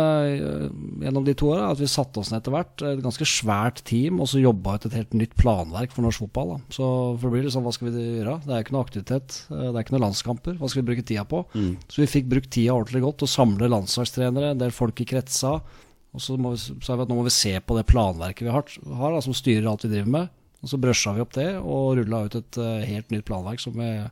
eh, 0.45 0.64
gjennom 1.07 1.25
de 1.25 1.35
to 1.40 1.49
åra, 1.55 1.71
at 1.73 1.81
vi 1.81 1.88
satte 1.88 2.21
oss 2.21 2.29
ned 2.33 2.43
etter 2.43 2.53
hvert, 2.53 2.85
et 2.85 3.03
ganske 3.05 3.29
svært 3.29 3.81
team, 3.88 4.21
og 4.21 4.29
så 4.29 4.43
jobba 4.43 4.77
ut 4.77 4.88
et 4.88 4.97
helt 4.99 5.16
nytt 5.16 5.37
planverk 5.40 5.95
for 5.95 6.05
norsk 6.05 6.27
fotball. 6.27 6.55
Da. 6.55 6.77
Så 6.77 6.88
for 7.14 7.27
det 7.27 7.33
blir 7.35 7.47
liksom, 7.47 7.61
sånn, 7.61 7.69
hva 7.69 7.75
skal 7.77 7.88
vi 7.88 8.07
gjøre? 8.21 8.38
Det 8.45 8.57
er 8.57 8.66
ikke 8.66 8.77
noe 8.77 8.87
aktivitet, 8.87 9.38
eh, 9.49 9.66
det 9.71 9.73
er 9.73 9.85
ikke 9.85 9.97
noen 9.97 10.07
landskamper. 10.09 10.59
Hva 10.61 10.73
skal 10.73 10.83
vi 10.83 10.88
bruke 10.90 11.07
tida 11.12 11.25
på? 11.29 11.45
Så 11.88 12.03
vi 12.03 12.11
fikk 12.16 12.29
brukt 12.33 12.53
tida 12.53 12.77
ordentlig 12.77 13.05
godt 13.07 13.25
og 13.25 13.33
samle 13.33 13.71
landslagstrenere, 13.73 14.53
en 14.53 14.64
del 14.64 14.75
folk 14.75 15.01
i 15.01 15.09
kretsa. 15.09 15.59
Og 16.11 16.23
så, 16.25 16.37
må 16.40 16.55
vi, 16.57 16.61
er 16.75 17.05
at 17.05 17.11
nå 17.11 17.16
må 17.18 17.25
vi 17.29 17.35
se 17.35 17.55
på 17.62 17.77
det 17.79 17.87
planverket 17.90 18.46
vi 18.49 18.53
har, 18.55 18.66
har 18.99 19.14
da, 19.14 19.23
som 19.23 19.37
styrer 19.37 19.68
alt 19.70 19.87
vi 19.87 19.92
driver 19.92 20.11
med. 20.16 20.37
Og 20.61 20.73
så 20.73 20.81
brøsja 20.81 21.14
vi 21.16 21.23
opp 21.25 21.33
det 21.38 21.49
og 21.57 21.94
rulla 21.96 22.25
ut 22.27 22.37
et 22.37 22.59
uh, 22.61 22.83
helt 22.85 23.14
nytt 23.14 23.25
planverk. 23.29 23.62
Som 23.62 23.79
er, 23.85 24.11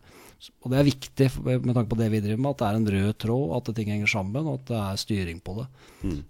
og 0.63 0.73
det 0.73 0.79
er 0.79 0.89
viktig 0.89 1.29
med 1.45 1.75
tanke 1.75 1.91
på 1.91 1.99
det 1.99 2.09
vi 2.15 2.23
driver 2.25 2.41
med, 2.41 2.55
at 2.55 2.63
det 2.63 2.69
er 2.69 2.79
en 2.79 2.91
rød 2.95 3.19
tråd, 3.27 3.53
at 3.59 3.71
ting 3.77 3.93
henger 3.93 4.13
sammen, 4.15 4.47
og 4.47 4.61
at 4.61 4.71
det 4.71 4.81
er 4.81 5.03
styring 5.03 5.43
på 5.45 5.59
det. 5.59 5.69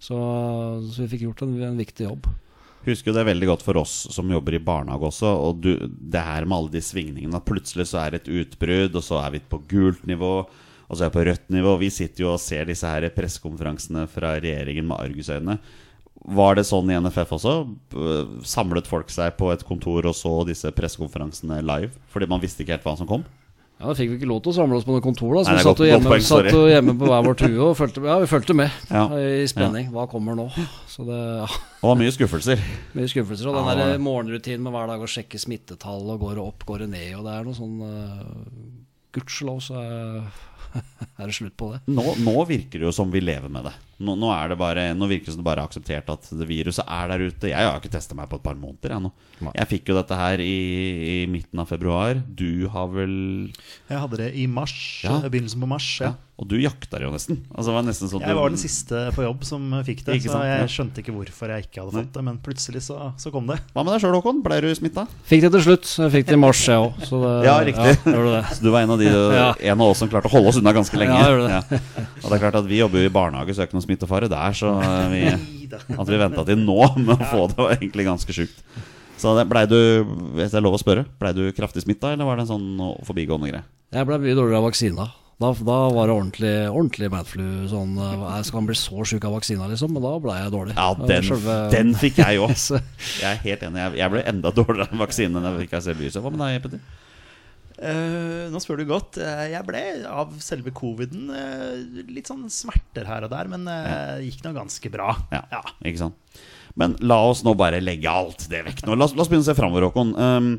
Så, 0.02 0.18
så 0.88 1.04
vi 1.04 1.10
fikk 1.12 1.28
gjort 1.28 1.44
en, 1.46 1.54
en 1.68 1.78
viktig 1.78 2.08
jobb. 2.08 2.30
Husker 2.88 3.10
jo 3.10 3.18
det 3.18 3.26
veldig 3.28 3.48
godt 3.50 3.64
for 3.66 3.78
oss 3.80 3.94
som 4.14 4.30
jobber 4.32 4.56
i 4.56 4.62
barnehage 4.64 5.10
også. 5.10 5.32
Og 5.44 5.60
du, 5.64 5.72
det 5.84 6.22
her 6.24 6.46
med 6.48 6.56
alle 6.56 6.72
de 6.72 6.82
svingningene. 6.84 7.36
At 7.36 7.46
plutselig 7.48 7.90
så 7.90 8.00
er 8.04 8.14
det 8.14 8.22
et 8.22 8.32
utbrudd, 8.42 8.96
og 8.96 9.04
så 9.04 9.20
er 9.20 9.34
vi 9.34 9.44
på 9.44 9.60
gult 9.70 10.06
nivå, 10.08 10.32
og 10.88 10.96
jeg 10.96 11.06
er 11.10 11.14
på 11.14 11.24
rødt 11.28 11.50
nivå. 11.52 11.74
Vi 11.82 11.90
sitter 11.92 12.24
jo 12.24 12.32
og 12.34 12.40
ser 12.40 12.64
disse 12.68 12.88
her 12.88 13.08
pressekonferansene 13.12 14.06
fra 14.08 14.34
regjeringen 14.40 14.86
med 14.88 14.98
argusøyne. 15.04 15.58
Var 16.28 16.54
det 16.58 16.64
sånn 16.66 16.88
i 16.90 16.96
NFF 16.98 17.30
også? 17.36 17.52
Samlet 18.48 18.88
folk 18.90 19.10
seg 19.14 19.36
på 19.38 19.52
et 19.54 19.62
kontor 19.68 20.08
og 20.10 20.16
så 20.18 20.32
disse 20.48 20.72
pressekonferansene 20.74 21.60
live? 21.62 21.92
Fordi 22.12 22.26
man 22.30 22.40
visste 22.42 22.64
ikke 22.64 22.74
helt 22.78 22.88
hva 22.88 22.96
som 22.98 23.06
kom? 23.10 23.22
Ja, 23.78 23.86
Da 23.86 23.94
fikk 23.94 24.10
vi 24.10 24.16
ikke 24.18 24.26
lov 24.26 24.40
til 24.42 24.50
å 24.50 24.56
samle 24.56 24.74
oss 24.80 24.82
på 24.88 24.90
noe 24.96 25.04
kontor, 25.04 25.36
da, 25.36 25.44
så 25.46 25.52
Nei, 25.52 25.58
vi 25.60 25.62
satt 25.68 25.76
godt- 25.78 25.86
hjemme, 25.86 26.10
poeng, 26.10 26.24
satt 26.26 26.48
hjemme 26.50 26.94
på 26.98 27.06
hver 27.06 27.22
vår 27.28 27.36
tue 27.38 27.60
og 27.62 27.76
fulgte, 27.78 28.02
ja, 28.08 28.16
vi 28.18 28.26
fulgte 28.26 28.56
med 28.58 28.70
Ja. 28.90 29.04
i 29.14 29.44
spenning. 29.46 29.92
Hva 29.94 30.08
kommer 30.10 30.34
nå? 30.34 30.48
Så 30.90 31.06
det 31.06 31.14
ja, 31.20 31.46
Og 31.86 31.94
mye 32.00 32.10
skuffelser. 32.10 32.58
mye 32.98 33.06
skuffelser. 33.12 33.46
Og 33.52 33.54
den 33.60 33.78
der 33.78 34.02
morgenrutinen 34.02 34.64
med 34.66 34.74
hver 34.74 34.90
dag 34.90 34.98
å 35.06 35.06
sjekke 35.06 35.38
smittetall, 35.38 36.10
og 36.10 36.18
går 36.26 36.34
det 36.40 36.42
opp, 36.48 36.66
går 36.66 36.78
det 36.82 36.90
ned, 36.96 37.12
og 37.20 37.28
det 37.30 37.36
er 37.38 37.46
noe 37.46 37.54
sånn 37.54 37.78
uh, 37.86 38.26
Gudskjelov 39.14 39.62
så 39.64 39.78
er, 39.78 40.26
er 41.18 41.26
det 41.26 41.36
slutt 41.36 41.56
på 41.58 41.72
det. 41.74 41.82
Nå, 41.90 42.04
nå 42.24 42.36
virker 42.48 42.80
det 42.80 42.88
jo 42.88 42.94
som 42.94 43.12
vi 43.12 43.22
lever 43.24 43.52
med 43.52 43.68
det. 43.68 43.74
Nå, 43.98 44.14
nå, 44.14 44.28
er 44.30 44.52
det 44.52 44.58
bare, 44.60 44.82
nå 44.94 45.08
virker 45.10 45.26
det 45.26 45.32
som 45.34 45.40
det 45.42 45.46
bare 45.48 45.64
er 45.64 45.66
akseptert 45.66 46.10
at 46.12 46.28
det 46.38 46.46
viruset 46.46 46.84
er 46.86 47.08
der 47.10 47.24
ute. 47.26 47.48
Jeg 47.50 47.66
har 47.66 47.80
ikke 47.80 47.90
testa 47.90 48.14
meg 48.14 48.28
på 48.30 48.38
et 48.38 48.44
par 48.46 48.54
måneder. 48.54 48.94
Jeg, 48.94 49.02
nå. 49.02 49.50
Jeg 49.56 49.68
fikk 49.72 49.90
jo 49.90 49.96
dette 49.98 50.14
her 50.18 50.38
i, 50.44 50.54
i 51.24 51.26
midten 51.26 51.58
av 51.58 51.66
februar. 51.66 52.20
Du 52.38 52.68
har 52.70 52.86
vel 52.94 53.50
Jeg 53.90 53.98
hadde 53.98 54.20
det 54.22 54.30
i 54.38 54.46
mars. 54.46 54.76
Ja. 55.02 55.18
Begynnelsen 55.26 55.60
på 55.66 55.72
mars. 55.74 55.90
ja. 56.00 56.12
Ja. 56.12 56.14
Og 56.38 56.46
du 56.46 56.54
jakta 56.62 57.00
det 57.00 57.02
jo 57.02 57.10
nesten. 57.10 57.40
Altså, 57.50 57.64
det 57.66 57.74
var 57.74 57.82
nesten 57.88 58.06
sånn 58.12 58.20
Jeg 58.22 58.30
du- 58.30 58.38
var 58.38 58.52
den 58.52 58.60
siste 58.62 58.98
på 59.16 59.24
jobb 59.24 59.40
som 59.42 59.72
fikk 59.82 60.04
det, 60.06 60.20
så 60.22 60.38
jeg 60.46 60.68
skjønte 60.70 61.02
ikke 61.02 61.10
hvorfor 61.16 61.50
jeg 61.50 61.64
ikke 61.66 61.80
hadde 61.82 61.96
fått 61.96 62.12
det. 62.14 62.22
Men 62.28 62.36
plutselig 62.38 62.82
så, 62.86 63.08
så 63.18 63.32
kom 63.34 63.48
det. 63.50 63.56
Hva 63.74 63.82
med 63.82 63.90
deg 63.96 64.04
sjøl, 64.04 64.14
Håkon? 64.14 64.38
Ble 64.46 64.60
du 64.62 64.68
smitta? 64.78 65.08
Fikk 65.26 65.42
det 65.42 65.50
til 65.56 65.64
slutt. 65.66 65.90
Jeg 65.98 66.12
fikk 66.14 66.28
det 66.30 66.36
i 66.38 66.38
mars, 66.38 66.60
jeg 66.62 66.78
òg. 66.78 67.42
Ja, 67.42 67.56
riktig. 67.66 67.96
det. 68.06 68.44
Så 68.54 68.62
du 68.62 68.70
var 68.70 68.86
en 68.86 68.94
av, 68.94 69.02
de, 69.02 69.10
Ja. 69.40 69.48
en 69.58 69.82
av 69.82 69.90
oss 69.90 69.98
som 69.98 70.12
klarte 70.14 70.30
å 70.30 70.34
holde 70.36 70.52
oss 70.54 70.60
unna 70.62 70.70
ganske 70.78 70.94
lenge. 71.02 71.18
Ja, 71.18 71.34
det. 71.42 71.50
Ja. 71.74 71.80
Og 72.22 72.30
det 72.30 72.38
er 72.38 72.44
klart 72.46 72.60
at 72.62 72.70
Vi 72.70 72.78
jobber 72.84 73.02
jo 73.02 73.10
i 73.10 73.14
barnehage, 73.18 73.58
så 73.58 73.66
smittefare 73.88 74.28
der. 74.30 74.54
Så 74.56 74.70
eh, 74.78 75.08
vi, 75.16 75.24
at 75.98 76.12
vi 76.12 76.20
venta 76.22 76.44
til 76.46 76.60
nå 76.62 76.78
med 77.00 77.16
å 77.16 77.32
få 77.32 77.42
det, 77.50 77.58
var 77.58 77.74
egentlig 77.80 78.06
ganske 78.12 78.36
sjukt. 78.36 78.62
Så 79.18 79.32
blei 79.50 79.64
du, 79.66 79.78
hvis 80.38 80.52
det 80.52 80.60
er 80.60 80.62
lov 80.62 80.76
å 80.76 80.78
spørre, 80.78 81.02
blei 81.18 81.32
du 81.34 81.48
kraftig 81.56 81.82
smitta, 81.82 82.12
eller 82.14 82.28
var 82.28 82.38
det 82.38 82.44
en 82.46 82.52
sånn 82.52 82.68
forbigående 83.08 83.48
greie? 83.50 83.64
Jeg 83.96 84.06
ble 84.06 84.20
mye 84.22 84.36
dårligere 84.38 84.60
av 84.60 84.68
vaksina. 84.68 85.08
Da, 85.38 85.52
da 85.54 85.74
var 85.94 86.08
det 86.10 86.14
ordentlig, 86.18 86.52
ordentlig 86.66 87.08
madflu. 87.14 87.44
Sånn, 87.70 87.92
eh, 88.02 88.22
jeg 88.36 88.46
skal 88.48 88.64
bli 88.66 88.74
så 88.78 89.04
sjuk 89.06 89.26
av 89.26 89.36
vaksina, 89.36 89.68
liksom? 89.70 89.92
Men 89.94 90.02
da 90.06 90.12
ble 90.22 90.34
jeg 90.38 90.50
dårlig. 90.54 90.74
Ja, 90.78 90.88
den, 90.98 91.26
selve- 91.28 91.58
den 91.74 91.92
fikk 91.98 92.18
jeg 92.22 92.40
òg. 92.42 92.54
Jeg 93.22 93.28
er 93.32 93.42
helt 93.44 93.62
enig. 93.68 93.82
Jeg, 93.84 93.98
jeg 94.02 94.14
ble 94.14 94.22
enda 94.34 94.50
dårligere 94.54 94.90
av 94.94 95.02
vaksinen 95.04 95.38
enn 95.38 95.46
jeg 95.52 95.60
fikk 95.66 95.76
av 95.78 95.84
selve 95.86 96.02
viruset. 96.04 96.22
Hva 96.24 96.32
med 96.34 96.42
deg, 96.42 96.64
Petter? 96.66 97.06
Eh, 97.78 98.48
nå 98.50 98.58
spør 98.62 98.80
du 98.80 98.88
godt. 98.88 99.20
Uh, 99.22 99.46
jeg 99.52 99.66
ble 99.66 99.82
av 100.10 100.34
selve 100.42 100.72
coviden 100.74 101.30
uh, 101.30 101.78
litt 102.10 102.30
sånn 102.30 102.48
smerter 102.50 103.06
her 103.06 103.26
og 103.26 103.32
der, 103.32 103.50
men 103.52 103.68
uh, 103.70 104.18
gikk 104.24 104.42
nå 104.44 104.54
ganske 104.56 104.90
bra. 104.92 105.12
Ja, 105.30 105.62
ikke 105.86 106.02
sant? 106.02 106.40
Men 106.78 106.96
la 107.02 107.18
oss 107.26 107.44
nå 107.46 107.54
bare 107.58 107.82
legge 107.82 108.10
alt 108.10 108.48
det 108.50 108.64
vekk 108.66 108.84
nå. 108.86 108.98
La 108.98 109.06
oss, 109.06 109.14
la 109.14 109.24
oss 109.24 109.30
begynne 109.30 109.46
å 109.46 109.50
se 109.50 109.56
framover, 109.58 109.88
Håkon. 109.88 110.14
Um, 110.18 110.50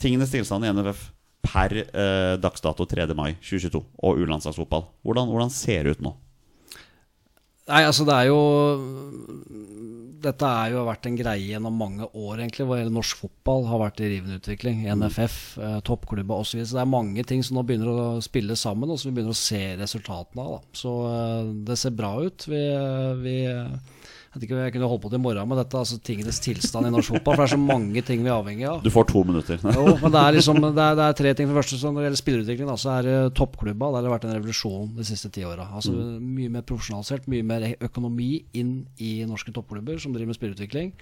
tingenes 0.00 0.32
tilstand 0.32 0.66
i 0.66 0.72
NFF 0.74 1.10
per 1.50 1.72
dags 2.38 2.62
dato 2.62 2.84
3. 2.86 3.06
mai 3.16 3.32
2022 3.40 3.80
og 3.80 4.18
U-landslagsfotball. 4.20 4.84
Hvordan, 5.06 5.30
hvordan 5.32 5.52
ser 5.54 5.86
det 5.86 5.96
ut 5.96 6.02
nå? 6.04 6.12
Nei, 7.70 7.84
altså 7.86 8.06
det 8.08 8.16
er 8.16 8.30
jo 8.30 8.40
Dette 10.20 10.48
er 10.62 10.74
jo 10.74 10.82
vært 10.84 11.06
en 11.08 11.16
greie 11.16 11.46
gjennom 11.48 11.78
mange 11.80 12.04
år, 12.04 12.42
egentlig, 12.42 12.66
hvor 12.68 12.76
hele 12.76 12.92
norsk 12.92 13.22
fotball 13.22 13.62
har 13.70 13.80
vært 13.80 14.02
i 14.04 14.10
rivende 14.10 14.36
utvikling. 14.36 14.82
NFF, 14.92 15.36
eh, 15.56 15.78
toppklubber 15.86 16.42
osv. 16.42 16.50
Så, 16.50 16.58
videre. 16.58 16.68
så 16.68 16.76
det 16.76 16.82
er 16.82 16.90
mange 16.92 17.24
ting 17.24 17.44
som 17.46 17.56
nå 17.56 17.64
begynner 17.64 17.88
å 17.88 18.02
spille 18.20 18.56
sammen, 18.60 18.92
og 18.92 19.00
som 19.00 19.08
vi 19.08 19.14
begynner 19.16 19.32
å 19.32 19.40
se 19.40 19.62
resultatene 19.80 20.44
av. 20.44 20.58
Da. 20.58 20.80
Så 20.82 20.92
eh, 21.08 21.54
det 21.70 21.78
ser 21.80 21.96
bra 21.96 22.12
ut. 22.20 22.44
Vi, 22.52 22.60
eh, 22.68 23.14
vi 23.22 23.36
jeg 24.30 24.38
vet 24.38 24.44
ikke 24.46 24.54
om 24.54 24.60
jeg 24.62 24.72
kunne 24.76 24.88
holdt 24.92 25.02
på 25.02 25.08
til 25.10 25.18
i 25.18 25.22
morgen 25.24 25.48
med 25.50 25.58
dette, 25.58 25.74
altså 25.74 25.96
tingenes 26.06 26.36
tilstand 26.38 26.86
i 26.86 26.90
norsk 26.94 27.16
fotball. 27.16 27.34
For 27.34 27.42
det 27.42 27.48
er 27.48 27.52
så 27.56 27.58
mange 27.58 28.02
ting 28.06 28.20
vi 28.22 28.28
er 28.30 28.36
avhengig 28.36 28.66
av. 28.70 28.76
Du 28.84 28.90
får 28.94 29.08
to 29.10 29.24
minutter. 29.26 29.58
Jo, 29.74 29.96
men 29.98 30.12
det 30.14 30.20
er 30.20 30.36
liksom 30.36 30.60
det 30.62 30.70
er, 30.84 30.98
det 31.00 31.06
er 31.08 31.16
tre 31.18 31.32
ting. 31.34 31.48
For 31.48 31.56
det 31.56 31.64
første, 31.64 31.78
så 31.80 31.90
Når 31.90 31.98
det 31.98 32.06
gjelder 32.06 32.20
spillerutvikling, 32.20 32.70
så 32.78 32.92
er 32.94 33.08
det 33.08 33.16
toppklubba. 33.40 33.88
Der 33.90 33.98
har 33.98 34.06
det 34.06 34.12
vært 34.14 34.28
en 34.28 34.36
revolusjon 34.36 34.92
de 35.00 35.08
siste 35.08 35.32
ti 35.34 35.42
åra. 35.42 35.66
Altså, 35.80 35.96
Mye 36.22 36.52
mer 36.54 36.62
profesjonalisert, 36.62 37.26
mye 37.26 37.48
mer 37.50 37.66
økonomi 37.82 38.30
inn 38.54 38.76
i 39.02 39.10
norske 39.26 39.50
toppklubber 39.56 39.98
som 39.98 40.14
driver 40.14 40.30
med 40.30 40.38
spillerutvikling. 40.38 40.94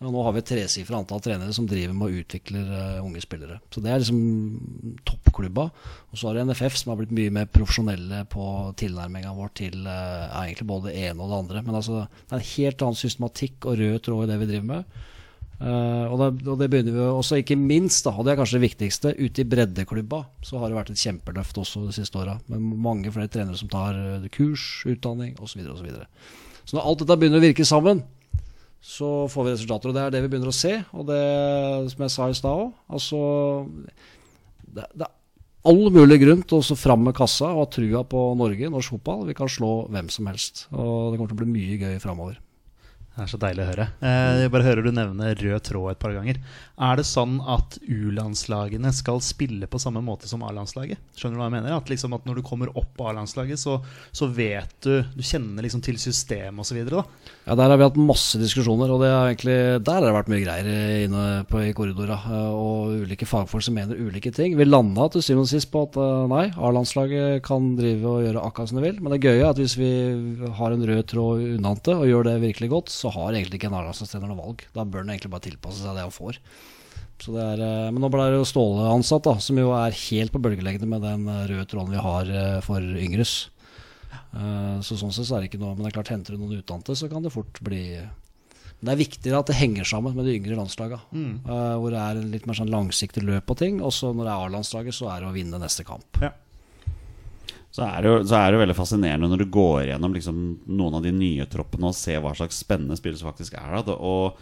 Og 0.00 0.14
nå 0.14 0.20
har 0.24 0.32
vi 0.32 0.40
et 0.40 0.48
tresifra 0.48 0.96
antall 0.96 1.20
trenere 1.20 1.52
som 1.52 1.66
driver 1.68 1.92
med 1.92 2.06
å 2.06 2.20
utvikle 2.22 2.60
eh, 2.64 3.00
unge 3.04 3.20
spillere. 3.20 3.58
Så 3.68 3.82
det 3.84 3.90
er 3.92 4.00
liksom 4.00 5.00
toppklubba. 5.04 5.66
Og 6.08 6.16
så 6.16 6.28
har 6.30 6.38
du 6.38 6.46
NFF 6.48 6.78
som 6.80 6.94
har 6.94 7.00
blitt 7.02 7.12
mye 7.12 7.32
mer 7.36 7.50
profesjonelle 7.52 8.22
på 8.32 8.44
tilnærminga 8.80 9.34
vår 9.36 9.50
til 9.60 9.82
eh, 9.84 10.22
egentlig 10.46 10.68
både 10.70 10.88
det 10.88 11.02
ene 11.02 11.20
og 11.20 11.28
det 11.28 11.40
andre. 11.42 11.62
Men 11.66 11.76
altså, 11.82 12.06
det 12.16 12.32
er 12.32 12.38
en 12.38 12.48
helt 12.54 12.84
annen 12.86 12.96
systematikk 12.96 13.68
og 13.68 13.76
rød 13.82 13.98
tråd 14.06 14.24
i 14.24 14.30
det 14.30 14.38
vi 14.40 14.48
driver 14.48 14.70
med. 14.70 14.94
Uh, 15.60 16.06
og, 16.08 16.14
det, 16.16 16.28
og 16.48 16.54
det 16.56 16.70
begynner 16.72 16.94
vi 16.96 17.02
også, 17.04 17.36
ikke 17.42 17.58
minst, 17.60 18.06
da, 18.06 18.14
og 18.16 18.24
det 18.24 18.30
er 18.32 18.38
kanskje 18.38 18.56
det 18.56 18.62
viktigste, 18.62 19.10
ute 19.18 19.42
i 19.42 19.44
breddeklubba 19.44 20.22
så 20.40 20.56
har 20.56 20.70
det 20.70 20.78
vært 20.78 20.92
et 20.94 21.02
kjempeløft 21.02 21.60
også 21.60 21.82
de 21.84 21.92
siste 21.92 22.16
åra. 22.16 22.38
Med 22.48 22.64
mange 22.86 23.12
flere 23.12 23.28
trenere 23.28 23.60
som 23.60 23.68
tar 23.68 23.98
kurs, 24.32 24.64
utdanning 24.88 25.34
osv. 25.36 25.60
Så, 25.60 25.84
videre. 25.84 26.08
så 26.64 26.78
når 26.78 26.88
alt 26.88 27.04
dette 27.04 27.18
begynner 27.20 27.42
å 27.42 27.44
virke 27.44 27.68
sammen, 27.68 28.00
så 28.80 29.28
får 29.28 29.46
vi 29.46 29.54
resultater. 29.54 29.90
Og 29.90 29.96
det 29.96 30.02
er 30.02 30.14
det 30.14 30.24
vi 30.24 30.32
begynner 30.32 30.52
å 30.52 30.56
se. 30.56 30.74
Og 30.96 31.06
det, 31.08 31.22
som 31.92 32.04
jeg 32.06 32.14
sa 32.14 32.28
i 32.30 32.36
stad 32.36 32.66
òg, 32.66 32.70
altså 32.96 33.22
det, 34.70 34.86
det 34.94 35.06
er 35.06 35.16
all 35.70 35.90
mulig 35.92 36.20
grunn 36.22 36.44
til 36.48 36.62
å 36.62 36.78
fram 36.78 37.04
med 37.04 37.16
kassa 37.16 37.50
og 37.52 37.64
ha 37.64 37.70
trua 37.74 38.04
på 38.08 38.22
Norge, 38.40 38.70
norsk 38.72 38.96
fotball. 38.96 39.26
Vi 39.28 39.36
kan 39.36 39.50
slå 39.52 39.72
hvem 39.92 40.08
som 40.12 40.30
helst. 40.30 40.66
Og 40.72 41.12
det 41.12 41.20
kommer 41.20 41.32
til 41.32 41.36
å 41.36 41.42
bli 41.42 41.52
mye 41.58 41.80
gøy 41.80 41.98
framover. 42.02 42.40
Det 43.10 43.24
er 43.24 43.30
så 43.32 43.38
deilig 43.42 43.64
å 43.64 43.68
høre. 43.72 43.84
Eh, 44.06 44.40
jeg 44.44 44.50
bare 44.54 44.64
hører 44.64 44.86
du 44.86 44.92
nevne 44.94 45.32
rød 45.34 45.64
tråd 45.66 45.90
et 45.90 45.98
par 46.00 46.12
ganger. 46.14 46.36
Er 46.80 46.96
det 46.96 47.04
sånn 47.04 47.40
at 47.42 47.74
U-landslagene 47.82 48.92
skal 48.96 49.18
spille 49.20 49.66
på 49.68 49.80
samme 49.82 50.00
måte 50.04 50.30
som 50.30 50.44
A-landslaget? 50.46 51.00
Skjønner 51.18 51.36
du 51.36 51.40
hva 51.42 51.48
jeg 51.50 51.54
mener? 51.58 51.74
At, 51.76 51.90
liksom 51.90 52.14
at 52.16 52.24
når 52.24 52.38
du 52.38 52.44
kommer 52.46 52.70
opp 52.78 52.92
på 52.96 53.08
A-landslaget, 53.10 53.60
så, 53.60 53.80
så 54.14 54.30
vet 54.30 54.72
du 54.86 55.02
Du 55.12 55.20
kjenner 55.26 55.66
liksom 55.66 55.82
til 55.84 55.98
systemet 56.00 56.62
osv. 56.62 56.78
Ja, 56.80 57.56
Der 57.58 57.66
har 57.66 57.76
vi 57.76 57.88
hatt 57.88 57.98
masse 57.98 58.38
diskusjoner, 58.40 58.94
og 58.94 59.02
er 59.04 59.32
egentlig, 59.32 59.58
der 59.84 59.98
har 59.98 60.06
det 60.06 60.14
vært 60.14 60.30
mye 60.32 60.44
greier 60.44 60.70
inne 61.08 61.26
på, 61.50 61.60
i 61.66 61.74
korridora. 61.76 62.16
Og 62.54 63.02
ulike 63.04 63.28
fagfolk 63.28 63.66
som 63.66 63.76
mener 63.76 63.98
ulike 63.98 64.32
ting. 64.32 64.54
Vi 64.56 64.68
landa 64.68 65.10
til 65.10 65.26
syvende 65.26 65.48
og 65.48 65.52
sist 65.52 65.72
på 65.74 65.84
at 65.88 65.98
eh, 65.98 66.24
nei, 66.30 66.46
A-landslaget 66.54 67.42
kan 67.44 67.74
drive 67.74 68.14
og 68.14 68.24
gjøre 68.24 68.46
akkurat 68.46 68.70
som 68.70 68.80
de 68.80 68.86
vil. 68.86 69.02
Men 69.02 69.16
det 69.16 69.20
gøye 69.26 69.42
er 69.42 69.50
at 69.50 69.60
hvis 69.60 69.76
vi 69.82 69.92
har 70.62 70.78
en 70.78 70.88
rød 70.94 71.04
tråd 71.10 71.44
unnante 71.58 71.98
og 71.98 72.08
gjør 72.08 72.30
det 72.30 72.38
virkelig 72.46 72.72
godt, 72.78 72.96
så 73.00 73.12
har 73.14 73.32
egentlig 73.32 73.60
ikke 73.60 73.70
en 73.70 73.78
A-landslagstrener 73.80 74.30
noe 74.30 74.40
valg. 74.42 74.66
Da 74.76 74.84
bør 74.84 75.04
han 75.04 75.14
egentlig 75.14 75.32
bare 75.32 75.46
tilpasse 75.48 75.82
seg 75.82 75.96
det 75.96 76.04
han 76.04 76.14
får. 76.14 76.38
Så 77.20 77.34
det 77.36 77.42
er, 77.44 77.60
eh, 77.60 77.88
men 77.92 78.00
nå 78.00 78.08
ble 78.12 78.26
det 78.32 78.38
jo 78.38 78.48
Ståle 78.48 78.86
ansatt, 78.94 79.26
da, 79.26 79.34
som 79.44 79.58
jo 79.60 79.72
er 79.76 79.96
helt 80.06 80.32
på 80.32 80.40
bølgelengde 80.40 80.88
med 80.88 81.02
den 81.04 81.26
eh, 81.28 81.42
røde 81.50 81.66
tråden 81.68 81.92
vi 81.92 82.04
har 82.04 82.30
eh, 82.32 82.60
for 82.64 82.80
Yngres. 82.80 83.38
Så 84.30 84.96
sånn 84.98 85.12
sett 85.14 85.26
så 85.26 85.36
er 85.36 85.42
det 85.42 85.48
ikke 85.50 85.58
noe 85.60 85.72
Men 85.74 85.84
det 85.84 85.90
er 85.90 85.94
klart, 85.96 86.10
henter 86.10 86.34
du 86.34 86.40
noen 86.40 86.58
utdannede, 86.60 86.94
så 86.98 87.08
kan 87.10 87.22
det 87.22 87.32
fort 87.34 87.58
bli 87.66 87.80
Men 87.98 88.88
det 88.88 88.92
er 88.92 89.00
viktigere 89.00 89.40
at 89.42 89.50
det 89.50 89.56
henger 89.58 89.86
sammen 89.86 90.14
med 90.16 90.26
de 90.26 90.36
yngre 90.38 90.58
landslagene. 90.58 91.02
eh, 91.46 91.74
hvor 91.82 91.90
det 91.94 91.98
er 92.00 92.18
en 92.20 92.30
litt 92.32 92.46
mer 92.48 92.58
sånn 92.58 92.70
langsiktig 92.72 93.22
løp 93.26 93.46
på 93.50 93.56
ting. 93.58 93.80
Og 93.82 93.92
så 93.94 94.10
når 94.14 94.26
det 94.26 94.32
er 94.32 94.44
A-landslaget, 94.46 94.96
så 94.96 95.10
er 95.12 95.20
det 95.22 95.30
å 95.30 95.34
vinne 95.34 95.60
neste 95.62 95.84
kamp. 95.86 96.22
Ja. 96.22 96.30
Så 97.70 97.84
er, 97.86 98.02
det 98.02 98.10
jo, 98.10 98.14
så 98.26 98.34
er 98.34 98.50
det 98.50 98.62
veldig 98.64 98.74
fascinerende 98.74 99.28
når 99.30 99.44
du 99.44 99.50
går 99.54 99.84
gjennom 99.92 100.14
liksom 100.16 100.38
noen 100.74 100.96
av 100.98 101.04
de 101.04 101.12
nye 101.14 101.44
troppene 101.50 101.92
og 101.92 101.94
ser 101.94 102.18
hva 102.22 102.32
slags 102.34 102.58
spennende 102.64 102.98
spill 102.98 103.14
som 103.18 103.30
faktisk 103.30 103.54
er 103.60 103.76
der. 103.78 103.92
Og 103.94 104.40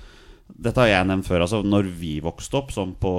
Dette 0.48 0.80
har 0.80 0.88
jeg 0.88 1.08
nevnt 1.10 1.28
før. 1.28 1.44
altså 1.44 1.60
Når 1.60 1.90
vi 2.00 2.14
vokste 2.24 2.56
opp, 2.56 2.72
som 2.72 2.94
på 2.96 3.12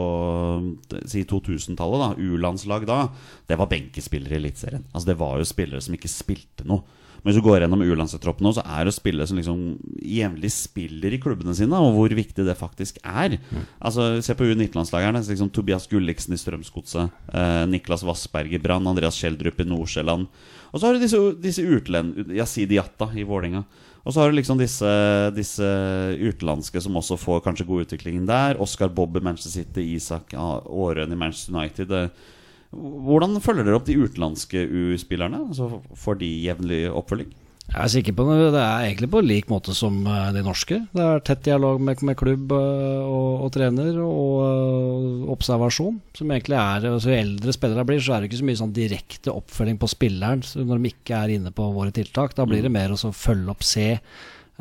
si 1.05 1.21
2000-tallet, 1.29 2.01
da 2.01 2.25
U-landslag 2.25 2.87
da, 2.89 3.03
det 3.45 3.59
var 3.59 3.69
benkespillere 3.69 4.33
i 4.33 4.41
Eliteserien. 4.41 4.87
Altså 4.89 5.11
Det 5.11 5.19
var 5.19 5.37
jo 5.37 5.45
spillere 5.45 5.85
som 5.85 5.93
ikke 5.93 6.09
spilte 6.09 6.65
noe. 6.65 6.98
Men 7.19 7.29
hvis 7.29 7.39
du 7.39 7.45
går 7.45 7.63
gjennom 7.63 7.83
U-landslagstroppen 7.83 8.47
nå, 8.47 8.53
så 8.55 8.63
er 8.63 8.87
det 8.87 8.95
spillere 8.95 9.27
som 9.29 9.39
liksom 9.39 9.63
jevnlig 10.05 10.51
spiller 10.55 11.15
i 11.15 11.19
klubbene 11.21 11.55
sine, 11.57 11.79
og 11.79 11.97
hvor 11.97 12.15
viktig 12.15 12.45
det 12.47 12.55
faktisk 12.59 13.01
er. 13.03 13.37
Altså 13.79 14.09
Se 14.25 14.35
på 14.37 14.47
U19-landslagerne. 14.47 15.23
Liksom 15.29 15.51
Tobias 15.53 15.87
Gulliksen 15.91 16.35
i 16.35 16.39
Strømsgodset, 16.39 17.13
eh, 17.33 17.65
Niklas 17.69 18.05
Vassberg 18.07 18.53
i 18.55 18.61
Brann, 18.61 18.87
Andreas 18.87 19.19
Schjelderup 19.19 19.59
i 19.59 19.67
Nordsjælland. 19.67 20.27
Og 20.71 20.79
så 20.79 20.85
har 20.85 20.95
du 20.95 21.03
disse, 21.03 21.19
disse 21.41 21.65
utlend... 21.65 22.29
Yasid 22.35 22.71
Yatta 22.71 23.09
i 23.17 23.25
Vålerenga. 23.27 23.63
Og 24.05 24.13
så 24.13 24.21
har 24.21 24.31
du 24.31 24.37
liksom 24.37 24.59
disse, 24.59 24.89
disse 25.35 25.69
utenlandske 26.17 26.81
som 26.81 26.97
også 26.97 27.17
får 27.19 27.43
kanskje 27.45 27.67
god 27.67 27.87
utvikling 27.87 28.23
der. 28.29 28.59
Oscar 28.61 28.89
Bobb 28.89 29.17
i 29.19 29.23
Manchester 29.25 29.59
City, 29.59 29.85
Isak 29.97 30.33
Aarøen 30.33 31.13
i 31.13 31.19
Manchester 31.19 31.57
United. 31.57 31.91
Eh, 31.91 32.37
Hvordan 32.69 33.39
følger 33.41 33.65
dere 33.65 33.79
opp 33.79 33.87
de 33.87 33.97
utenlandske 33.97 34.61
U-spillerne? 34.61 35.41
Altså, 35.49 35.79
får 35.97 36.19
de 36.21 36.33
jevnlig 36.45 36.83
oppfølging? 36.93 37.31
Jeg 37.69 37.83
er 37.83 37.89
sikker 37.93 38.15
på 38.17 38.25
det. 38.25 38.37
Det 38.55 38.61
er 38.61 38.87
egentlig 38.87 39.09
på 39.13 39.21
lik 39.21 39.49
måte 39.49 39.75
som 39.77 39.99
eh, 40.09 40.29
de 40.33 40.41
norske. 40.45 40.79
Det 40.95 41.03
er 41.05 41.21
tett 41.25 41.43
dialog 41.45 41.81
med, 41.81 42.01
med 42.05 42.17
klubb 42.17 42.53
eh, 42.55 43.03
og, 43.03 43.43
og 43.45 43.51
trener, 43.53 43.99
og 44.01 44.31
eh, 44.45 45.27
observasjon. 45.35 45.99
Som 46.17 46.33
egentlig 46.33 46.57
er 46.57 46.87
altså, 46.89 47.11
Jo 47.11 47.19
eldre 47.19 47.53
spillere 47.53 47.85
blir, 47.85 48.01
så 48.01 48.15
er 48.15 48.23
det 48.23 48.31
ikke 48.31 48.41
så 48.41 48.49
mye 48.49 48.61
sånn 48.63 48.73
direkte 48.73 49.35
oppfølging 49.35 49.77
på 49.81 49.91
spilleren 49.93 50.41
når 50.57 50.81
de 50.81 50.93
ikke 50.95 51.21
er 51.21 51.35
inne 51.35 51.53
på 51.53 51.69
våre 51.75 51.93
tiltak. 51.93 52.33
Da 52.37 52.47
blir 52.49 52.65
det 52.65 52.73
mer 52.73 52.95
å 52.95 53.13
følge 53.13 53.53
opp, 53.53 53.65
se 53.65 53.91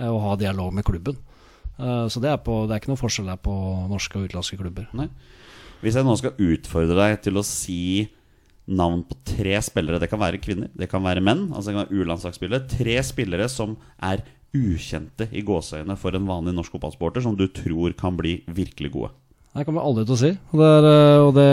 og 0.04 0.20
ha 0.22 0.36
dialog 0.38 0.76
med 0.76 0.86
klubben. 0.86 1.16
Så 1.78 2.20
det 2.22 2.28
er, 2.30 2.36
på, 2.42 2.60
det 2.66 2.74
er 2.74 2.80
ikke 2.80 2.90
noe 2.92 3.00
forskjell 3.00 3.26
der 3.30 3.40
på 3.42 3.54
norske 3.90 4.18
og 4.18 4.28
utenlandske 4.28 4.58
klubber. 4.60 4.86
Nei. 4.98 5.08
Hvis 5.82 5.98
jeg 5.98 6.06
nå 6.06 6.14
skal 6.18 6.38
utfordre 6.42 6.96
deg 6.98 7.20
til 7.26 7.38
å 7.38 7.44
si 7.46 8.08
navn 8.68 9.00
på 9.08 9.16
tre 9.24 9.54
spillere 9.64 10.00
Det 10.02 10.10
kan 10.10 10.20
være 10.20 10.40
kvinner, 10.42 10.68
det 10.76 10.90
kan 10.90 11.04
være 11.04 11.22
menn. 11.24 11.46
Altså 11.52 11.70
det 11.70 11.76
kan 11.76 11.84
være 11.86 12.02
U-landslagsspillere. 12.02 12.66
Tre 12.72 12.98
spillere 13.06 13.46
som 13.52 13.76
er 14.04 14.24
ukjente 14.56 15.28
i 15.36 15.42
gåseøyne 15.44 15.96
for 16.00 16.16
en 16.16 16.28
vanlig 16.28 16.54
norsk 16.56 16.74
fotballsporter, 16.74 17.24
som 17.24 17.36
du 17.36 17.46
tror 17.52 17.92
kan 17.96 18.16
bli 18.16 18.38
virkelig 18.48 18.92
gode. 18.94 19.10
Det 19.56 19.64
kommer 19.66 19.82
jeg 19.82 19.90
aldri 19.90 20.04
til 20.06 20.14
å 20.14 20.18
si. 20.20 20.30
Det 20.60 20.66
er, 20.78 20.86
eh, 20.88 21.22
og 21.24 21.30
det, 21.36 21.46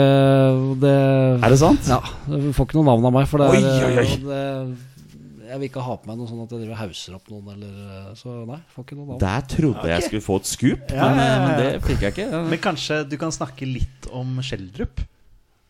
det 0.84 0.92
Er 1.42 1.54
det 1.54 1.58
sant? 1.60 1.88
Ja. 1.90 1.98
Du 2.28 2.52
får 2.54 2.68
ikke 2.68 2.78
noe 2.78 2.90
navn 2.92 3.08
av 3.08 3.16
meg. 3.16 3.26
For 3.30 3.42
det 3.42 3.48
er, 3.48 3.56
Oi, 3.56 3.88
oi, 3.88 4.04
oi. 4.04 4.95
Jeg 5.48 5.60
vil 5.62 5.68
ikke 5.70 5.82
ha 5.86 5.96
på 6.02 6.08
meg 6.10 6.18
noe 6.20 6.28
sånn 6.30 6.42
at 6.44 6.52
jeg 6.54 6.62
driver 6.64 6.78
hauser 6.80 7.16
opp 7.18 7.28
noen. 7.32 7.50
Eller, 7.54 8.14
så 8.18 8.36
nei, 8.48 8.60
får 8.74 8.86
ikke 8.86 8.98
noe 8.98 9.08
navn. 9.12 9.20
Der 9.22 9.44
trodde 9.52 9.90
jeg 9.92 10.06
skulle 10.06 10.24
få 10.26 10.38
et 10.42 10.50
skup, 10.50 10.94
Ja, 10.94 11.10
men, 11.12 11.20
ja, 11.22 11.26
ja, 11.32 11.42
men 11.44 11.60
det 11.62 11.68
fikk 11.86 12.06
jeg 12.06 12.16
ikke. 12.16 12.30
Ja. 12.32 12.40
Men 12.50 12.62
kanskje 12.64 13.02
du 13.10 13.16
kan 13.20 13.34
snakke 13.34 13.68
litt 13.68 14.08
om 14.14 14.38
Schjelderup? 14.44 15.04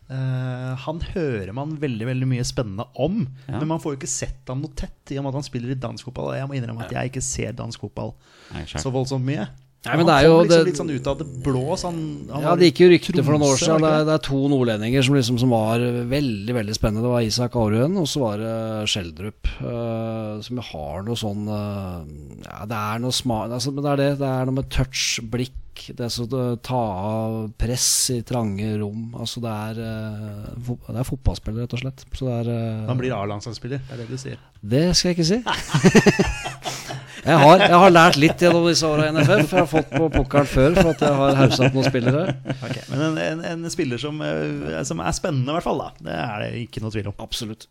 Uh, 0.07 0.77
han 0.85 1.01
hører 1.17 1.51
man 1.57 1.73
veldig 1.83 2.07
veldig 2.07 2.27
mye 2.31 2.45
spennende 2.47 2.85
om, 3.03 3.25
Ja. 3.49 3.59
men 3.59 3.67
man 3.73 3.81
får 3.83 3.97
jo 3.97 3.99
ikke 3.99 4.11
sett 4.13 4.53
ham 4.53 4.61
noe 4.63 4.71
tett 4.79 5.11
i 5.11 5.19
og 5.19 5.25
med 5.27 5.33
at 5.35 5.41
han 5.41 5.47
spiller 5.49 5.73
i 5.75 5.79
dansk 5.83 6.07
fotball. 6.07 6.31
Og 6.31 6.39
jeg 6.39 6.47
må 6.47 6.55
innrømme 6.59 6.87
at 6.87 6.95
jeg 6.95 7.11
ikke 7.11 7.25
ser 7.27 7.57
dansk 7.59 7.83
fotball 7.83 8.15
Nei, 8.55 8.63
så 8.71 8.93
voldsomt 8.95 9.27
mye. 9.27 9.49
Nei, 9.87 9.97
men 10.01 10.09
det 10.09 10.15
er 10.17 10.27
jo 10.27 10.37
liksom 10.41 10.53
det- 10.53 10.67
litt 10.67 10.81
sånn 10.81 10.91
ut 10.91 11.11
av 11.13 11.19
det 11.21 11.27
blå. 11.47 11.65
Så 11.79 11.91
han, 11.91 12.01
han 12.33 12.43
Ja, 12.43 12.55
Det 12.57 12.71
gikk 12.73 12.81
jo 12.85 12.89
rykter 12.91 13.25
for 13.25 13.37
noen 13.37 13.47
år 13.47 13.61
siden. 13.61 13.87
Det 13.87 14.07
det 14.07 14.15
er 14.17 14.25
to 14.27 14.41
nordlendinger 14.51 15.05
som, 15.07 15.15
liksom, 15.15 15.39
som 15.39 15.51
var 15.55 15.79
veldig 15.79 16.55
veldig 16.55 16.75
spennende. 16.75 17.05
Det 17.07 17.15
var 17.15 17.27
Isak 17.27 17.55
Aurøen, 17.55 17.97
og 18.01 18.09
så 18.11 18.25
var 18.25 18.43
det 18.43 18.55
Skjeldrup. 18.91 19.53
Uh, 19.61 20.41
som 20.43 20.59
har 20.59 21.07
noe 21.07 21.17
sånn 21.17 21.47
uh, 21.49 22.03
Ja, 22.45 22.67
det 22.69 22.77
er 22.77 22.99
noe 23.01 23.15
smart 23.15 23.55
altså, 23.55 23.73
Men 23.73 23.85
det 23.87 23.93
er 23.93 24.03
det. 24.03 24.11
Det 24.21 24.29
er 24.29 24.45
noe 24.49 24.59
med 24.59 24.69
touch, 24.71 25.21
blikk. 25.23 25.55
Det 25.77 26.07
er 26.07 26.13
så 26.13 26.25
å 26.25 26.45
ta 26.65 26.81
av 26.81 27.37
press 27.61 27.89
i 28.15 28.23
trange 28.27 28.73
rom. 28.81 29.11
Altså 29.21 29.43
det 29.45 29.53
er 29.53 29.81
eh, 29.85 30.65
Det 30.65 30.97
er 30.97 31.07
fotballspiller, 31.07 31.67
rett 31.67 31.77
og 31.77 31.83
slett. 31.85 32.07
Er 32.25 32.51
eh, 32.51 32.87
Han 32.89 33.01
blir 33.01 33.15
A-landslagsspiller, 33.17 33.85
det 33.85 33.99
er 33.99 34.03
det 34.03 34.09
du 34.09 34.17
sier. 34.21 34.41
Det 34.63 34.87
skal 34.97 35.13
jeg 35.13 35.19
ikke 35.19 35.29
si. 35.29 36.83
jeg, 37.27 37.39
har, 37.43 37.63
jeg 37.65 37.79
har 37.83 37.93
lært 37.93 38.19
litt 38.23 38.43
gjennom 38.47 38.67
disse 38.69 38.87
åra 38.87 39.09
i 39.09 39.15
NFF. 39.17 39.53
Jeg 39.53 39.61
har 39.61 39.71
fått 39.71 39.91
på 39.93 40.09
pokkeren 40.15 40.51
før 40.51 40.77
for 40.79 40.93
at 40.93 41.05
jeg 41.07 41.19
har 41.21 41.41
hauset 41.41 41.65
opp 41.67 41.79
noen 41.79 41.89
spillere. 41.89 42.25
Okay, 42.55 42.85
Men 42.93 43.07
en, 43.09 43.19
en, 43.27 43.45
en 43.67 43.73
spiller 43.73 44.01
som, 44.01 44.21
eh, 44.23 44.77
som 44.87 45.03
er 45.03 45.17
spennende, 45.17 45.51
i 45.51 45.57
hvert 45.59 45.67
fall. 45.67 45.83
da 45.83 45.91
Det 46.07 46.19
er 46.27 46.45
det 46.45 46.51
ikke 46.67 46.85
noe 46.85 46.95
tvil 46.95 47.11
om. 47.11 47.17
Absolutt. 47.27 47.67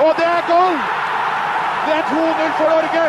Og 0.00 0.12
det 0.16 0.28
er 0.28 0.46
goal! 0.48 0.78
Det 1.86 1.96
er 1.96 2.06
2-0 2.08 2.56
for 2.56 2.72
Norge! 2.76 3.04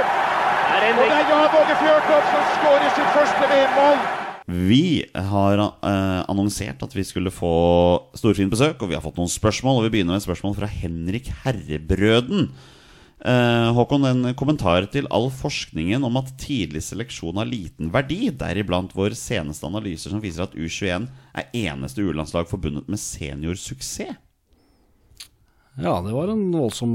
Og 0.81 0.97
det 0.97 1.07
er 1.13 1.29
Jan 1.29 1.55
Åge 1.61 1.75
Fjørtoft 1.77 2.33
som 2.33 2.49
skårer 2.57 2.91
sitt 2.95 3.15
første 3.15 3.47
VM-mål. 3.51 4.03
Vi 4.51 4.85
har 5.15 5.61
eh, 5.61 6.21
annonsert 6.31 6.81
at 6.83 6.95
vi 6.95 7.03
skulle 7.07 7.31
få 7.31 7.53
storfint 8.17 8.51
besøk, 8.51 8.81
og 8.81 8.89
vi 8.91 8.97
har 8.97 9.03
fått 9.03 9.19
noen 9.19 9.31
spørsmål. 9.31 9.79
Og 9.79 9.87
vi 9.87 9.93
begynner 9.95 10.15
med 10.15 10.23
et 10.23 10.27
spørsmål 10.27 10.57
fra 10.57 10.67
Henrik 10.71 11.29
Herrebrøden. 11.43 12.49
Eh, 13.21 13.69
Håkon, 13.77 14.05
en 14.09 14.33
kommentar 14.33 14.87
til 14.89 15.05
all 15.13 15.27
forskningen 15.29 16.01
om 16.07 16.15
at 16.17 16.31
tidlig 16.41 16.81
seleksjon 16.87 17.37
har 17.37 17.49
liten 17.49 17.91
verdi, 17.93 18.31
deriblant 18.33 18.95
vår 18.97 19.13
seneste 19.17 19.67
analyser 19.67 20.13
som 20.13 20.23
viser 20.23 20.47
at 20.47 20.57
U21 20.57 21.05
er 21.37 21.51
eneste 21.67 22.01
U-landslag 22.01 22.49
forbundet 22.49 22.89
med 22.89 23.01
seniorsuksess. 23.01 24.17
Ja, 25.79 25.93
det 26.03 26.11
var 26.11 26.27
en 26.27 26.51
voldsom 26.51 26.91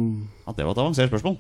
Ja, 0.47 0.53
det 0.53 0.65
var 0.67 0.75
et 0.75 0.81
avansert 0.83 1.09
spørsmål. 1.09 1.39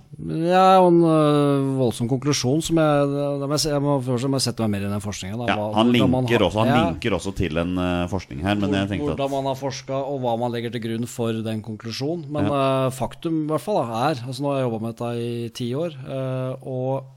Ja, 0.48 0.78
og 0.80 0.86
en 0.88 1.02
øh, 1.04 1.66
voldsom 1.78 2.08
konklusjon 2.08 2.62
som 2.64 2.78
jeg 2.80 3.10
da 3.12 3.44
må 3.44 3.50
jeg, 3.52 3.60
se- 3.60 3.70
jeg 3.74 3.82
må, 3.84 3.98
Først 4.02 4.28
må 4.32 4.40
sette 4.40 4.64
meg 4.64 4.72
mer 4.72 4.86
i 4.86 4.90
den 4.94 5.02
forskninga. 5.04 5.46
Ja, 5.50 5.56
han 5.76 5.92
linker, 5.92 6.42
også, 6.46 6.64
han 6.64 6.72
linker 6.94 7.12
også 7.18 7.34
til 7.36 7.60
en 7.60 7.76
eh, 7.78 8.06
forskning 8.08 8.40
her, 8.42 8.56
men 8.56 8.72
jeg 8.72 8.88
tenkte 8.88 9.10
Hvordan 9.12 9.28
at 9.28 9.34
man 9.36 9.50
har 9.52 9.58
forska, 9.60 9.92
og 10.00 10.18
hva 10.24 10.32
man 10.40 10.50
legger 10.56 10.72
til 10.72 10.82
grunn 10.86 11.06
for 11.12 11.42
den 11.44 11.60
konklusjonen. 11.62 12.24
Men 12.32 12.48
øh, 12.48 12.88
faktum 12.96 13.42
i 13.44 13.46
hvert 13.52 13.60
fall 13.68 13.82
da, 13.82 14.00
er 14.08 14.24
altså 14.26 14.42
Nå 14.42 14.50
har 14.54 14.62
jeg 14.62 14.68
jobba 14.70 14.82
med 14.86 14.96
dette 14.96 15.12
i 15.28 15.48
ti 15.60 15.68
år, 15.76 15.96
øh, 16.08 16.66
og 16.66 17.12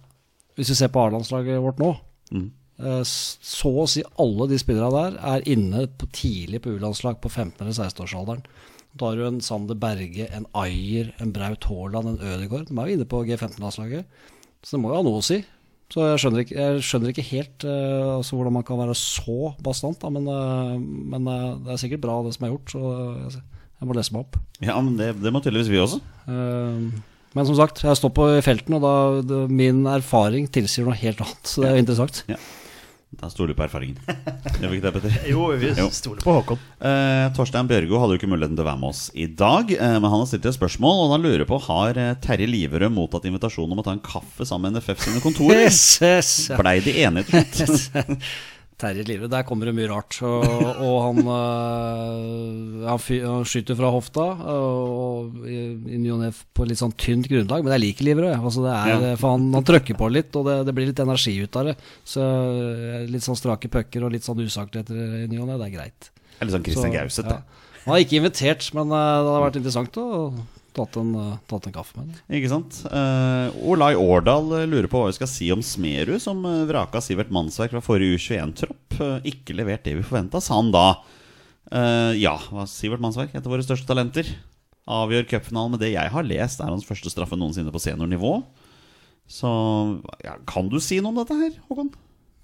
hvis 0.59 0.73
vi 0.75 0.79
ser 0.83 0.91
på 0.91 1.05
A-landslaget 1.07 1.61
vårt 1.63 1.79
nå 1.79 1.95
Mm. 2.31 2.51
øh, 2.83 3.01
s- 3.07 3.39
Så 3.41 3.71
å 3.71 3.87
si 3.89 4.03
alle 4.19 4.45
de 4.51 4.59
spillerne 4.61 4.91
der 5.15 5.15
er 5.25 5.41
inne 5.49 5.87
på, 5.87 6.05
tidlig 6.13 6.59
på 6.61 6.75
U-landslag 6.75 7.17
på 7.23 7.29
15- 7.31 7.63
eller 7.63 7.71
16-årsalderen. 7.73 8.43
Da 8.97 9.11
har 9.11 9.19
du 9.19 9.27
en 9.27 9.39
Sander 9.43 9.77
Berge, 9.77 10.25
en 10.33 10.47
Ayer, 10.57 11.11
en 11.21 11.31
Braut 11.35 11.67
Haaland, 11.69 12.15
en 12.15 12.25
Ødegaard. 12.25 12.69
De 12.69 12.75
er 12.75 12.89
jo 12.89 12.97
inne 12.97 13.07
på 13.09 13.21
G15-landslaget. 13.27 14.07
Så 14.65 14.75
det 14.75 14.81
må 14.81 14.91
jo 14.91 14.97
ha 14.97 15.05
noe 15.05 15.21
å 15.21 15.25
si. 15.25 15.43
Så 15.89 16.05
jeg 16.05 16.21
skjønner 16.21 16.43
ikke, 16.43 16.57
jeg 16.57 16.81
skjønner 16.85 17.11
ikke 17.11 17.27
helt 17.31 17.65
uh, 17.65 18.17
altså 18.19 18.37
hvordan 18.37 18.53
man 18.59 18.65
kan 18.65 18.77
være 18.77 18.95
så 18.97 19.53
bastant, 19.65 19.97
da, 20.03 20.11
men, 20.13 20.27
uh, 20.29 20.75
men 20.77 21.25
uh, 21.25 21.55
det 21.65 21.73
er 21.73 21.79
sikkert 21.81 22.03
bra 22.03 22.19
det 22.25 22.35
som 22.35 22.45
er 22.45 22.51
gjort, 22.51 22.73
så 22.75 22.81
jeg, 22.91 23.41
jeg 23.81 23.89
må 23.89 23.95
lese 23.97 24.13
meg 24.13 24.27
opp. 24.27 24.37
Ja, 24.61 24.75
men 24.77 24.99
det, 24.99 25.15
det 25.17 25.33
må 25.33 25.41
tydeligvis 25.41 25.71
vi 25.73 25.81
også. 25.81 26.01
Men 26.29 27.45
som 27.45 27.57
sagt, 27.57 27.81
jeg 27.85 27.97
står 27.97 28.13
på 28.13 28.27
felten, 28.45 28.77
og 28.77 28.85
da, 28.85 28.93
det, 29.25 29.41
min 29.53 29.81
erfaring 29.89 30.45
tilsier 30.53 30.85
noe 30.85 30.97
helt 30.97 31.21
annet, 31.25 31.41
så 31.49 31.63
det 31.63 31.71
er 31.71 31.77
jo 31.77 31.85
interessant. 31.85 32.21
Da 33.09 33.25
stoler 33.31 33.55
vi 33.55 33.57
på 33.57 33.63
erfaringen. 33.65 33.97
Gjør 34.61 34.69
vi 34.69 34.77
ikke 34.77 34.85
det, 34.85 34.91
Petter? 34.93 35.15
Jo, 35.31 35.47
vi 35.57 35.71
stoler 35.97 36.21
på 36.21 36.35
Håkon. 36.35 36.59
Eh, 36.85 37.23
Torstein 37.33 37.67
Bjørgo 37.67 37.97
hadde 38.03 38.13
jo 38.13 38.19
ikke 38.21 38.29
muligheten 38.29 38.53
til 38.59 38.61
å 38.61 38.67
være 38.67 38.81
med 38.83 38.91
oss 38.93 39.01
i 39.17 39.25
dag, 39.39 39.71
eh, 39.73 39.95
men 39.97 40.05
han 40.05 40.21
har 40.21 40.29
stilt 40.29 40.45
et 40.45 40.55
spørsmål, 40.55 41.01
og 41.07 41.15
han 41.15 41.25
lurer 41.25 41.47
på 41.49 41.57
Har 41.65 41.97
eh, 41.97 42.11
Terje 42.21 42.45
Liverød 42.47 42.93
mottatt 42.93 43.25
invitasjon 43.25 43.73
om 43.73 43.81
å 43.81 43.85
ta 43.87 43.95
en 43.97 44.03
kaffe 44.05 44.45
sammen 44.45 44.69
med 44.69 44.77
NFF 44.83 45.01
sine 45.07 45.23
kontorer. 45.25 45.65
Yes, 45.69 45.81
yes, 46.05 46.29
ja. 46.51 46.61
Blei 46.61 46.77
de 46.85 46.93
enige 47.01 47.41
til 47.57 47.73
slutt? 47.81 48.29
Terje 48.79 49.03
Live, 49.09 49.27
der 49.27 49.43
kommer 49.43 49.67
det 49.67 49.73
mye 49.75 49.89
rart. 49.91 50.15
Og, 50.23 50.45
og 50.79 50.97
han, 51.03 51.17
øh, 51.27 52.85
han, 52.87 52.99
han 53.25 53.47
skyter 53.47 53.75
fra 53.75 53.89
hofta 53.91 54.25
og 54.53 55.41
i, 55.43 55.57
i 55.95 55.99
ny 55.99 56.13
og 56.15 56.21
ne 56.23 56.29
på 56.55 56.67
litt 56.69 56.79
sånn 56.79 56.93
tynt 56.99 57.27
grunnlag, 57.31 57.65
men 57.65 57.75
jeg 57.75 57.83
liker 57.85 58.07
Liverød. 58.07 58.37
Altså 58.39 58.63
det 58.63 58.75
er, 58.75 58.93
Ja. 59.09 59.15
For 59.19 59.35
han, 59.35 59.49
han 59.57 59.67
trøkker 59.67 59.99
på 59.99 60.09
litt, 60.13 60.31
og 60.39 60.47
det, 60.47 60.57
det 60.69 60.75
blir 60.77 60.87
litt 60.91 61.01
energi 61.03 61.35
ut 61.43 61.59
av 61.59 61.71
det. 61.71 61.75
Så 62.07 62.23
øh, 62.23 63.03
Litt 63.11 63.25
sånn 63.25 63.37
strake 63.39 63.67
pucker 63.71 64.05
og 64.07 64.13
litt 64.15 64.23
sånn 64.27 64.39
usakligheter 64.43 65.25
i 65.25 65.27
ny 65.31 65.41
og 65.43 65.49
ne, 65.51 65.57
det 65.59 65.67
er 65.69 65.75
greit. 65.75 66.11
Eller 66.39 66.55
sånn 66.55 66.63
Christian 66.67 66.95
Gauseth. 66.95 67.27
ja. 67.35 67.41
Han 67.85 67.93
har 67.95 68.03
ikke 68.03 68.19
invitert, 68.19 68.65
men 68.75 68.91
øh, 68.91 68.95
det 69.23 69.29
hadde 69.33 69.43
vært 69.49 69.59
interessant 69.59 69.99
å 69.99 70.07
tatt 70.79 70.97
en, 71.01 71.11
øh, 71.19 71.37
tatt 71.49 71.67
en 71.67 71.75
kaffe 71.75 71.99
med 71.99 72.09
den 72.09 72.39
Ikke 72.39 72.51
sant? 72.51 72.81
Uh, 72.89 73.53
Olai 73.69 73.91
Årdal 73.99 74.51
eh, 74.57 74.67
lurer 74.69 74.89
på 74.91 75.01
hva 75.01 75.11
vi 75.11 75.17
skal 75.19 75.29
si 75.31 75.49
om 75.53 75.61
Smerud, 75.65 76.17
som 76.23 76.41
eh, 76.47 76.65
vraka 76.69 77.01
Sivert 77.03 77.31
Mannsverk 77.35 77.75
fra 77.75 77.83
forrige 77.83 78.17
U21-tropp. 78.17 78.99
Eh, 78.99 79.29
ikke 79.33 79.57
levert 79.57 79.85
det 79.85 79.97
vi 79.99 80.05
forventa, 80.05 80.41
sa 80.43 80.57
han 80.57 80.73
da. 80.73 80.87
Uh, 81.69 82.15
ja, 82.17 82.33
Sivert 82.69 83.03
Mannsverk, 83.03 83.35
et 83.35 83.45
av 83.45 83.53
våre 83.53 83.65
største 83.65 83.89
talenter. 83.89 84.31
Avgjør 84.89 85.27
cupfinalen 85.35 85.75
med 85.75 85.83
det 85.83 85.93
jeg 85.93 86.13
har 86.15 86.25
lest, 86.25 86.63
er 86.63 86.73
hans 86.73 86.87
første 86.87 87.11
straffe 87.13 87.37
noensinne 87.37 87.73
på 87.73 87.81
seniornivå. 87.83 88.39
Så 89.29 89.49
ja, 90.25 90.39
kan 90.49 90.71
du 90.71 90.79
si 90.81 90.97
noe 90.97 91.13
om 91.13 91.19
dette 91.21 91.37
her, 91.37 91.53
Håkon? 91.69 91.91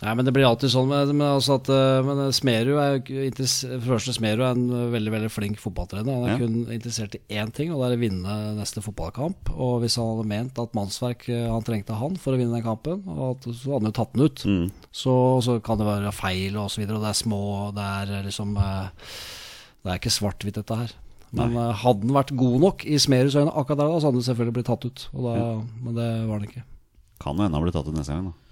Nei, 0.06 0.12
men 0.14 0.28
det 0.28 0.34
blir 0.36 0.46
alltid 0.46 0.70
sånn. 0.70 0.86
Men, 0.92 1.10
men, 1.18 1.26
altså 1.34 1.56
at, 1.58 1.70
eh, 1.74 2.00
men 2.06 2.20
Smerud 2.36 2.78
er 2.78 2.98
jo 3.00 3.30
for 3.82 3.96
første 3.96 4.14
Smerud 4.14 4.44
er 4.46 4.52
en 4.54 4.92
veldig 4.94 5.14
veldig 5.16 5.32
flink 5.34 5.58
fotballtrener. 5.62 6.14
Han 6.14 6.26
er 6.28 6.34
Ja. 6.36 6.38
kun 6.44 6.60
interessert 6.76 7.16
i 7.18 7.22
én 7.40 7.50
ting, 7.56 7.72
og 7.74 7.82
det 7.82 7.88
er 7.88 7.98
å 7.98 8.02
vinne 8.04 8.36
neste 8.60 8.84
fotballkamp. 8.86 9.50
Og 9.56 9.80
hvis 9.82 9.96
han 9.98 10.12
hadde 10.12 10.28
ment 10.30 10.60
at 10.62 10.76
mannsverk 10.78 11.26
eh, 11.34 11.48
han 11.50 11.66
trengte 11.66 11.98
han 11.98 12.20
for 12.22 12.36
å 12.36 12.38
vinne 12.38 12.54
den 12.54 12.68
kampen, 12.68 13.02
og 13.08 13.24
at, 13.38 13.50
så 13.50 13.74
hadde 13.74 13.82
han 13.82 13.90
jo 13.90 13.96
tatt 13.98 14.14
den 14.14 14.28
ut. 14.28 14.46
Mm. 14.46 14.68
Så, 14.92 15.16
så 15.42 15.58
kan 15.66 15.82
det 15.82 15.90
være 15.90 16.14
feil 16.14 16.56
og 16.62 16.70
så 16.70 16.84
videre, 16.84 17.00
og 17.00 17.08
det 17.08 17.10
er 17.16 17.24
små 17.26 17.42
Det 17.76 17.88
er 17.96 18.24
liksom 18.30 18.56
eh, 18.62 19.10
Det 19.84 19.92
er 19.92 20.00
ikke 20.00 20.14
svart-hvitt, 20.14 20.62
dette 20.62 20.78
her. 20.84 20.94
Men 21.36 21.52
Nei. 21.58 21.72
hadde 21.82 22.06
den 22.06 22.14
vært 22.16 22.32
god 22.38 22.62
nok 22.62 22.86
i 22.88 22.96
Smeruds 23.02 23.36
øyne 23.36 23.52
akkurat 23.52 23.82
der, 23.82 23.90
da, 23.90 24.00
så 24.00 24.08
hadde 24.08 24.22
den 24.22 24.30
selvfølgelig 24.30 24.56
blitt 24.56 24.70
tatt 24.70 24.86
ut. 24.86 25.10
Og 25.18 25.26
da, 25.26 25.34
Men 25.84 25.98
det 25.98 26.10
var 26.30 26.40
den 26.40 26.50
ikke. 26.50 26.64
Kan 27.20 27.38
jo 27.38 27.44
hende 27.44 27.58
han 27.58 27.66
blir 27.66 27.74
tatt 27.76 27.90
ut 27.90 27.98
neste 27.98 28.14
gang, 28.14 28.30
da. 28.30 28.45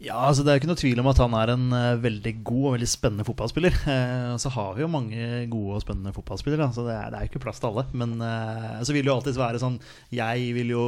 Ja, 0.00 0.16
altså 0.30 0.40
Det 0.40 0.48
er 0.48 0.56
jo 0.56 0.60
ikke 0.62 0.70
noe 0.70 0.80
tvil 0.80 1.00
om 1.02 1.08
at 1.10 1.18
han 1.20 1.34
er 1.36 1.50
en 1.52 1.64
eh, 1.76 1.98
veldig 2.00 2.32
god 2.40 2.62
og 2.70 2.74
veldig 2.78 2.88
spennende 2.88 3.26
fotballspiller. 3.28 3.76
Eh, 3.90 4.36
så 4.38 4.48
har 4.54 4.76
vi 4.76 4.84
jo 4.84 4.88
mange 4.88 5.24
gode 5.50 5.76
og 5.76 5.82
spennende 5.82 6.12
fotballspillere, 6.14 6.68
så 6.72 6.84
det 6.86 6.92
er, 6.94 7.08
det 7.10 7.18
er 7.18 7.24
jo 7.24 7.30
ikke 7.30 7.42
plass 7.42 7.58
til 7.60 7.68
alle. 7.68 7.84
Men 7.92 8.14
eh, 8.24 8.78
så 8.86 8.94
vil 8.94 9.02
det 9.04 9.10
jo 9.10 9.16
alltid 9.16 9.40
være 9.40 9.60
sånn 9.60 9.76
Jeg 10.14 10.52
ville 10.56 10.76
jo, 10.76 10.84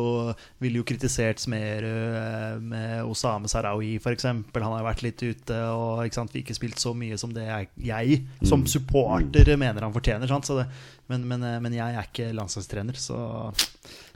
vil 0.63 0.79
jo 0.79 0.85
kritisert 0.87 1.43
Smerud 1.43 1.89
eh, 1.89 2.55
med 2.63 3.11
Osame 3.11 3.51
Sarawi 3.51 3.97
f.eks. 3.99 4.29
Han 4.31 4.69
har 4.69 4.79
jo 4.79 4.87
vært 4.87 5.05
litt 5.05 5.25
ute 5.25 5.59
og 5.73 6.05
ikke 6.07 6.21
sant, 6.21 6.33
vi 6.33 6.45
ikke 6.45 6.57
spilt 6.57 6.81
så 6.81 6.95
mye 6.97 7.19
som 7.21 7.35
det 7.35 7.45
jeg, 7.49 7.69
jeg 7.91 8.23
som 8.49 8.65
supporter 8.71 9.53
mener 9.61 9.85
han 9.85 9.97
fortjener. 9.97 10.31
Sant? 10.31 10.49
Så 10.49 10.63
det, 10.63 10.69
men, 11.13 11.27
men, 11.29 11.45
men 11.65 11.77
jeg 11.77 11.99
er 11.99 12.09
ikke 12.09 12.33
landslagstrener, 12.39 12.97
så 13.01 13.19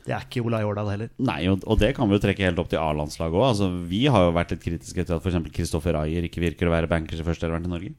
det 0.07 0.15
er 0.15 0.27
ikke 0.27 0.45
Olai 0.47 0.63
Årdal 0.67 0.91
heller. 0.93 1.13
Nei, 1.19 1.41
og, 1.51 1.65
og 1.67 1.81
det 1.83 1.93
kan 1.97 2.09
vi 2.09 2.15
jo 2.17 2.23
trekke 2.23 2.47
helt 2.47 2.61
opp 2.63 2.71
til 2.71 2.79
A-landslaget 2.79 3.35
òg. 3.35 3.47
Altså, 3.51 3.71
vi 3.91 4.05
har 4.13 4.29
jo 4.29 4.35
vært 4.37 4.55
litt 4.55 4.63
kritiske 4.63 5.05
til 5.07 5.17
at 5.17 5.25
f.eks. 5.25 5.51
Kristoffer 5.57 5.99
Ayer 5.99 6.29
ikke 6.29 6.45
virker 6.45 6.71
å 6.71 6.75
være 6.77 6.91
bankers 6.91 7.23
i 7.23 7.27
første 7.27 7.49
elveren 7.49 7.67
til 7.67 7.75
Norge. 7.75 7.95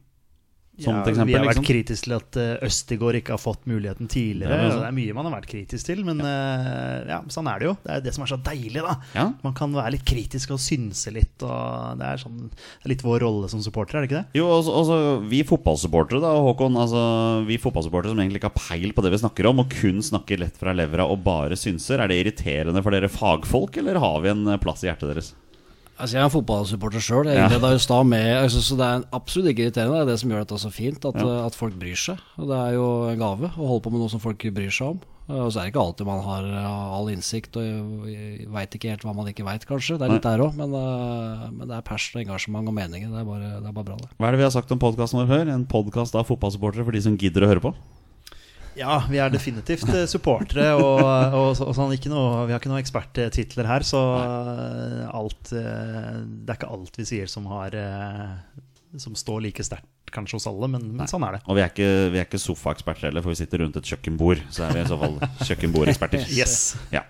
Som 0.78 0.94
Ja, 0.94 1.02
eksempel, 1.02 1.26
vi 1.26 1.34
har 1.34 1.44
vært 1.44 1.56
liksom. 1.58 1.64
kritiske 1.66 2.04
til 2.06 2.14
at 2.14 2.36
Østegård 2.62 2.78
Østigård 2.88 3.16
ikke 3.18 3.32
har 3.34 3.38
fått 3.42 3.64
muligheten 3.66 4.08
tidligere. 4.08 4.50
Ja, 4.54 4.62
ja. 4.62 4.70
så- 4.70 4.80
det 4.80 4.88
er 4.88 4.94
mye 4.94 5.14
man 5.14 5.26
har 5.26 5.40
vært 5.40 5.48
kritisk 5.50 5.84
til, 5.86 6.04
men 6.04 6.20
eh, 6.20 7.08
ja, 7.08 7.20
sånn 7.28 7.48
er 7.50 7.58
det 7.58 7.66
jo. 7.66 7.74
Det 7.84 7.90
er 7.96 8.00
det 8.00 8.14
som 8.14 8.22
er 8.22 8.30
så 8.30 8.38
deilig, 8.42 8.82
da. 9.14 9.32
Man 9.42 9.54
kan 9.54 9.72
være 9.74 9.92
litt 9.96 10.04
kritisk 10.04 10.52
og 10.54 10.58
synse 10.62 11.12
litt. 11.12 11.42
Og 11.42 11.98
det 11.98 12.06
er, 12.06 12.16
sånn, 12.22 12.48
det 12.50 12.84
er 12.86 12.92
litt 12.94 13.02
vår 13.02 13.20
rolle 13.26 13.48
som 13.50 13.60
supporter, 13.60 13.98
er 13.98 14.06
det 14.06 14.10
ikke 14.10 14.22
det? 14.22 14.38
Jo, 14.38 14.46
også, 14.46 14.70
også 14.82 15.28
vi 15.28 15.42
fotballsupportere, 15.42 16.20
da, 16.22 16.32
Håkon. 16.38 16.76
Altså, 16.78 17.46
vi 17.46 17.58
fotballsupportere 17.58 18.10
som 18.14 18.18
egentlig 18.22 18.40
ikke 18.42 18.52
har 18.54 18.62
peil 18.68 18.92
på 18.92 19.02
det 19.02 19.12
vi 19.12 19.18
snakker 19.24 19.50
om, 19.50 19.58
og 19.64 19.68
kun 19.70 19.98
snakker 20.00 20.38
lett 20.38 20.56
fra 20.56 20.72
levra 20.72 21.08
og 21.10 21.22
bare 21.24 21.58
synser. 21.58 21.98
Er 22.00 22.08
det 22.08 22.22
irriterende 22.24 22.82
for 22.82 22.90
dere 22.94 23.08
fagfolk, 23.10 23.76
eller 23.82 23.98
har 23.98 24.20
vi 24.22 24.28
en 24.30 24.46
eh, 24.46 24.56
plass 24.62 24.84
i 24.84 24.88
hjertet 24.92 25.10
deres? 25.14 25.34
Altså 25.98 26.14
Jeg 26.14 26.22
er 26.22 26.28
en 26.28 26.30
fotballsupporter 26.30 27.02
sjøl. 27.02 27.26
Jeg 27.26 27.36
Ja. 27.36 27.48
jo 27.74 27.78
stad 27.82 28.06
med 28.06 28.36
altså, 28.44 28.60
Så 28.62 28.76
det 28.78 28.86
er 28.86 29.04
absolutt 29.12 29.48
ikke 29.50 29.66
irriterende. 29.66 29.98
Det 29.98 30.02
er 30.06 30.10
det 30.12 30.18
som 30.20 30.30
gjør 30.30 30.44
dette 30.46 30.58
så 30.62 30.70
fint. 30.72 31.04
At, 31.04 31.14
Ja. 31.18 31.26
eh, 31.26 31.46
at 31.46 31.54
folk 31.54 31.74
bryr 31.74 31.96
seg. 31.96 32.18
Og 32.38 32.46
Det 32.48 32.56
er 32.56 32.72
jo 32.74 33.08
en 33.10 33.18
gave 33.18 33.50
å 33.50 33.66
holde 33.66 33.82
på 33.82 33.90
med 33.90 34.00
noe 34.00 34.08
som 34.08 34.20
folk 34.20 34.38
bryr 34.38 34.70
seg 34.70 34.86
om. 34.94 35.00
Eh, 35.28 35.34
Og 35.34 35.50
så 35.52 35.58
er 35.60 35.64
det 35.66 35.74
ikke 35.74 35.82
alltid 35.84 36.06
man 36.06 36.22
har 36.22 36.42
eh, 36.44 36.94
all 36.96 37.06
innsikt 37.08 37.56
og 37.56 38.06
veit 38.54 38.70
ikke 38.70 38.88
helt 38.90 39.02
hva 39.02 39.14
man 39.14 39.26
ikke 39.26 39.44
veit, 39.44 39.66
kanskje. 39.66 39.98
Det 39.98 40.06
er 40.08 40.12
litt 40.14 40.22
der 40.22 40.38
òg. 40.38 40.54
Men, 40.54 40.72
eh, 40.72 41.50
men 41.50 41.66
det 41.68 41.76
er 41.76 41.82
og 42.16 42.22
engasjement 42.22 42.68
og 42.68 42.74
meninger. 42.74 43.10
Det 43.10 43.18
er 43.20 43.24
bare, 43.24 43.60
det 43.60 43.68
er 43.68 43.72
bare 43.72 43.84
bra, 43.84 43.96
det. 43.96 44.08
Hva 44.18 44.28
er 44.28 44.30
det 44.32 44.38
vi 44.38 44.46
har 44.48 44.54
sagt 44.54 44.70
om 44.72 44.78
podkasten 44.78 45.18
vår 45.20 45.28
før? 45.28 45.48
En 45.52 45.66
podkast 45.66 46.14
av 46.14 46.26
fotballsupportere 46.26 46.84
for 46.84 46.92
de 46.92 47.00
som 47.02 47.16
gidder 47.18 47.42
å 47.42 47.48
høre 47.50 47.60
på? 47.60 47.74
Ja, 48.78 49.00
vi 49.10 49.18
er 49.20 49.32
definitivt 49.32 49.88
eh, 49.90 50.06
supportere. 50.10 50.70
Og, 50.78 51.02
og, 51.02 51.60
og 51.66 51.74
sånn, 51.76 51.94
ikke 51.96 52.12
noe, 52.12 52.46
vi 52.46 52.54
har 52.54 52.62
ikke 52.62 52.70
noen 52.70 52.82
eksperttitler 52.82 53.68
her, 53.68 53.86
så 53.86 54.00
alt 55.08 55.52
eh, 55.56 56.16
Det 56.22 56.54
er 56.54 56.58
ikke 56.60 56.72
alt 56.78 56.98
vi 57.00 57.06
sier 57.08 57.30
som 57.30 57.48
har 57.50 57.74
eh, 57.76 58.64
Som 59.02 59.18
står 59.18 59.42
like 59.48 59.66
sterkt 59.66 60.12
kanskje 60.14 60.38
hos 60.38 60.48
alle, 60.48 60.70
men, 60.72 60.86
men 60.96 61.10
sånn 61.10 61.26
er 61.26 61.36
det. 61.36 61.42
Og 61.44 61.58
vi 61.58 61.60
er 61.60 61.68
ikke, 61.68 61.88
vi 62.14 62.20
er 62.20 62.24
ikke 62.24 62.40
sofaeksperter 62.40 63.10
heller, 63.10 63.24
for 63.24 63.34
vi 63.34 63.42
sitter 63.42 63.60
rundt 63.60 63.76
et 63.76 63.90
kjøkkenbord. 63.90 64.40
Så 64.54 64.64
er 64.64 64.72
vi 64.72 64.80
i 64.80 64.88
så 64.88 64.96
fall 65.00 65.18
kjøkkenbordeksperter. 65.44 66.24
Yes. 66.38 66.78
Ja. 66.94 67.02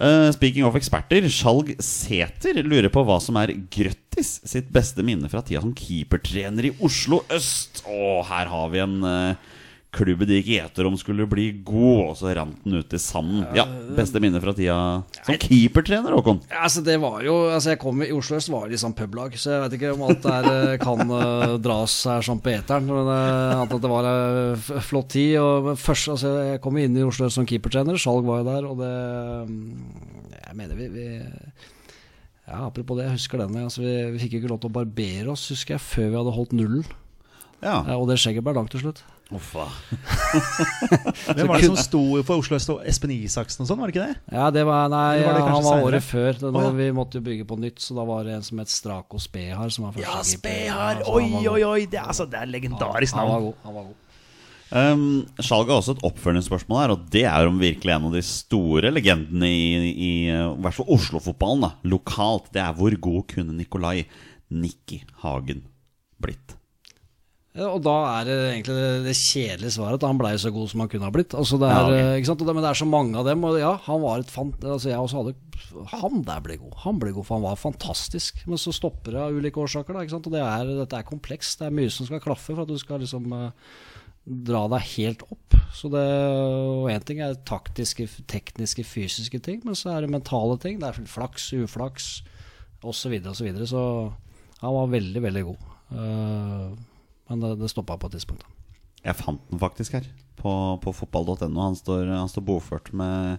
Uh, 0.00 0.30
speaking 0.34 0.64
of 0.66 0.74
eksperter, 0.78 1.26
Skjalg 1.30 1.74
Sæter 1.84 2.58
lurer 2.64 2.90
på 2.90 3.04
hva 3.06 3.20
som 3.22 3.36
er 3.38 3.52
Grøttis 3.70 4.38
sitt 4.48 4.70
beste 4.72 5.04
minne 5.06 5.30
fra 5.30 5.44
tida 5.46 5.62
som 5.62 5.74
keepertrener 5.76 6.70
i 6.70 6.74
Oslo 6.82 7.20
øst. 7.30 7.84
Og 7.86 8.24
her 8.30 8.50
har 8.50 8.72
vi 8.72 8.82
en 8.82 8.98
uh, 9.04 9.50
klubb 9.90 10.20
de 10.22 10.36
gikk 10.38 10.48
gjeter 10.52 10.86
om 10.86 10.94
skulle 10.98 11.24
bli 11.26 11.48
god, 11.66 12.00
og 12.04 12.12
så 12.20 12.30
rant 12.38 12.60
den 12.62 12.76
ut 12.78 12.92
i 12.94 12.98
sanden. 13.02 13.42
Ja, 13.58 13.64
Beste 13.96 14.20
minne 14.22 14.38
fra 14.42 14.52
tida 14.54 14.76
som 15.26 15.34
keepertrener, 15.42 16.14
Håkon. 16.14 16.38
Ja, 16.50 16.60
altså 16.68 16.82
det 16.86 16.94
var 17.02 17.24
jo 17.26 17.34
Altså 17.50 17.72
Jeg 17.72 17.80
kom 17.82 18.04
i 18.06 18.10
Oslo 18.14 18.38
øst 18.38 18.52
var 18.54 18.68
det 18.68 18.76
liksom 18.76 18.94
publag, 18.94 19.34
så 19.34 19.56
jeg 19.56 19.64
vet 19.64 19.74
ikke 19.80 19.90
om 19.96 20.04
alt 20.06 20.22
der 20.22 20.48
eh, 20.52 20.76
kan 20.82 21.02
uh, 21.10 21.56
dras 21.58 21.96
her 22.06 22.22
sånn 22.22 22.38
på 22.44 22.52
eteren. 22.54 22.86
Men 22.86 23.10
uh, 23.10 23.64
at 23.64 23.74
det 23.82 23.90
var 23.90 24.06
en 24.12 24.54
f- 24.54 24.78
flott 24.92 25.10
tid. 25.16 25.34
Og 25.42 25.72
først, 25.80 26.12
altså 26.14 26.36
Jeg 26.52 26.62
kom 26.62 26.78
inn 26.78 26.94
i 26.96 27.02
Oslo 27.06 27.26
øst 27.26 27.40
som 27.40 27.48
keepertrener. 27.50 27.98
Skjalg 27.98 28.26
var 28.30 28.44
jo 28.44 28.48
der, 28.52 28.70
og 28.70 28.78
det 28.84 28.94
mm, 29.50 29.68
Jeg 30.46 30.58
mener 30.62 30.78
vi, 30.78 30.88
vi 30.94 31.08
ja, 32.46 32.64
Apropos 32.66 32.98
det, 32.98 33.06
jeg 33.10 33.18
husker 33.18 33.42
den. 33.42 33.58
Altså, 33.66 33.82
vi, 33.84 33.94
vi 34.14 34.22
fikk 34.24 34.38
ikke 34.40 34.50
lov 34.54 34.62
til 34.62 34.70
å 34.70 34.76
barbere 34.80 35.30
oss, 35.34 35.48
husker 35.52 35.76
jeg, 35.76 35.82
før 35.86 36.08
vi 36.14 36.18
hadde 36.22 36.36
holdt 36.38 36.54
nullen. 36.58 36.86
Ja. 37.62 37.80
Og 37.98 38.06
det 38.10 38.16
skjegget 38.22 38.46
ble 38.46 38.54
langt 38.56 38.72
til 38.74 38.82
slutt. 38.86 39.02
Uffa. 39.30 39.66
Hvem 41.36 41.46
var 41.46 41.60
det 41.60 41.68
som 41.68 41.76
sto 41.78 42.00
for 42.26 42.40
Oslo 42.42 42.56
øst? 42.58 42.72
Espen 42.90 43.12
Isaksen 43.14 43.62
og 43.64 43.68
sånn, 43.70 43.78
var 43.78 43.90
det 43.90 43.94
ikke 43.94 44.08
det? 44.10 44.34
Ja, 44.34 44.48
det 44.54 44.64
var 44.66 44.90
Nei, 44.90 45.20
var 45.22 45.38
det 45.38 45.44
han 45.46 45.54
var 45.54 45.62
senere? 45.68 45.86
året 45.86 46.06
før. 46.06 46.40
Da, 46.40 46.50
oh, 46.50 46.64
ja. 46.66 46.72
Vi 46.80 46.88
måtte 46.96 47.20
jo 47.20 47.26
bygge 47.30 47.46
på 47.46 47.58
nytt, 47.62 47.78
så 47.84 47.94
da 47.98 48.04
var 48.08 48.26
det 48.26 48.34
en 48.40 48.46
som 48.46 48.58
het 48.62 48.72
Strako 48.72 49.20
Spehar 49.22 49.70
som 49.74 49.86
var 49.86 49.94
første 49.96 50.06
Ja. 50.08 50.20
Spehar! 50.34 51.02
Ja, 51.04 51.14
Oi, 51.14 51.28
oi, 51.46 51.62
oi! 51.68 51.80
Det 51.90 52.00
er, 52.02 52.08
altså, 52.10 52.26
det 52.30 52.40
er 52.42 52.50
legendarisk 52.50 53.14
Han 53.18 53.28
var 53.28 53.36
navn. 53.38 53.48
god. 53.50 53.64
Han 53.68 53.78
var 53.80 53.88
god. 53.90 53.98
Um, 54.70 55.06
Skjalg 55.42 55.66
har 55.72 55.80
også 55.80 55.96
et 55.96 56.04
oppfølgingsspørsmål 56.06 56.78
her, 56.84 56.92
og 56.94 57.06
det 57.10 57.24
er 57.26 57.48
om 57.50 57.56
virkelig 57.58 57.90
en 57.90 58.04
av 58.06 58.12
de 58.14 58.20
store 58.22 58.92
legendene 58.94 59.48
i, 59.50 59.64
i, 59.90 60.10
uh, 60.30 60.52
i 60.54 60.62
hvert 60.62 60.76
fall 60.76 60.92
Oslo-fotballen, 60.94 61.72
lokalt. 61.90 62.52
Det 62.54 62.62
er 62.62 62.76
hvor 62.78 62.94
god 63.08 63.24
kunne 63.34 63.56
Nikolai 63.58 64.04
Nikki 64.50 65.00
Hagen 65.24 65.64
blitt? 66.22 66.54
Ja, 67.50 67.66
og 67.74 67.80
da 67.82 67.92
er 68.20 68.28
det 68.28 68.34
egentlig 68.52 68.74
det, 68.78 68.90
det 69.08 69.12
kjedelige 69.18 69.74
svaret 69.74 69.98
at 69.98 70.04
han 70.06 70.18
blei 70.20 70.36
så 70.38 70.52
god 70.54 70.68
som 70.70 70.84
han 70.84 70.90
kunne 70.92 71.08
ha 71.08 71.14
blitt. 71.14 71.34
Altså 71.34 71.58
det 71.58 71.66
er, 71.66 71.78
Ja, 71.80 71.86
ok. 72.14 72.28
eh, 72.30 72.42
det, 72.46 72.54
men 72.54 72.62
det 72.62 72.68
er 72.70 72.78
så 72.78 72.86
mange 72.86 73.18
av 73.18 73.26
dem, 73.26 73.42
og 73.46 73.56
ja, 73.58 73.72
han 73.88 74.02
var 74.04 74.22
et 74.22 74.30
fant... 74.30 74.62
Altså 74.62 74.92
jeg 74.92 75.00
også 75.02 75.22
hadde 75.24 75.86
Han 75.90 76.22
der 76.26 76.44
ble 76.44 76.56
god. 76.60 76.76
Han 76.84 77.00
ble 77.02 77.10
god, 77.16 77.26
for 77.26 77.36
han 77.40 77.46
var 77.48 77.58
fantastisk. 77.58 78.38
Men 78.46 78.60
så 78.60 78.70
stopper 78.74 79.16
det 79.16 79.24
av 79.24 79.34
ulike 79.34 79.58
årsaker, 79.58 79.98
da. 79.98 80.04
Og 80.20 80.28
det 80.30 80.42
er, 80.44 80.70
dette 80.78 81.00
er 81.00 81.08
komplekst. 81.08 81.58
Det 81.58 81.66
er 81.66 81.74
mye 81.74 81.90
som 81.90 82.06
skal 82.06 82.22
klaffe 82.22 82.54
for 82.54 82.62
at 82.62 82.70
du 82.70 82.78
skal 82.78 83.02
liksom 83.02 83.26
eh, 83.34 83.72
dra 84.46 84.62
deg 84.70 84.86
helt 84.94 85.24
opp. 85.26 85.56
Så 85.74 85.90
det, 85.90 86.04
og 86.70 86.86
én 86.94 87.02
ting 87.06 87.18
er 87.24 87.34
taktiske, 87.50 88.06
tekniske, 88.30 88.84
fysiske 88.86 89.42
ting, 89.42 89.58
men 89.66 89.78
så 89.78 89.96
er 89.96 90.06
det 90.06 90.12
mentale 90.14 90.54
ting. 90.62 90.78
Det 90.78 90.86
er 90.86 91.02
flaks, 91.10 91.50
uflaks 91.58 92.12
osv. 92.80 92.94
Så, 92.94 93.10
videre, 93.12 93.34
og 93.34 93.40
så, 93.42 93.48
videre. 93.48 93.66
så 93.66 93.82
han 94.62 94.76
var 94.78 94.94
veldig, 94.94 95.24
veldig 95.26 95.44
god. 95.50 95.68
Eh, 95.98 96.89
men 97.30 97.40
det, 97.44 97.54
det 97.62 97.70
stoppa 97.72 97.96
på 98.02 98.10
et 98.10 98.18
tidspunkt. 98.18 98.42
da. 98.44 98.56
Jeg 99.06 99.16
fant 99.16 99.40
den 99.48 99.60
faktisk 99.62 99.94
her, 99.96 100.04
på, 100.36 100.50
på 100.82 100.92
fotball.no. 100.92 101.48
Han, 101.62 101.76
står- 101.78 102.10
han 102.12 102.28
står 102.28 102.44
boført 102.44 102.90
med 102.92 103.38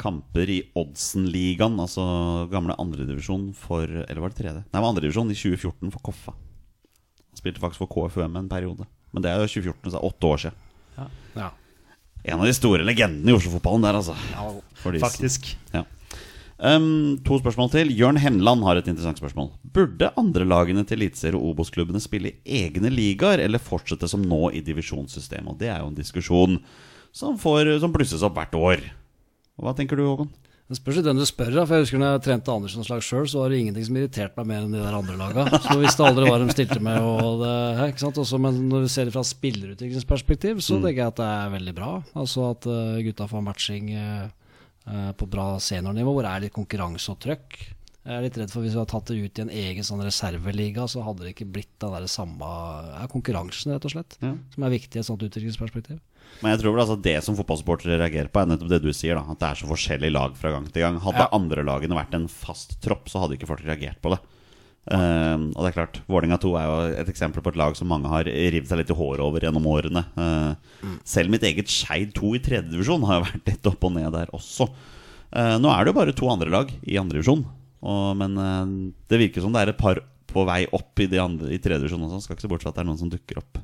kamper 0.00 0.50
i 0.50 0.56
Oddsen-ligaen, 0.74 1.76
altså 1.78 2.02
gamle 2.50 2.74
andredivisjon 2.82 3.52
for 3.54 3.84
Eller 3.86 4.18
var 4.24 4.32
det 4.32 4.40
tredje? 4.40 4.64
Nei, 4.64 4.72
det 4.74 4.82
var 4.82 4.90
andredivisjon 4.90 5.30
i 5.30 5.36
2014 5.38 5.92
for 5.94 6.02
Koffa. 6.10 6.34
Han 6.34 7.38
spilte 7.38 7.62
faktisk 7.62 7.84
for 7.84 7.92
KFUM 7.94 8.34
en 8.40 8.48
periode. 8.50 8.88
Men 9.14 9.22
det 9.22 9.30
er 9.30 9.44
jo 9.44 9.46
2014, 9.52 9.78
så 9.84 9.94
det 9.94 10.00
er 10.00 10.08
åtte 10.10 10.30
år 10.32 10.42
siden. 10.42 10.58
Ja. 11.38 11.50
En 12.24 12.40
av 12.40 12.46
de 12.48 12.54
store 12.56 12.82
legendene 12.88 13.30
i 13.30 13.36
Oslo-fotballen 13.36 13.84
der, 13.86 13.98
altså. 14.00 14.14
Ja, 14.32 14.98
Faktisk. 15.04 15.52
Ja. 15.74 15.84
Um, 16.58 17.16
to 17.26 17.40
spørsmål 17.40 17.72
til. 17.72 17.90
Jørn 17.98 18.20
Henland 18.22 18.62
har 18.62 18.78
et 18.78 18.86
interessant 18.86 19.18
spørsmål. 19.18 19.50
Burde 19.74 20.12
andre 20.20 20.46
lagene 20.46 20.84
til 20.86 21.00
Eliteserie 21.00 21.38
og 21.38 21.54
Obos-klubbene 21.54 22.02
spille 22.02 22.30
i 22.30 22.60
egne 22.62 22.92
ligaer, 22.94 23.42
eller 23.42 23.62
fortsette 23.62 24.08
som 24.10 24.22
nå 24.22 24.52
i 24.54 24.62
divisjonssystemet? 24.62 25.50
Og 25.50 25.58
Det 25.58 25.72
er 25.72 25.82
jo 25.82 25.90
en 25.90 25.98
diskusjon 25.98 26.60
som, 27.14 27.38
får, 27.38 27.76
som 27.82 27.92
blusses 27.94 28.22
opp 28.26 28.38
hvert 28.38 28.54
år. 28.54 28.86
Hva 29.58 29.74
tenker 29.74 29.98
du, 29.98 30.06
Håkon? 30.06 30.30
Det 30.64 30.78
spørs 30.78 31.02
hvem 31.04 31.18
du 31.18 31.26
spør. 31.28 31.58
for 31.66 31.76
jeg 31.76 31.84
husker 31.84 32.00
når 32.00 32.14
jeg 32.14 32.22
trente 32.24 32.52
Andersens 32.54 32.88
lag 32.88 33.02
sjøl, 33.04 33.26
så 33.28 33.42
var 33.42 33.50
det 33.52 33.58
ingenting 33.60 33.84
som 33.84 33.98
irriterte 34.00 34.38
meg 34.38 34.46
mer 34.48 34.62
enn 34.62 34.72
de 34.72 34.80
der 34.80 34.96
andre 34.96 35.16
laga. 35.20 35.44
Så 35.66 35.76
visste 35.82 36.06
aldri 36.06 36.24
hva 36.24 36.38
de 36.40 36.54
stilte 36.54 36.78
med. 36.80 37.04
Og 37.04 37.42
det, 37.42 37.90
ikke 37.90 38.00
sant? 38.06 38.20
Også, 38.22 38.40
men 38.40 38.62
når 38.70 38.86
vi 38.86 38.92
ser 38.94 39.10
det 39.10 39.12
fra 39.12 39.26
spillerutviklingsperspektiv, 39.28 40.62
så 40.64 40.78
tenker 40.78 41.02
jeg 41.02 41.12
at 41.12 41.20
det 41.20 41.28
er 41.28 41.52
veldig 41.58 41.76
bra. 41.76 41.90
Altså 42.16 42.48
at 42.54 42.70
eh, 42.70 43.02
gutta 43.04 43.28
får 43.28 43.44
matching 43.44 43.92
eh, 43.92 44.24
på 45.16 45.26
bra 45.30 45.54
seniornivå, 45.64 46.12
hvor 46.12 46.26
det 46.26 46.32
er 46.34 46.44
litt 46.46 46.54
konkurranse 46.56 47.12
og 47.14 47.20
trøkk. 47.24 47.56
Jeg 48.04 48.18
er 48.18 48.24
litt 48.26 48.36
redd 48.36 48.50
for 48.52 48.60
hvis 48.60 48.74
vi 48.74 48.80
hadde 48.82 48.92
tatt 48.92 49.08
det 49.08 49.16
ut 49.16 49.38
i 49.40 49.42
en 49.46 49.52
egen 49.64 49.86
sånn 49.86 50.02
reserveliga, 50.04 50.84
så 50.92 51.00
hadde 51.06 51.24
det 51.24 51.30
ikke 51.32 51.46
blitt 51.54 51.70
den 51.80 51.94
der 51.94 52.04
samme 52.12 52.44
ja, 52.90 53.06
konkurransen, 53.08 53.72
rett 53.72 53.86
og 53.88 53.94
slett. 53.94 54.18
Ja. 54.20 54.34
Som 54.52 54.66
er 54.66 54.74
viktig 54.74 54.98
i 54.98 55.00
et 55.00 55.08
sånt 55.08 55.24
utviklingsperspektiv. 55.24 56.02
Men 56.42 56.52
jeg 56.52 56.60
tror 56.60 56.74
vel 56.74 56.82
altså 56.84 56.98
det 57.00 57.16
som 57.24 57.36
fotballsupportere 57.38 57.96
reagerer 58.02 58.28
på, 58.28 58.42
er 58.42 58.50
nettopp 58.50 58.68
det 58.74 58.82
du 58.84 58.90
sier. 58.92 59.16
da 59.16 59.24
At 59.32 59.40
det 59.40 59.48
er 59.48 59.60
så 59.62 59.70
forskjellige 59.70 60.12
lag 60.12 60.36
fra 60.36 60.52
gang 60.52 60.68
til 60.68 60.84
gang. 60.84 61.00
Hadde 61.00 61.24
Ja. 61.24 61.28
andre 61.32 61.64
lagene 61.64 61.96
vært 61.96 62.14
en 62.18 62.28
fast 62.28 62.76
tropp, 62.84 63.08
så 63.08 63.24
hadde 63.24 63.38
ikke 63.38 63.48
folk 63.48 63.64
reagert 63.64 64.02
på 64.04 64.12
det. 64.12 64.20
Eh, 64.84 65.36
og 65.54 65.60
det 65.64 65.70
er 65.70 65.76
klart, 65.78 66.00
Vålerenga 66.10 66.36
2 66.42 66.52
er 66.60 66.66
jo 66.68 66.78
et 67.00 67.10
eksempel 67.12 67.44
på 67.44 67.54
et 67.54 67.60
lag 67.60 67.76
som 67.78 67.88
mange 67.88 68.10
har 68.12 68.28
revet 68.28 68.68
seg 68.68 68.82
litt 68.82 68.92
i 68.92 68.98
håret 68.98 69.24
over 69.24 69.44
gjennom 69.44 69.68
årene. 69.70 70.04
Eh, 70.20 70.96
Selv 71.08 71.32
mitt 71.32 71.46
eget 71.48 71.72
Skeid 71.72 72.12
2 72.18 72.34
i 72.36 72.42
tredjedivisjon 72.44 73.06
har 73.08 73.20
jo 73.20 73.26
vært 73.28 73.52
litt 73.52 73.70
opp 73.72 73.88
og 73.88 73.94
ned 73.96 74.10
der 74.14 74.32
også. 74.36 74.68
Uh, 75.34 75.56
nå 75.58 75.66
er 75.66 75.82
det 75.82 75.90
jo 75.90 75.96
bare 75.96 76.12
to 76.14 76.28
andre 76.30 76.46
lag 76.52 76.68
i 76.86 76.94
andredivisjon, 77.00 77.40
men 78.14 78.36
uh, 78.38 78.92
det 79.10 79.18
virker 79.18 79.42
som 79.42 79.50
det 79.50 79.64
er 79.64 79.72
et 79.72 79.80
par 79.80 79.98
på 80.30 80.44
vei 80.46 80.60
opp 80.70 81.00
i, 81.02 81.08
de 81.10 81.18
andre, 81.18 81.50
i 81.50 81.58
tredjedivisjon 81.58 82.04
også. 82.06 82.20
Skal 82.22 82.36
ikke 82.36 82.44
se 82.44 82.50
bort 82.52 82.62
fra 82.62 82.70
at 82.70 82.78
det 82.78 82.84
er 82.84 82.86
noen 82.92 83.00
som 83.00 83.10
dukker 83.10 83.40
opp 83.42 83.58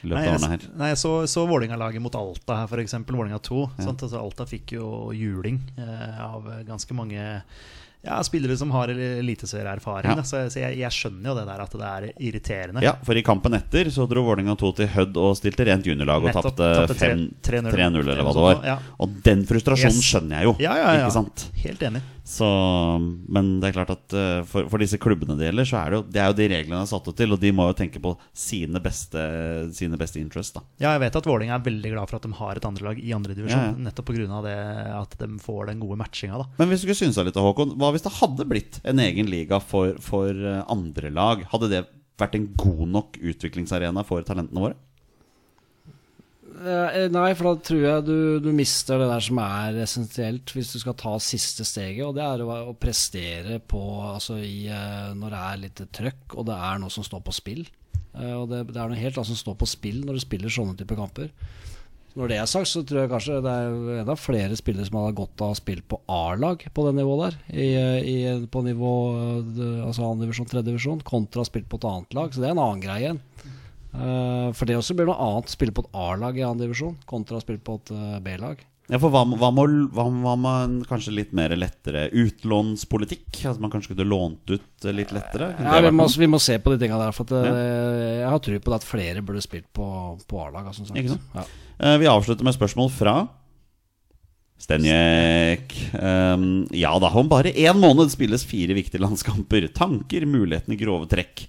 Nei, 0.00 0.22
jeg, 0.24 0.40
nei, 0.80 0.88
jeg 0.94 0.98
så, 1.00 1.10
så 1.28 1.42
Vålerenga-laget 1.48 2.00
mot 2.00 2.14
Alta 2.16 2.62
her, 2.62 2.70
f.eks. 2.70 2.94
Vålerenga 3.04 3.36
2. 3.44 3.64
Sant? 3.84 4.04
Altså, 4.06 4.20
Alta 4.22 4.46
fikk 4.48 4.72
jo 4.78 5.10
juling 5.12 5.58
eh, 5.76 6.22
av 6.24 6.46
ganske 6.64 6.96
mange 6.96 7.20
ja, 8.04 8.16
spillere 8.24 8.56
som 8.56 8.70
har 8.72 8.88
eliteserieerfaring. 8.88 10.16
Ja. 10.16 10.22
Så, 10.24 10.42
så 10.52 10.60
jeg, 10.62 10.78
jeg 10.80 10.94
skjønner 10.94 11.30
jo 11.32 11.34
det 11.38 11.46
der 11.50 11.62
at 11.64 11.74
det 11.76 11.88
er 11.90 12.06
irriterende. 12.16 12.82
Ja, 12.84 12.94
for 13.06 13.18
i 13.18 13.22
kampen 13.26 13.56
etter 13.58 13.90
så 13.92 14.06
dro 14.10 14.22
Vålerenga 14.26 14.56
2 14.60 14.70
til 14.80 14.88
Hødd 14.94 15.18
og 15.20 15.36
stilte 15.38 15.66
rent 15.68 15.86
juniorlag 15.88 16.28
og 16.30 16.32
tapte 16.38 16.70
tapte 16.80 16.96
tre- 16.96 17.12
5 17.12 17.26
3-0. 17.50 17.74
3-0 17.76 18.00
eller 18.04 18.24
hva 18.24 18.34
det 18.36 18.46
var. 18.46 18.62
ja. 18.72 18.78
Og 19.00 19.18
den 19.26 19.44
frustrasjonen 19.48 20.00
Yes. 20.00 20.08
skjønner 20.12 20.40
jeg 20.40 20.48
jo. 20.50 20.56
Ja, 20.64 20.76
ja, 20.80 20.94
ja. 21.04 21.24
Helt 21.64 21.82
enig. 21.90 22.02
Så, 22.30 22.46
men 23.26 23.56
det 23.58 23.70
er 23.70 23.74
klart 23.74 23.90
at 23.90 24.14
eh, 24.14 24.40
for, 24.46 24.68
for 24.70 24.82
disse 24.82 25.00
klubbene 25.02 25.34
det 25.38 25.48
gjelder, 25.48 25.66
så 25.66 25.80
er 25.80 25.90
det 25.90 25.98
jo, 25.98 26.02
det 26.14 26.20
er 26.22 26.28
jo 26.30 26.36
de 26.38 26.46
reglene 26.52 26.78
de 26.78 26.86
er 26.86 26.90
satt 26.92 27.08
opp 27.10 27.16
til, 27.18 27.34
og 27.34 27.40
de 27.42 27.50
må 27.56 27.66
jo 27.66 27.76
tenke 27.80 28.02
på 28.02 28.12
sine 28.36 28.82
beste, 28.84 29.24
sine 29.74 29.98
beste 29.98 30.22
interests. 30.22 30.54
da 30.54 30.62
Ja, 30.78 30.92
jeg 30.94 31.02
vet 31.02 31.18
at 31.18 31.26
Vålerenga 31.26 31.56
er 31.58 31.64
veldig 31.66 31.92
glad 31.96 32.12
for 32.12 32.20
at 32.20 32.28
de 32.28 32.38
har 32.38 32.60
et 32.60 32.68
andrelag 32.70 33.00
i 33.02 33.14
andredivisjon. 33.16 33.64
Ja, 33.64 33.72
ja. 33.72 33.84
Nettopp 33.88 34.12
pga. 34.12 34.42
det 34.46 34.58
at 34.94 35.16
de 35.18 35.30
får 35.42 35.72
den 35.72 35.82
gode 35.82 35.98
matchinga. 35.98 36.38
da 36.44 36.46
Men 36.60 36.70
hvis 36.70 36.84
du 36.84 36.86
skulle 36.86 37.00
synsa 37.02 37.26
litt, 37.26 37.40
Håkon, 37.40 37.74
hva 37.80 37.90
hvis 37.94 38.06
det 38.06 38.14
hadde 38.20 38.46
blitt 38.46 38.78
en 38.86 39.02
egen 39.02 39.30
liga 39.32 39.58
for, 39.64 39.98
for 40.04 40.30
eh, 40.30 40.62
andre 40.70 41.10
lag? 41.10 41.42
Hadde 41.50 41.72
det 41.72 41.82
vært 42.20 42.36
en 42.36 42.46
god 42.54 42.86
nok 42.94 43.18
utviklingsarena 43.18 44.06
for 44.06 44.22
talentene 44.26 44.68
våre? 44.68 44.78
Eh, 46.60 47.06
Nei, 47.08 47.30
for 47.38 47.46
da 47.54 47.64
tror 47.64 47.80
jeg 47.86 48.04
du, 48.04 48.16
du 48.44 48.50
mister 48.52 49.00
det 49.00 49.06
der 49.08 49.24
som 49.24 49.38
er 49.40 49.78
essensielt 49.80 50.52
hvis 50.52 50.74
du 50.74 50.80
skal 50.82 50.96
ta 51.00 51.14
siste 51.22 51.64
steget, 51.64 52.04
og 52.04 52.18
det 52.18 52.24
er 52.26 52.42
å, 52.44 52.50
å 52.68 52.76
prestere 52.76 53.56
på 53.64 53.80
altså 54.10 54.36
i, 54.44 54.66
eh, 54.68 55.12
når 55.16 55.32
det 55.32 55.40
er 55.46 55.62
litt 55.64 55.82
trøkk 55.96 56.36
og 56.36 56.50
det 56.50 56.58
er 56.58 56.82
noe 56.82 56.92
som 56.92 57.06
står 57.06 57.24
på 57.24 57.32
spill. 57.38 57.64
Eh, 58.12 58.34
Og 58.36 58.50
det, 58.52 58.66
det 58.74 58.76
er 58.76 58.92
noe 58.92 59.00
helt 59.00 59.16
annet 59.16 59.32
som 59.32 59.40
står 59.40 59.56
på 59.62 59.70
spill 59.72 60.02
når 60.04 60.18
du 60.20 60.24
spiller 60.26 60.52
sånne 60.52 60.76
typer 60.76 61.00
kamper. 61.00 61.32
Når 62.18 62.26
det 62.32 62.36
er 62.42 62.48
sagt, 62.50 62.66
så 62.66 62.80
tror 62.82 63.04
jeg 63.04 63.10
kanskje 63.12 63.36
det 63.46 63.50
er 63.54 64.00
enda 64.02 64.16
flere 64.18 64.56
spillere 64.58 64.88
som 64.88 64.96
hadde 64.98 65.14
godt 65.20 65.44
av 65.46 65.52
å 65.54 65.58
spille 65.60 65.84
på 65.86 66.00
A-lag 66.10 66.64
på 66.74 66.84
det 66.88 66.92
nivået 66.98 67.22
der. 67.22 67.36
I, 67.54 67.68
i, 68.02 68.16
på 68.50 68.64
nivå 68.66 68.90
altså 69.86 70.08
annen 70.08 70.24
divisjon, 70.26 70.48
tredje 70.50 70.72
divisjon, 70.72 71.04
kontra 71.06 71.44
spilt 71.46 71.68
på 71.70 71.78
et 71.78 71.86
annet 71.86 72.16
lag. 72.18 72.34
Så 72.34 72.42
det 72.42 72.48
er 72.50 72.56
en 72.56 72.62
annen 72.64 72.82
greie 72.82 73.04
igjen. 73.04 73.20
Eh, 73.90 74.48
for 74.54 74.68
det 74.68 74.78
også 74.78 74.94
blir 74.96 75.08
noe 75.08 75.18
annet 75.18 75.50
å 75.50 75.54
spille 75.54 75.74
på 75.74 75.84
et 75.86 75.94
A-lag 75.98 76.36
i 76.38 76.44
annen 76.46 76.62
divisjon 76.62 76.98
kontra 77.10 77.40
å 77.40 77.42
spille 77.42 77.62
på 77.62 77.80
et 77.80 77.94
uh, 77.94 78.18
B-lag. 78.22 78.60
Ja, 78.90 78.98
for 78.98 79.14
hva, 79.14 79.22
hva, 79.38 79.50
med, 79.54 79.90
hva, 79.94 80.54
kanskje 80.90 81.14
litt 81.14 81.34
mer 81.36 81.52
lettere 81.58 82.08
utlånspolitikk? 82.10 83.44
At 83.46 83.60
man 83.62 83.70
kanskje 83.70 83.92
kunne 83.92 84.08
lånt 84.10 84.50
ut 84.50 84.86
eh, 84.86 84.94
litt 84.94 85.12
lettere? 85.14 85.52
Ja, 85.62 85.78
vi, 85.84 85.92
må, 85.94 86.08
vi 86.10 86.30
må 86.30 86.40
se 86.42 86.58
på 86.58 86.72
de 86.74 86.80
tinga 86.82 86.98
der. 86.98 87.14
For 87.14 87.28
at, 87.28 87.46
ja. 87.46 87.66
jeg 88.18 88.32
har 88.32 88.42
tro 88.42 88.58
på 88.58 88.72
det 88.72 88.80
at 88.80 88.88
flere 88.88 89.22
burde 89.26 89.42
spilt 89.46 89.68
på, 89.74 89.86
på 90.26 90.42
A-lag. 90.42 90.72
Altså, 90.72 90.88
sant? 90.88 90.98
Ja. 91.38 91.46
uh, 91.84 91.94
Vi 92.02 92.10
avslutter 92.10 92.46
med 92.46 92.58
spørsmål 92.58 92.90
fra 92.94 93.14
Stenjek. 94.60 95.72
Um, 95.94 96.66
ja 96.76 96.90
da, 97.00 97.08
om 97.16 97.30
bare 97.30 97.54
én 97.54 97.78
måned 97.80 98.10
spilles 98.12 98.42
fire 98.46 98.74
viktige 98.76 99.02
landskamper. 99.02 99.70
Tanker, 99.74 100.26
mulighetene, 100.28 100.78
grove 100.78 101.08
trekk. 101.10 101.46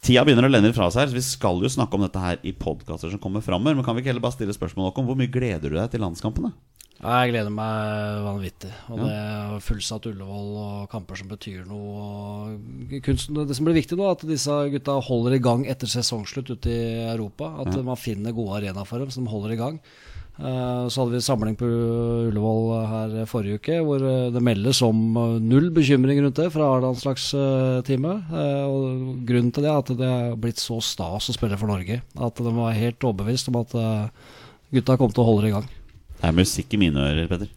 Tida 0.00 0.22
begynner 0.24 0.48
å 0.48 0.50
lende 0.50 0.72
fra 0.72 0.88
seg, 0.88 1.02
her, 1.02 1.10
så 1.12 1.18
vi 1.18 1.24
skal 1.24 1.60
jo 1.60 1.68
snakke 1.68 1.98
om 1.98 2.04
dette 2.06 2.20
her 2.22 2.38
i 2.46 2.54
podkaster 2.56 3.12
som 3.12 3.20
kommer 3.20 3.44
framover. 3.44 3.76
Men 3.76 3.84
kan 3.84 3.96
vi 3.96 4.00
ikke 4.00 4.14
heller 4.14 4.24
bare 4.24 4.38
stille 4.38 4.56
spørsmål 4.56 4.94
om 4.94 5.10
hvor 5.10 5.18
mye 5.18 5.32
gleder 5.32 5.68
du 5.68 5.76
deg 5.76 5.90
til 5.92 6.00
landskampene? 6.00 6.54
Ja, 7.00 7.22
Jeg 7.24 7.32
gleder 7.32 7.52
meg 7.52 8.22
vanvittig. 8.26 8.70
Og 8.92 9.00
det 9.00 9.12
er 9.12 9.62
fullsatt 9.64 10.08
Ullevål 10.10 10.50
og 10.60 10.90
kamper 10.92 11.20
som 11.20 11.30
betyr 11.30 11.62
noe. 11.68 12.56
Kunsten, 13.04 13.40
det 13.48 13.56
som 13.56 13.68
blir 13.68 13.76
viktig 13.76 13.96
nå, 13.96 14.04
er 14.08 14.16
at 14.16 14.24
disse 14.28 14.56
gutta 14.72 14.98
holder 15.04 15.36
i 15.36 15.42
gang 15.44 15.64
etter 15.68 15.88
sesongslutt 15.88 16.52
ute 16.52 16.72
i 16.72 17.04
Europa. 17.08 17.54
At 17.64 17.76
man 17.84 18.00
finner 18.00 18.36
gode 18.36 18.58
arenaer 18.60 18.88
for 18.88 19.00
dem 19.00 19.12
som 19.12 19.28
holder 19.32 19.56
i 19.56 19.60
gang. 19.60 19.80
Eh, 20.38 20.84
Så 20.88 21.02
hadde 21.02 21.12
vi 21.16 21.20
samling 21.24 21.56
på 21.58 21.66
Ullevål 22.30 22.70
her 22.88 23.26
forrige 23.28 23.58
uke, 23.60 23.80
hvor 23.84 24.00
eh, 24.00 24.30
det 24.32 24.42
meldes 24.44 24.80
om 24.86 25.00
eh, 25.16 25.34
null 25.42 25.70
bekymring 25.76 26.20
rundt 26.22 26.38
det 26.40 26.48
fra 26.54 26.68
A-landslagsteamet. 26.76 28.30
Eh, 28.32 28.62
Og 28.70 29.18
Grunnen 29.28 29.52
til 29.52 29.66
det 29.66 29.70
er 29.72 29.82
at 29.82 29.92
det 29.98 30.08
er 30.08 30.36
blitt 30.40 30.62
så 30.62 30.78
stas 30.84 31.28
å 31.28 31.36
spille 31.36 31.58
for 31.60 31.68
Norge. 31.68 32.00
At 32.16 32.40
de 32.40 32.54
var 32.56 32.72
helt 32.78 33.04
overbevist 33.04 33.50
om 33.52 33.60
at 33.60 33.74
eh, 33.76 34.08
gutta 34.78 34.96
kom 35.00 35.12
til 35.12 35.24
å 35.24 35.28
holde 35.28 35.44
det 35.44 35.52
i 35.52 35.56
gang. 35.58 35.68
Det 36.20 36.28
er 36.28 36.36
musikk 36.36 36.74
i 36.76 36.80
mine 36.80 37.00
ører, 37.00 37.28
Petter. 37.28 37.48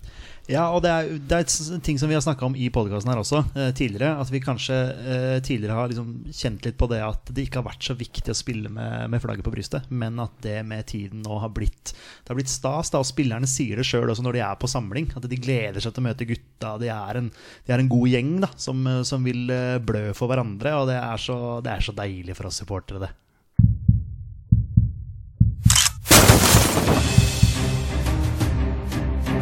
Ja, 0.52 0.66
og 0.76 0.82
det 0.84 0.90
er, 0.92 1.10
det 1.24 1.38
er 1.38 1.78
ting 1.86 1.96
som 2.00 2.10
vi 2.12 2.18
har 2.18 2.24
snakka 2.24 2.44
om 2.50 2.56
i 2.60 2.66
podkasten 2.74 3.08
her 3.14 3.22
også 3.22 3.40
eh, 3.56 3.70
tidligere. 3.78 4.18
At 4.20 4.32
vi 4.34 4.42
kanskje 4.44 4.76
eh, 4.76 5.38
tidligere 5.40 5.78
har 5.78 5.88
liksom 5.88 6.10
kjent 6.36 6.68
litt 6.68 6.76
på 6.80 6.90
det 6.92 7.00
at 7.06 7.32
det 7.32 7.46
ikke 7.46 7.62
har 7.62 7.70
vært 7.70 7.88
så 7.88 7.96
viktig 7.96 8.34
å 8.34 8.36
spille 8.36 8.72
med, 8.74 9.08
med 9.14 9.24
flagget 9.24 9.48
på 9.48 9.54
brystet, 9.56 9.88
men 9.88 10.20
at 10.20 10.36
det 10.44 10.58
med 10.68 10.84
tiden 10.92 11.24
nå 11.24 11.40
har 11.40 11.54
blitt 11.56 11.94
Det 11.94 12.34
har 12.34 12.40
blitt 12.42 12.52
stas. 12.52 12.92
da, 12.92 13.00
Og 13.00 13.08
spillerne 13.08 13.48
sier 13.48 13.80
det 13.80 13.88
sjøl 13.88 14.12
også 14.12 14.26
når 14.28 14.36
de 14.36 14.44
er 14.50 14.60
på 14.60 14.72
samling. 14.72 15.08
At 15.16 15.30
de 15.32 15.40
gleder 15.40 15.80
seg 15.80 15.96
til 15.96 16.04
å 16.04 16.08
møte 16.10 16.28
gutta. 16.28 16.76
De 16.84 16.92
er 16.92 17.24
en, 17.24 17.32
de 17.32 17.76
er 17.78 17.86
en 17.86 17.94
god 17.96 18.12
gjeng 18.12 18.36
da, 18.44 18.52
som, 18.60 18.84
eh, 18.84 19.02
som 19.08 19.24
vil 19.24 19.48
eh, 19.48 19.80
blø 19.80 20.10
for 20.18 20.28
hverandre. 20.28 20.76
Og 20.82 20.92
det 20.92 21.00
er 21.00 21.24
så, 21.24 21.40
det 21.64 21.78
er 21.78 21.88
så 21.88 21.96
deilig 21.96 22.36
for 22.36 22.52
oss 22.52 22.60
supportere, 22.60 23.06
det. 23.08 23.16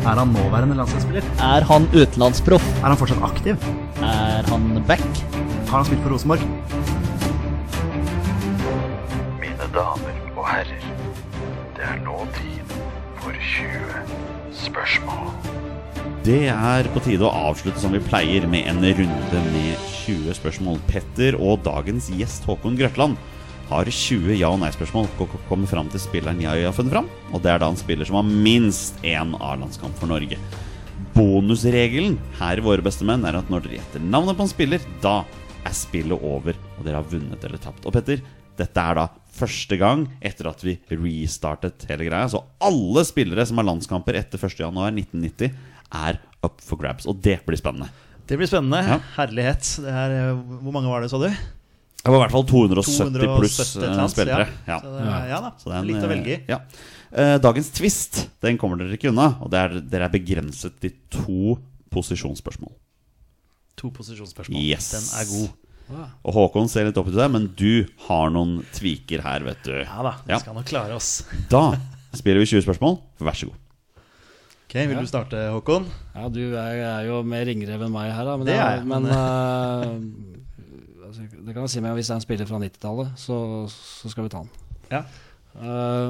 Er 0.02 0.18
han 0.18 0.32
nåværende 0.34 0.74
landslagsspiller? 0.76 1.26
Er 1.46 1.66
han 1.70 1.84
utenlandsproff? 1.94 2.64
Er 2.82 2.90
han 2.90 2.98
fortsatt 2.98 3.22
aktiv? 3.22 3.66
Er 4.02 4.48
han 4.50 4.80
back? 4.90 5.04
Har 5.70 5.76
han 5.76 5.86
spilt 5.86 6.02
for 6.02 6.16
Rosenborg? 6.16 6.42
Mine 9.44 9.68
damer 9.76 10.18
og 10.34 10.48
herrer, 10.50 10.88
det 11.78 11.86
er 11.86 12.02
nå 12.02 12.18
tid 12.40 12.74
for 13.22 13.38
20 13.52 14.02
spørsmål. 14.64 15.30
Det 16.26 16.48
er 16.50 16.90
på 16.96 17.04
tide 17.06 17.28
å 17.30 17.36
avslutte 17.52 17.82
som 17.82 17.94
vi 17.94 18.02
pleier, 18.02 18.50
med 18.50 18.66
en 18.74 18.82
runde 18.82 19.46
med 19.54 19.86
20 20.02 20.34
spørsmål. 20.42 20.82
Petter 20.90 21.38
og 21.38 21.62
dagens 21.68 22.10
gjest 22.18 22.50
Håkon 22.50 22.80
Grøtland 22.80 23.22
har 23.72 23.88
20 23.88 24.36
ja- 24.36 24.52
og 24.52 24.60
nei-spørsmål 24.60 25.08
kommer 25.48 25.70
fram 25.70 25.88
til 25.92 26.02
spilleren 26.04 26.42
jeg 26.44 26.66
har 26.66 26.76
funnet 26.76 26.92
fram. 26.92 27.08
Og 27.32 27.42
det 27.44 27.54
er 27.54 27.62
da 27.62 27.70
en 27.72 27.80
spiller 27.80 28.08
som 28.08 28.20
har 28.20 28.28
minst 28.28 29.00
én 29.08 29.32
A-landskamp 29.40 29.96
for 30.00 30.12
Norge. 30.12 30.40
Bonusregelen 31.16 32.18
her 32.40 32.60
i 32.60 32.66
Våre 32.66 32.84
beste 32.84 33.08
menn 33.08 33.24
er 33.28 33.40
at 33.40 33.50
når 33.52 33.66
dere 33.66 33.80
gjetter 33.80 34.04
navnet 34.04 34.38
på 34.38 34.46
en 34.46 34.52
spiller, 34.52 34.84
da 35.04 35.22
er 35.64 35.78
spillet 35.78 36.20
over, 36.20 36.58
og 36.78 36.86
dere 36.86 37.00
har 37.00 37.08
vunnet 37.08 37.48
eller 37.48 37.62
tapt. 37.62 37.88
Og 37.88 37.96
Petter, 37.96 38.22
dette 38.60 38.84
er 38.84 39.00
da 39.00 39.08
første 39.32 39.78
gang 39.80 40.04
etter 40.20 40.50
at 40.52 40.64
vi 40.66 40.76
restartet 40.92 41.88
hele 41.90 42.10
greia. 42.10 42.28
Så 42.28 42.44
alle 42.60 43.06
spillere 43.08 43.46
som 43.48 43.62
har 43.62 43.70
landskamper 43.70 44.20
etter 44.20 44.42
1.1.1990, 44.42 45.56
er 45.92 46.20
up 46.44 46.60
for 46.64 46.80
grabs. 46.82 47.08
Og 47.08 47.20
det 47.24 47.40
blir 47.48 47.60
spennende. 47.60 47.88
Det 48.28 48.38
blir 48.40 48.48
spennende. 48.48 48.84
Ja. 48.84 49.00
Herlighet. 49.16 49.74
Det 49.84 49.92
er, 49.92 50.20
eh, 50.22 50.46
hvor 50.64 50.76
mange 50.76 50.92
var 50.92 51.04
det, 51.04 51.12
sa 51.12 51.20
du? 51.20 51.32
Det 52.02 52.10
var 52.10 52.18
i 52.18 52.22
hvert 52.24 52.34
fall 52.34 52.46
270 52.50 52.74
pluss 52.82 52.98
270 52.98 53.38
pluss 53.38 53.60
eh, 53.78 54.08
spillere. 54.10 54.48
Ja. 54.66 54.74
Ja. 54.74 54.80
Så 54.82 54.94
det, 54.98 55.18
ja 55.30 55.40
da. 55.46 55.52
Så 55.62 55.74
er 55.76 55.86
Litt 55.86 56.02
å 56.06 56.10
velge 56.10 56.32
i. 56.34 56.38
eh, 56.40 56.50
Ja. 56.50 56.60
Eh, 57.12 57.36
Dagens 57.44 57.70
twist 57.76 58.22
den 58.42 58.58
kommer 58.58 58.80
dere 58.80 58.96
ikke 58.98 59.12
unna. 59.12 59.36
Og 59.44 59.52
det 59.54 59.60
er, 59.62 59.76
dere 59.94 60.08
er 60.10 60.14
begrenset 60.16 60.80
til 60.82 60.96
to 61.14 61.58
posisjonsspørsmål. 61.94 62.74
To 63.82 63.92
posisjonsspørsmål. 63.94 64.62
Yes. 64.64 64.92
Den 64.96 65.10
er 65.20 65.30
god. 65.30 65.58
Og 66.24 66.34
Håkon 66.38 66.70
ser 66.72 66.86
litt 66.88 66.96
opp 66.98 67.10
til 67.12 67.18
deg, 67.20 67.30
men 67.34 67.50
du 67.60 67.86
har 68.08 68.30
noen 68.32 68.62
tviker 68.74 69.22
her, 69.26 69.44
vet 69.44 69.60
du. 69.68 69.74
Ja 69.84 70.02
da, 70.08 70.14
vi 70.26 70.32
Ja. 70.32 70.40
skal 70.40 70.56
nok 70.56 70.66
klare 70.70 70.96
oss. 70.96 71.24
Da 71.52 71.74
spiller 72.16 72.40
vi 72.40 72.48
20 72.48 72.64
spørsmål. 72.64 72.98
Vær 73.20 73.36
så 73.36 73.50
god. 73.52 73.58
Ok, 74.72 74.76
Vil 74.88 74.96
du 75.04 75.08
starte, 75.10 75.36
Håkon? 75.52 75.86
Ja, 76.16 76.30
du 76.32 76.56
er, 76.56 76.78
er 76.80 77.06
jo 77.10 77.22
mer 77.28 77.44
ringrev 77.46 77.82
enn 77.84 77.92
meg 77.92 78.14
her, 78.16 78.24
da. 78.24 78.38
Men, 78.40 78.48
Det 78.48 78.56
er 78.56 78.78
jeg, 78.78 78.86
men 78.88 79.10
eh, 81.12 81.28
altså, 81.28 81.46
det 81.46 81.54
kan 81.54 81.66
jeg 81.66 81.74
si 81.76 81.84
meg 81.84 81.96
hvis 82.00 82.10
det 82.10 82.16
er 82.16 82.20
en 82.20 82.26
spiller 82.26 82.50
fra 82.50 82.60
90-tallet, 82.64 83.14
så, 83.20 83.38
så 83.70 84.12
skal 84.12 84.28
vi 84.28 84.34
ta 84.34 84.44
han. 84.44 84.52
Ja. 84.92 85.06
Uh, 85.52 86.10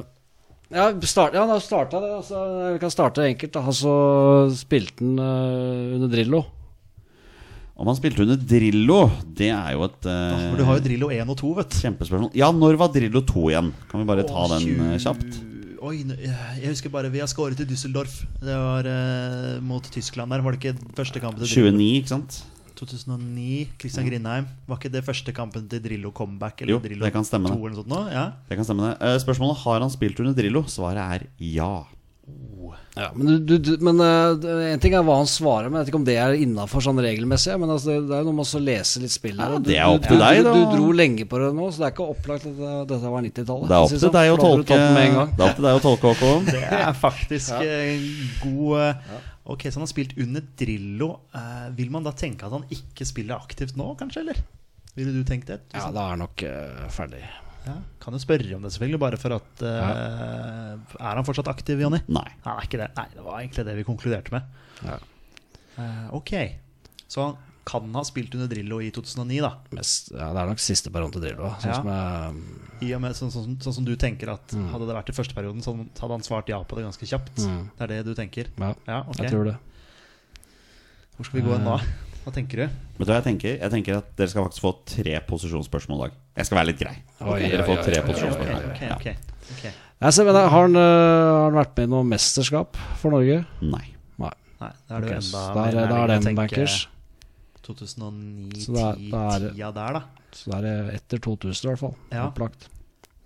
ja, 0.71 0.87
start, 1.03 1.35
ja, 1.35 1.43
da 1.49 1.59
starta 1.59 1.99
det. 1.99 2.13
Altså, 2.21 2.41
vi 2.71 2.79
kan 2.81 2.93
starte 2.93 3.27
enkelt. 3.27 3.53
Da. 3.57 3.63
Altså, 3.67 3.93
spilte 4.55 5.03
han 5.03 5.19
uh, 5.19 5.97
under 5.97 6.11
Drillo? 6.11 6.45
Om 7.81 7.89
han 7.89 7.97
spilte 7.97 8.21
under 8.23 8.37
Drillo, 8.37 8.99
det 9.25 9.49
er 9.49 9.73
jo 9.73 9.87
et 9.87 10.05
uh, 10.05 10.13
ja, 10.13 10.49
du 10.53 10.65
har 10.67 10.77
jo 10.77 10.83
Drillo 10.85 11.07
1 11.11 11.31
og 11.33 11.39
2, 11.39 11.53
vet 11.57 11.77
kjempespørsmål. 11.81 12.29
Ja, 12.37 12.51
når 12.53 12.77
var 12.77 12.91
Drillo 12.93 13.23
2 13.25 13.47
igjen? 13.49 13.71
Kan 13.89 14.03
vi 14.03 14.09
bare 14.11 14.25
ta 14.27 14.43
Åh, 14.45 14.53
den 14.53 14.83
uh, 14.85 14.99
kjapt? 15.01 15.39
Oi, 15.81 15.95
jeg 16.05 16.69
husker 16.69 16.93
bare 16.93 17.09
vi 17.09 17.23
har 17.23 17.29
skåret 17.31 17.57
i 17.63 17.65
Düsseldorf. 17.65 18.19
Det 18.37 18.53
var 18.53 18.85
uh, 18.85 19.57
mot 19.65 19.81
Tyskland 19.81 20.29
der. 20.29 20.43
Var 20.45 20.53
det 20.53 20.61
ikke 20.61 20.93
første 20.99 21.23
kampen 21.23 21.41
29, 21.41 21.87
ikke 21.97 22.13
sant? 22.13 22.37
2009, 22.81 23.77
Christian 23.79 24.09
Grindheim. 24.09 24.49
Var 24.67 24.81
ikke 24.81 24.91
det 24.93 25.05
første 25.05 25.33
kampen 25.37 25.69
til 25.71 25.81
Drillo 25.85 26.11
comeback? 26.11 26.61
Eller 26.65 26.75
Jo, 26.75 26.81
Drillo 26.83 27.05
det 27.05 27.13
kan 27.13 27.27
stemme 27.27 27.53
det. 27.53 27.59
eller 27.61 27.79
sånt 27.83 27.93
nå? 27.93 28.03
Ja. 28.11 28.25
Det 28.49 28.57
kan 28.59 28.67
stemme 28.67 28.89
det. 28.89 28.93
Eh, 29.05 29.17
Spørsmålet 29.21 29.63
har 29.63 29.81
han 29.85 29.93
spilt 29.93 30.19
under 30.23 30.33
Drillo. 30.37 30.65
Svaret 30.67 31.01
er 31.21 31.27
ja. 31.37 31.73
Ja, 32.93 33.07
men 33.15 33.45
du, 33.47 33.57
du, 33.57 33.71
men 33.79 34.01
uh, 34.03 34.35
en 34.67 34.79
ting 34.83 34.93
er 34.93 35.03
hva 35.07 35.15
han 35.21 35.27
svarer, 35.29 35.69
men 35.69 35.79
jeg 35.79 35.85
vet 35.85 35.91
ikke 35.93 35.99
om 36.01 36.07
det 36.07 36.15
er 36.19 36.35
innafor 36.43 36.83
sånn 36.83 36.99
regelmessig. 37.01 37.55
Men 37.59 37.71
altså, 37.71 37.95
det, 38.03 38.11
er 38.11 38.19
jo 38.25 38.27
noe 38.27 38.37
med 38.41 38.51
å 38.59 38.61
lese 38.61 39.01
litt 39.03 39.13
spill 39.13 39.39
her. 39.39 39.55
Ja, 39.55 39.59
du- 39.61 39.69
det 39.69 39.77
er 39.77 39.87
du- 39.87 39.95
opp 39.95 40.07
til 40.09 40.19
du, 40.19 40.23
deg, 40.23 40.41
du, 40.41 40.49
da. 40.49 40.53
du 40.53 40.75
dro 40.75 40.91
lenge 40.99 41.25
på 41.31 41.39
det 41.39 41.49
nå, 41.55 41.69
så 41.71 41.81
det 41.83 41.87
er 41.87 41.95
ikke 41.95 42.09
opplagt 42.15 42.47
at 42.49 42.59
det, 42.59 42.73
dette 42.91 43.13
var 43.15 43.25
90-tallet. 43.27 43.71
Det 43.71 43.77
er 43.77 43.85
opp 43.87 43.95
til 43.95 44.15
deg 44.17 44.31
å 44.35 44.39
tolke. 44.43 44.67
tatt 44.67 44.83
den 44.83 44.95
med 44.97 45.07
en 45.07 45.17
gang. 45.21 45.33
Det 45.37 45.45
er 45.45 45.49
opp 45.49 45.59
til 45.61 45.67
deg 45.69 45.79
å 45.79 45.83
tolke, 45.87 46.11
Håkon. 46.11 46.49
Det 46.51 46.63
er 46.81 46.93
faktisk 47.07 47.55
ja. 47.55 47.79
god 48.43 48.83
eh, 48.83 49.19
Ok, 49.51 49.67
Så 49.67 49.79
han 49.79 49.85
har 49.85 49.91
spilt 49.91 50.17
under 50.21 50.43
Drillo. 50.57 51.11
Eh, 51.35 51.69
vil 51.77 51.91
man 51.93 52.05
da 52.07 52.13
tenke 52.15 52.47
at 52.47 52.55
han 52.55 52.67
ikke 52.71 53.07
spiller 53.07 53.41
aktivt 53.41 53.75
nå, 53.79 53.89
kanskje? 53.99 54.23
eller? 54.23 54.41
Ville 54.95 55.13
du 55.15 55.23
tenkt 55.27 55.51
det? 55.51 55.61
Ja, 55.71 55.89
da 55.91 56.05
er 56.05 56.15
han 56.15 56.21
nok 56.23 56.43
uh, 56.43 56.87
ferdig. 56.91 57.21
Ja, 57.61 57.75
Kan 58.01 58.15
jo 58.15 58.19
spørre 58.19 58.55
om 58.57 58.63
det, 58.65 58.71
selvfølgelig, 58.73 58.99
bare 59.03 59.19
for 59.21 59.35
at 59.35 59.61
eh, 59.61 60.71
Er 60.97 61.19
han 61.19 61.27
fortsatt 61.27 61.51
aktiv, 61.51 61.79
Jonny? 61.83 61.99
Nei. 62.09 62.25
Er 62.41 62.65
det. 62.71 62.89
Nei, 62.97 63.05
det 63.13 63.23
var 63.23 63.37
egentlig 63.37 63.67
det 63.67 63.75
vi 63.77 63.85
konkluderte 63.87 64.33
med. 64.33 64.57
Ja. 64.81 64.97
Uh, 65.77 66.07
ok. 66.17 66.33
Så 67.11 67.27
han 67.27 67.37
kan 67.65 67.93
ha 67.93 68.01
spilt 68.03 68.33
under 68.35 68.47
Drillo 68.49 68.79
i 68.81 68.89
2009, 68.91 69.39
da. 69.41 69.51
Ja, 69.71 70.33
det 70.33 70.41
er 70.41 70.47
nok 70.49 70.59
siste 70.59 70.89
perioden 70.91 71.13
til 71.13 71.21
Drillo. 71.21 71.51
Sånn 71.61 71.69
Ja. 71.69 71.75
som 71.77 71.87
jeg, 71.91 72.89
I 72.89 72.93
og 72.95 73.01
med 73.01 73.13
sånn, 73.13 73.29
sånn, 73.31 73.57
sånn 73.61 73.73
som 73.73 73.85
du 73.85 73.95
tenker 73.95 74.29
at 74.33 74.49
hadde 74.49 74.87
det 74.87 74.95
vært 74.97 75.09
i 75.09 75.13
første 75.13 75.35
perioden, 75.37 75.61
så 75.61 75.75
hadde 76.01 76.11
han 76.17 76.21
svart 76.25 76.47
ja 76.49 76.57
på 76.63 76.75
det 76.75 76.85
ganske 76.87 77.05
kjapt. 77.05 77.35
Mm. 77.45 77.69
Det 77.77 77.81
er 77.83 77.87
det 77.87 78.05
du 78.05 78.13
tenker? 78.15 78.47
ja, 78.57 78.73
Ja, 78.87 79.01
okay. 79.07 79.23
jeg 79.25 79.31
tror 79.31 79.45
det. 79.45 79.57
Hvor 81.17 81.25
skal 81.27 81.39
vi 81.41 81.45
gå 81.47 81.53
hen 81.53 81.65
da? 81.67 81.77
Hva 82.23 82.31
tenker 82.33 82.57
du? 82.57 82.65
Vet 82.97 83.05
du 83.07 83.11
hva 83.11 83.17
jeg 83.19 83.25
tenker? 83.29 83.55
Jeg 83.61 83.71
tenker 83.73 83.97
at 83.97 84.09
dere 84.17 84.29
skal 84.29 84.45
faktisk 84.45 84.61
få 84.65 84.71
tre 84.85 85.15
posisjonsspørsmål 85.25 85.97
i 85.97 86.03
dag. 86.07 86.17
Jeg 86.37 86.45
skal 86.49 86.57
være 86.59 86.69
litt 86.69 86.81
grei. 86.81 86.95
Dere 87.19 87.65
får 87.65 87.83
tre 87.87 88.01
posisjonsspørsmål. 88.05 88.67
Ok, 88.71 88.81
Ja. 88.81 88.95
ok, 88.95 89.07
ok. 89.55 89.63
Jeg 90.01 90.13
ser, 90.13 90.25
men 90.25 90.33
Har 90.35 90.49
han, 90.49 90.73
øh, 90.73 90.81
har 90.81 91.51
han 91.51 91.57
vært 91.65 91.77
med 91.77 91.83
i 91.83 91.91
noe 91.91 92.03
mesterskap 92.03 92.75
for 92.97 93.11
Norge? 93.11 93.45
Nei. 93.61 93.85
Nei. 94.17 94.31
Nei, 94.61 94.71
da 94.89 94.95
er 94.97 95.01
det 95.01 95.09
jo 95.09 95.17
enda 95.17 95.41
da 95.53 95.61
er, 95.65 95.73
mer 95.73 95.87
det- 95.87 95.91
er 95.91 96.19
å 96.19 96.23
tenke 96.23 96.35
bankers. 96.35 96.87
2009-tida 97.65 98.65
Så 98.65 98.73
da 98.75 98.89
er- 98.91 99.09
da 99.11 99.23
er 99.35 99.39
det- 99.39 99.73
der, 99.75 99.93
da. 99.93 100.03
Så 100.31 100.61
det 100.61 100.71
er 100.71 100.91
etter 100.95 101.19
2000 101.19 101.65
i 101.65 101.67
hvert 101.73 101.79
fall. 101.79 101.95
Ja. 102.11 102.27
Opplagt. 102.29 102.67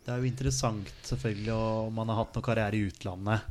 Det 0.05 0.13
er 0.13 0.17
jo 0.21 0.29
interessant 0.29 0.89
selvfølgelig 1.03 1.53
om 1.53 1.93
man 1.93 2.07
har 2.09 2.15
hatt 2.23 2.33
noe 2.35 2.43
karriere 2.45 2.73
i 2.77 2.85
utlandet. 2.89 3.41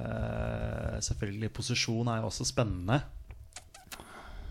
Eh, 0.00 0.98
selvfølgelig 1.02 1.50
Posisjon 1.52 2.06
er 2.08 2.20
jo 2.22 2.28
også 2.30 2.46
spennende. 2.46 3.00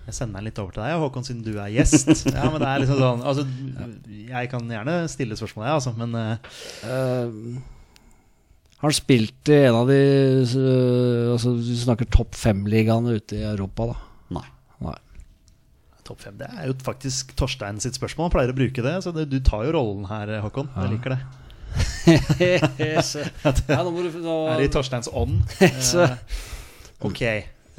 Jeg 0.09 0.13
sender 0.17 0.39
den 0.39 0.45
litt 0.49 0.59
over 0.59 0.71
til 0.73 0.83
deg, 0.83 0.95
Håkon, 0.99 1.23
siden 1.25 1.43
du 1.45 1.53
er 1.61 1.69
gjest. 1.69 2.07
Ja, 2.35 2.49
men 2.49 2.59
det 2.61 2.67
er 2.67 2.79
liksom 2.81 2.97
sånn 2.99 3.23
altså, 3.23 3.45
Jeg 4.09 4.49
kan 4.49 4.67
gjerne 4.67 4.95
stille 5.11 5.37
spørsmål, 5.37 5.65
jeg, 5.67 5.75
altså, 5.77 5.93
men 5.95 6.15
uh, 6.17 7.61
har 8.81 8.95
spilt 8.95 9.51
i 9.53 9.57
en 9.67 9.75
av 9.75 9.87
de 9.91 9.99
Altså 11.35 11.53
Du 11.61 11.73
snakker 11.77 12.09
topp 12.09 12.33
fem-ligaene 12.39 13.17
ute 13.19 13.37
i 13.37 13.43
Europa, 13.45 13.91
da? 13.93 13.97
Topp 16.09 16.23
fem 16.25 16.39
Det 16.39 16.47
er 16.49 16.71
jo 16.71 16.77
faktisk 16.81 17.35
Torstein 17.37 17.81
sitt 17.83 17.99
spørsmål. 17.99 18.29
Han 18.29 18.33
pleier 18.33 18.53
å 18.53 18.57
bruke 18.57 18.85
det. 18.85 18.95
Så 19.05 19.13
det, 19.13 19.27
du 19.29 19.37
tar 19.45 19.67
jo 19.67 19.75
rollen 19.77 20.09
her, 20.09 20.39
Håkon. 20.41 20.71
Jeg 20.73 20.95
liker 20.95 21.15
det. 21.15 21.21
ja, 23.69 23.83
nå 23.85 23.91
må 23.93 24.01
du, 24.01 24.09
nå, 24.23 24.35
Er 24.49 24.63
i 24.65 24.71
Torsteins 24.73 25.11
ånd. 25.13 25.43
Eh, 26.99 27.05
ok. 27.05 27.21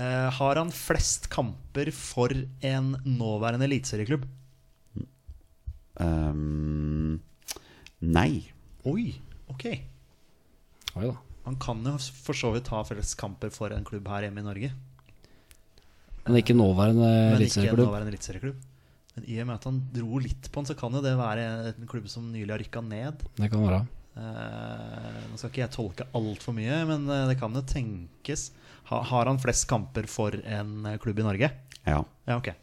Uh, 0.01 0.31
har 0.33 0.57
han 0.57 0.71
flest 0.73 1.27
kamper 1.33 1.91
for 1.93 2.33
en 2.65 2.95
nåværende 3.05 3.67
eliteserieklubb? 3.67 4.23
Um, 6.01 7.19
nei. 8.01 8.47
Oi, 8.89 9.11
ok. 9.53 9.67
Oi 10.97 11.05
da. 11.05 11.17
Han 11.45 11.59
kan 11.61 11.85
jo 11.85 11.99
for 12.25 12.37
så 12.37 12.53
vidt 12.55 12.71
ha 12.73 12.81
flest 12.87 13.19
kamper 13.21 13.53
for 13.53 13.75
en 13.75 13.85
klubb 13.85 14.09
her 14.09 14.29
hjemme 14.29 14.41
i 14.41 14.47
Norge. 14.47 14.73
Men 16.27 16.41
ikke 16.41 16.57
nåværende 16.57 17.11
eliteserieklubb? 17.39 18.67
Men 19.17 19.27
i 19.27 19.39
og 19.43 19.49
med 19.49 19.57
at 19.57 19.67
han 19.67 19.81
dro 19.95 20.21
litt 20.23 20.51
på 20.51 20.61
den, 20.61 20.69
så 20.71 20.77
kan 20.79 20.95
jo 20.95 21.03
det 21.05 21.17
være 21.19 21.47
en 21.73 21.89
klubb 21.91 22.07
som 22.13 22.29
nylig 22.31 22.53
har 22.55 22.63
rykka 22.63 22.83
ned. 22.87 23.25
Det 23.41 23.51
kan 23.51 23.65
være. 23.65 23.81
Eh, 24.21 25.21
nå 25.31 25.39
skal 25.39 25.51
ikke 25.53 25.63
jeg 25.65 25.73
tolke 25.75 26.07
altfor 26.19 26.55
mye, 26.57 26.83
men 26.89 27.07
eh, 27.11 27.27
det 27.31 27.39
kan 27.41 27.55
jo 27.57 27.63
tenkes. 27.67 28.51
Ha, 28.91 29.01
har 29.11 29.31
han 29.31 29.41
flest 29.43 29.67
kamper 29.71 30.09
for 30.11 30.35
en 30.45 30.87
eh, 30.87 30.99
klubb 31.03 31.23
i 31.23 31.27
Norge? 31.27 31.51
Ja. 31.87 32.03
Ja, 32.27 32.37
okay. 32.37 32.55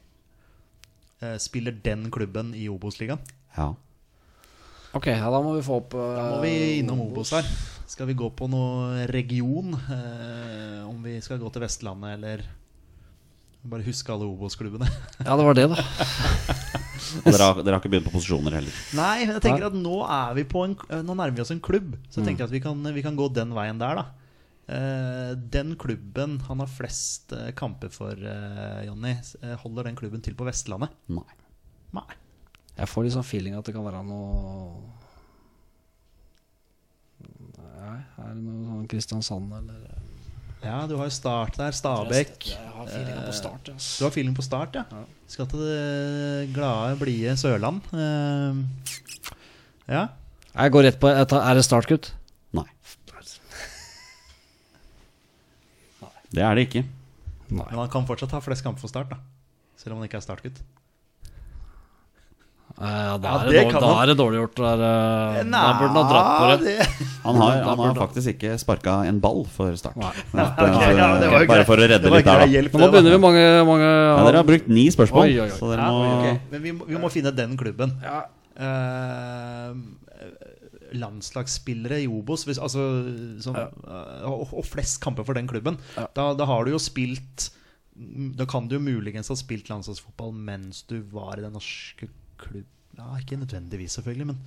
Eh, 1.20 1.38
spiller 1.42 1.76
den 1.84 2.08
klubben 2.14 2.54
i 2.56 2.68
Obos-ligaen? 2.72 3.22
Ja. 3.58 3.72
Ok, 4.96 5.10
ja, 5.12 5.28
da 5.34 5.42
må 5.44 5.52
vi 5.58 5.66
få 5.66 5.82
opp 5.82 5.94
Da 5.98 6.30
må 6.32 6.38
vi 6.46 6.78
innom 6.80 7.02
Obos 7.10 7.34
her. 7.36 7.48
Skal 7.88 8.10
vi 8.10 8.16
gå 8.20 8.30
på 8.36 8.48
noe 8.52 9.08
region? 9.12 9.74
Eh, 9.76 10.80
om 10.88 11.02
vi 11.04 11.18
skal 11.24 11.42
gå 11.42 11.52
til 11.54 11.64
Vestlandet, 11.64 12.18
eller 12.18 12.44
bare 13.72 13.86
huske 13.86 14.14
alle 14.14 14.28
Obos-klubbene? 14.28 14.90
Ja, 15.28 15.36
det 15.38 15.46
var 15.48 15.58
det, 15.58 15.66
da. 15.72 15.82
Og 17.24 17.30
dere 17.34 17.48
har, 17.50 17.62
dere 17.62 17.76
har 17.76 17.82
ikke 17.82 17.92
begynt 17.94 18.08
på 18.10 18.16
posisjoner 18.18 18.60
heller. 18.60 18.78
Nei, 18.98 19.26
jeg 19.26 19.42
tenker 19.44 19.68
at 19.70 19.78
nå 19.78 20.02
er 20.04 20.38
vi 20.38 20.46
på 20.50 20.64
en 20.66 20.76
eh, 20.90 21.02
Nå 21.06 21.14
nærmer 21.14 21.36
vi 21.36 21.44
oss 21.44 21.54
en 21.56 21.64
klubb. 21.64 21.96
Så 22.10 22.22
jeg 22.22 22.32
tenker 22.32 22.48
at 22.48 22.54
vi 22.54 22.62
kan, 22.64 22.82
vi 22.96 23.04
kan 23.06 23.18
gå 23.20 23.30
den 23.36 23.56
veien 23.58 23.82
der, 23.82 24.02
da. 24.02 24.08
Uh, 24.68 25.32
den 25.48 25.78
klubben 25.80 26.42
han 26.44 26.60
har 26.60 26.68
flest 26.68 27.32
uh, 27.32 27.54
kamper 27.56 27.88
for, 27.94 28.20
uh, 28.20 28.82
Jonny, 28.84 29.14
holder 29.64 29.88
den 29.88 29.96
klubben 29.96 30.24
til 30.24 30.36
på 30.36 30.48
Vestlandet? 30.48 30.92
Nei. 31.08 31.38
Nei. 31.96 32.10
Jeg 32.78 32.92
får 32.92 33.08
litt 33.08 33.16
sånn 33.16 33.26
feeling 33.26 33.56
at 33.58 33.66
det 33.66 33.74
kan 33.74 33.86
være 33.88 34.04
noe 34.06 34.92
Nei, 37.58 38.02
er 38.20 38.36
det 38.36 38.44
noe 38.44 38.68
sånn 38.68 38.90
Kristiansand 38.92 39.56
eller 39.62 39.88
Ja, 40.64 40.80
du 40.90 40.96
har 40.98 41.06
jo 41.08 41.14
Start 41.14 41.58
der. 41.60 41.72
Stabæk. 41.76 42.48
Jeg 42.50 42.72
har 42.74 42.88
feelinga 42.90 43.26
på 43.28 43.34
start. 43.36 43.70
ass. 43.76 43.90
Du 44.00 44.06
har 44.08 44.12
feeling 44.16 44.36
på 44.36 44.44
Start, 44.46 44.76
ja? 44.76 44.84
Skal 45.30 45.48
til 45.52 45.60
det 45.62 46.50
glade, 46.56 46.98
blide 47.00 47.36
Sørland. 47.38 47.82
Eh, 47.94 48.62
ja. 49.94 50.08
Jeg 50.58 50.74
går 50.74 50.88
rett 50.88 51.00
på 51.00 51.12
jeg 51.14 51.28
tar, 51.30 51.44
Er 51.46 51.60
det 51.60 51.66
startkutt? 51.68 52.12
Nei. 52.58 52.66
Det 56.34 56.44
er 56.44 56.56
det 56.58 56.68
ikke. 56.68 56.84
Nei. 57.48 57.68
Men 57.70 57.80
han 57.86 57.90
kan 57.94 58.08
fortsatt 58.10 58.34
ha 58.36 58.42
flest 58.44 58.66
kamper 58.66 58.82
for 58.84 58.92
Start, 58.92 59.14
da. 59.14 59.22
Selv 59.78 59.94
om 59.96 60.02
han 60.02 60.10
ikke 60.10 60.18
er 60.20 60.26
startgutt. 60.26 60.58
Eh, 62.78 63.14
da, 63.18 63.28
Ja, 63.28 63.38
er 63.42 63.46
det 63.48 63.54
det 63.56 63.62
dårlig, 63.66 63.80
da 63.82 63.92
er 64.04 64.06
det 64.12 64.16
dårlig 64.20 64.38
gjort. 64.38 64.56
Da, 64.60 64.72
er 64.74 64.78
det- 64.78 65.52
da 65.52 65.62
burde 65.80 65.88
han 65.88 65.98
ha 65.98 66.04
dratt 66.12 66.30
på 66.38 66.46
det. 66.50 66.58
det. 66.78 67.08
Han 67.24 67.36
har, 67.42 67.56
han 67.66 67.78
har 67.84 67.96
faktisk 67.96 68.28
ikke 68.36 68.52
sparka 68.62 68.94
en 69.10 69.20
ball 69.20 69.46
for 69.50 69.76
Start. 69.76 69.98
Nei. 69.98 70.12
Eh, 70.38 70.98
ja, 70.98 71.08
bare 71.18 71.46
greit. 71.50 71.66
for 71.66 71.78
å 71.82 71.88
redde 71.90 72.12
litt 72.14 72.26
der, 72.26 72.44
da. 72.44 72.46
hjelp, 72.46 72.72
nå 72.78 72.90
begynner 72.94 73.16
vi 73.16 73.22
mange, 73.24 73.46
mange 73.66 73.88
Ja, 73.88 74.24
dere 74.28 74.38
har 74.44 74.48
brukt 74.48 74.68
ni 74.70 74.86
spørsmål, 74.94 75.24
Oi, 75.26 75.40
oi, 75.40 75.48
oi. 75.50 75.56
så 75.58 75.72
dere 75.74 75.82
Ja, 75.82 75.90
må 75.92 76.12
ok. 76.22 76.52
Men 76.52 76.62
vi 76.68 76.72
må, 76.78 76.86
vi 76.88 77.02
må 77.02 77.10
finne 77.12 77.34
den 77.36 77.58
klubben. 77.58 77.96
Ja. 78.06 78.22
Eh, 78.58 79.74
landslagsspillere 80.98 81.98
i 82.04 82.08
Obos 82.08 82.46
hvis, 82.48 82.60
altså, 82.64 82.86
som, 83.44 83.58
eh, 83.58 84.24
og, 84.30 84.54
og 84.54 84.66
flest 84.66 85.02
kamper 85.04 85.26
for 85.28 85.34
den 85.38 85.50
klubben. 85.50 85.78
Da, 86.16 86.30
da 86.38 86.46
har 86.48 86.64
du 86.66 86.72
jo 86.76 86.80
spilt 86.82 87.50
Da 88.38 88.46
kan 88.46 88.68
du 88.70 88.76
jo 88.78 88.84
muligens 88.86 89.28
ha 89.34 89.36
spilt 89.40 89.70
landslagsfotball 89.72 90.32
mens 90.38 90.84
du 90.88 91.00
var 91.12 91.38
i 91.40 91.42
den 91.46 91.56
norske 91.58 92.08
klubb... 92.42 92.66
Ja, 92.98 93.12
ikke 93.22 93.38
nødvendigvis, 93.38 93.92
selvfølgelig, 94.00 94.28
men 94.32 94.40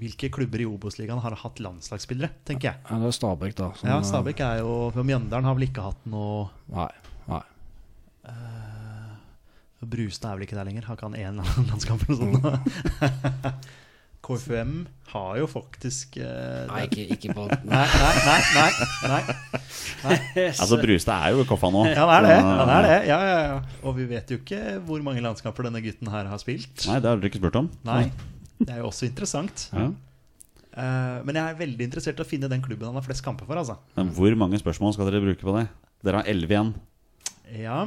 hvilke 0.00 0.28
klubber 0.32 0.60
i 0.60 0.66
Obos-ligaen 0.68 1.20
har 1.24 1.34
hatt 1.40 1.60
landslagsspillere, 1.64 2.30
tenker 2.48 2.70
jeg. 2.70 2.80
Ja, 2.88 2.98
det 3.00 3.08
er 3.08 3.16
Stabæk, 3.16 3.54
da. 3.56 3.70
som, 3.78 3.88
Ja, 3.88 3.98
Stabæk 4.04 4.40
er 4.44 4.58
jo 4.60 4.74
for 4.92 5.06
Mjøndalen 5.08 5.48
har 5.48 5.56
vel 5.56 5.66
ikke 5.68 5.84
hatt 5.86 6.04
noe 6.12 6.46
Nei. 6.72 6.88
nei. 7.30 7.40
Brustad 9.84 10.30
er 10.30 10.38
vel 10.38 10.46
ikke 10.46 10.56
der 10.56 10.64
lenger. 10.68 10.86
Har 10.88 10.96
ikke 10.96 11.08
han 11.10 11.16
én 11.20 11.40
landskamp 11.70 12.04
eller 12.08 12.24
noe 12.24 12.40
sånt? 12.40 13.66
KFUM 14.24 14.74
har 15.12 15.36
jo 15.38 15.46
faktisk 15.50 16.16
eh, 16.18 16.64
Nei, 16.70 16.84
ikke, 16.88 17.04
ikke 17.14 17.34
på 17.36 17.44
Nei, 17.70 17.82
nei, 17.92 18.14
nei. 18.24 18.38
nei, 18.56 18.70
nei. 19.12 20.16
Altså, 20.62 20.78
Brustad 20.80 21.26
er 21.28 21.34
jo 21.36 21.44
i 21.44 21.48
Koffa 21.48 21.70
nå. 21.72 21.84
Ja, 21.92 22.06
han 22.08 22.14
er 22.16 22.26
det. 22.28 22.38
Han 22.44 22.72
er 22.78 22.88
det. 22.88 22.96
Ja, 23.10 23.18
ja, 23.28 23.36
ja. 23.50 23.58
Og 23.84 23.96
vi 23.98 24.08
vet 24.10 24.32
jo 24.32 24.40
ikke 24.40 24.78
hvor 24.88 25.04
mange 25.06 25.22
landskamper 25.24 25.68
denne 25.68 25.82
gutten 25.84 26.10
her 26.12 26.28
har 26.32 26.40
spilt. 26.42 26.86
Nei, 26.88 26.98
det 27.04 27.10
har 27.12 27.20
dere 27.20 27.30
ikke 27.32 27.42
spurt 27.42 27.60
om. 27.60 27.70
Nei. 27.88 28.02
Det 28.60 28.72
er 28.72 28.82
jo 28.82 28.88
også 28.90 29.06
interessant. 29.08 29.68
Ja. 29.74 29.86
Eh, 30.74 31.18
men 31.26 31.38
jeg 31.38 31.44
er 31.44 31.58
veldig 31.60 31.86
interessert 31.86 32.18
i 32.18 32.24
å 32.24 32.28
finne 32.28 32.50
den 32.50 32.64
klubben 32.64 32.88
han 32.90 32.98
har 32.98 33.04
flest 33.06 33.24
kamper 33.26 33.46
for. 33.48 33.60
altså 33.60 33.78
Men 33.98 34.10
hvor 34.16 34.34
mange 34.40 34.58
spørsmål 34.60 34.96
skal 34.96 35.10
dere 35.10 35.22
bruke 35.22 35.46
på 35.46 35.54
det? 35.58 35.68
Dere 36.04 36.20
har 36.22 36.30
elleve 36.32 36.56
igjen. 36.56 36.72
Ja, 37.60 37.78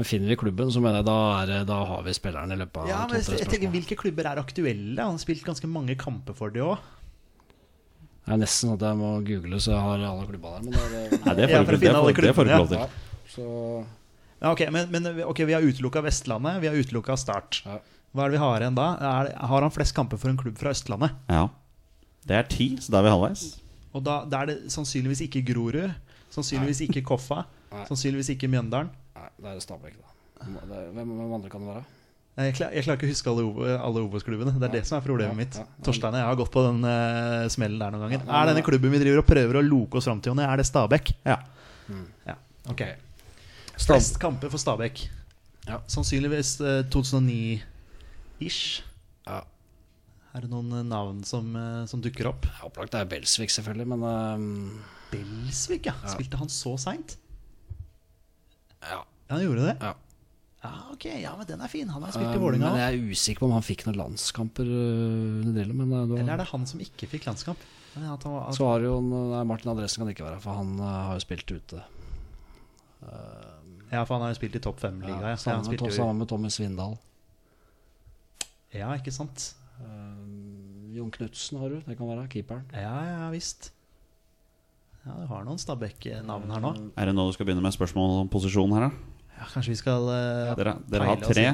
Men 0.00 0.08
finner 0.08 0.30
vi 0.32 0.36
klubben, 0.40 0.70
så 0.72 0.80
mener 0.80 1.02
jeg 1.02 1.06
da, 1.10 1.16
er, 1.44 1.64
da 1.68 1.76
har 1.90 2.04
vi 2.06 2.14
spilleren 2.16 2.54
i 2.54 2.56
løpet 2.56 2.78
av 2.80 2.88
ja 2.88 3.00
men 3.04 3.20
to-tre 3.20 3.36
jeg 3.36 3.48
tenker. 3.52 3.72
Hvilke 3.74 3.96
klubber 4.00 4.28
er 4.30 4.40
aktuelle? 4.40 4.96
Han 4.96 5.18
har 5.18 5.20
spilt 5.20 5.42
ganske 5.44 5.68
mange 5.68 5.92
kamper 6.00 6.36
for 6.38 6.54
de 6.54 6.62
òg. 6.64 6.86
Det 8.24 8.32
er 8.32 8.40
nesten 8.40 8.70
sånn 8.70 8.78
at 8.78 8.84
jeg 8.86 8.96
må 8.96 9.10
google 9.26 9.58
så 9.60 9.74
jeg 9.74 9.82
har 9.84 10.04
alle 10.08 10.24
klubba 10.30 10.54
der. 10.54 10.64
Men 10.64 10.76
det 10.76 10.80
er, 10.80 11.16
Nei, 11.26 11.34
det 11.36 11.48
får 11.50 11.68
dere 11.68 12.14
klubbene, 12.16 12.60
lov 12.62 12.70
til. 12.70 12.80
ja. 12.80 12.86
Så 13.34 13.48
Ja, 14.40 14.54
ok, 14.54 14.62
men, 14.72 14.88
men 14.94 15.10
ok, 15.28 15.42
vi 15.50 15.52
har 15.58 15.66
utelukka 15.68 16.00
Vestlandet, 16.06 16.62
vi 16.62 16.70
har 16.70 16.78
utelukka 16.80 17.18
Start. 17.20 17.60
Ja. 17.66 17.76
Hva 18.16 18.24
er 18.24 18.32
det 18.32 18.38
vi 18.38 18.42
har 18.42 18.64
igjen 18.64 18.78
da? 18.78 18.86
Er 19.10 19.28
har 19.52 19.66
han 19.66 19.74
flest 19.74 19.94
kamper 19.98 20.18
for 20.22 20.32
en 20.32 20.38
klubb 20.40 20.56
fra 20.58 20.72
Østlandet? 20.72 21.12
Ja. 21.28 21.44
Det 22.24 22.38
er 22.40 22.48
ti, 22.50 22.70
så 22.80 22.94
da 22.96 23.02
er 23.02 23.10
vi 23.10 23.12
halvveis. 23.12 23.44
Og 23.92 24.02
da, 24.06 24.22
da 24.24 24.40
er 24.46 24.50
det 24.54 24.56
sannsynligvis 24.72 25.26
ikke 25.28 25.44
Grorud. 25.52 25.92
Sannsynligvis 26.32 26.80
ikke 26.88 27.04
Koffa. 27.06 27.44
Nei. 27.70 27.84
Sannsynligvis 27.90 28.32
ikke 28.34 28.48
Mjøndalen. 28.50 28.90
Nei, 29.20 29.30
det 29.44 29.54
er 29.54 29.64
Stabæk, 29.64 29.96
da. 30.00 30.14
Hvem, 30.40 30.94
hvem 30.96 31.34
andre 31.36 31.50
kan 31.52 31.64
det 31.64 31.74
være? 31.74 31.84
Jeg, 32.40 32.54
klar, 32.56 32.72
jeg 32.72 32.86
klarer 32.86 32.96
ikke 32.96 33.08
å 33.08 33.10
huske 33.10 33.32
alle, 33.32 33.72
alle 33.76 34.02
Obos-klubbene. 34.06 34.54
Det 34.56 34.68
er 34.70 34.74
det 34.78 34.82
som 34.88 34.96
er 34.96 35.04
problemet 35.04 35.34
Ja, 35.34 35.36
mitt. 35.36 35.58
ja. 35.60 35.84
Torstein 35.84 36.14
og 36.14 36.22
jeg 36.22 36.28
har 36.30 36.38
gått 36.40 36.52
på 36.54 36.62
den 36.64 36.78
uh, 36.86 37.44
smellen 37.52 37.82
der 37.82 37.92
noen 37.92 38.06
ganger. 38.06 38.22
Ja, 38.24 38.40
Er 38.40 38.50
denne 38.52 38.64
klubben 38.64 38.94
vi 38.94 39.00
driver 39.02 39.20
og 39.20 39.28
prøver 39.28 39.60
å 39.60 39.64
loke 39.66 40.00
oss 40.00 40.08
fram 40.08 40.22
til, 40.24 40.40
er 40.40 40.62
det 40.62 40.68
Stabæk? 40.70 41.12
Ja. 41.26 41.36
Ja, 42.24 42.36
ok. 42.70 42.84
Stab 43.74 43.96
Flest 43.98 44.20
kamper 44.22 44.52
for 44.52 44.62
Stabæk. 44.62 45.02
Ja. 45.66 45.80
Sannsynligvis 45.90 46.54
uh, 46.62 46.80
2009-ish. 46.94 48.84
ja. 49.26 49.42
Er 50.30 50.44
det 50.44 50.50
noen 50.52 50.70
eh, 50.78 50.84
navn 50.86 51.24
som, 51.26 51.48
eh, 51.58 51.86
som 51.90 52.02
dukker 52.02 52.28
opp? 52.30 52.44
Opplagt 52.46 52.68
Opplagt 52.68 52.94
er 53.00 53.08
Belsvik, 53.10 53.50
selvfølgelig, 53.50 53.86
men 53.90 54.04
ehm, 54.06 54.76
Belsvik, 55.10 55.88
ja. 55.90 55.94
Spilte 56.06 56.38
han 56.38 56.52
så 56.52 56.76
seint? 56.78 57.16
Ja. 58.82 59.02
Han 59.30 59.42
gjorde 59.44 59.66
det? 59.70 59.76
ja. 59.80 59.96
Ja, 60.60 60.70
ok, 60.92 61.04
ja, 61.22 61.30
men 61.38 61.46
den 61.48 61.60
er 61.64 61.70
fin. 61.72 61.88
Han 61.88 62.02
har 62.04 62.12
spilt 62.12 62.34
i 62.34 62.36
Um, 62.36 62.42
Vålerenga 62.42 62.70
men 62.74 62.82
jeg 62.82 62.96
er 62.96 63.12
usikker 63.14 63.40
på 63.40 63.48
om 63.48 63.54
han 63.56 63.64
fikk 63.64 63.86
noen 63.86 63.96
landskamper 63.96 64.68
øh. 64.68 65.46
Men 65.46 65.56
øh, 65.56 66.02
det 66.10 66.18
Eller 66.18 66.34
er 66.34 66.42
det 66.42 66.48
han 66.50 66.66
som 66.68 66.82
ikke 66.84 67.08
fikk 67.08 67.28
landskamp? 67.30 67.62
Ja, 67.96 68.12
at 68.12 68.26
han 68.26 68.34
var, 68.34 68.50
så 68.54 68.66
har 68.68 68.84
jo 68.84 68.98
nei, 69.02 69.40
Martin 69.48 69.72
Adressen 69.72 70.04
kan 70.04 70.12
ikke 70.12 70.26
være 70.26 70.42
for 70.44 70.60
han 70.60 70.74
øh, 70.76 70.90
har 71.08 71.16
jo 71.16 71.24
spilt 71.24 71.50
ute. 71.50 71.80
ja, 73.90 74.02
for 74.04 74.14
han 74.14 74.26
har 74.26 74.34
jo 74.34 74.38
spilt 74.38 74.60
i 74.60 74.62
topp 74.68 74.84
fem-liga. 74.84 75.32
Ja, 75.32 75.36
sammen, 75.40 75.64
ja, 75.64 75.80
med, 75.80 75.96
sammen 75.96 76.20
med 76.20 76.28
Tommy 76.28 76.52
Svindal. 76.52 76.98
ja, 78.74 78.92
ikke 78.94 79.10
sant? 79.16 79.54
Uh, 79.80 80.92
Jon 80.92 81.10
Knutsen 81.10 81.58
har 81.58 81.72
du, 81.72 81.80
det 81.86 81.96
kan 81.96 82.06
være 82.06 82.28
keeperen. 82.28 82.68
Ja, 82.76 82.94
ja 83.08 83.30
visst. 83.32 83.72
Ja, 85.06 85.14
du 85.16 85.26
har 85.30 85.44
noen 85.46 85.58
Stabæk-navn 85.60 86.50
her 86.52 86.60
nå. 86.60 86.70
Er 87.00 87.08
det 87.08 87.14
nå 87.16 87.24
du 87.30 87.32
skal 87.36 87.46
begynne 87.48 87.64
med 87.64 87.72
spørsmål 87.72 88.18
om 88.22 88.28
posisjon 88.32 88.72
her, 88.76 88.88
da? 88.88 88.90
Ja, 89.40 89.46
Kanskje 89.54 89.72
vi 89.72 89.78
skal 89.80 90.04
uh, 90.12 90.50
Dere, 90.58 90.74
dere 90.92 91.06
har 91.08 91.22
tre. 91.24 91.46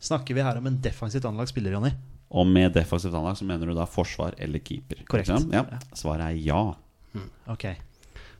Snakker 0.00 0.36
vi 0.36 0.44
her 0.44 0.58
om 0.60 0.66
en 0.68 0.76
defensivt 0.84 1.24
anlagt 1.28 1.52
spiller, 1.54 1.72
Jonny? 1.76 1.92
Og 2.30 2.44
med 2.46 2.72
defensivt 2.76 3.16
anlag 3.16 3.38
så 3.40 3.46
mener 3.48 3.66
du 3.70 3.74
da 3.78 3.86
forsvar 3.88 4.36
eller 4.38 4.60
keeper? 4.64 5.00
Korrekt. 5.08 5.32
Ja. 5.52 5.64
Svaret 5.96 6.26
er 6.28 6.36
ja. 6.44 6.60
Ok. 7.50 7.64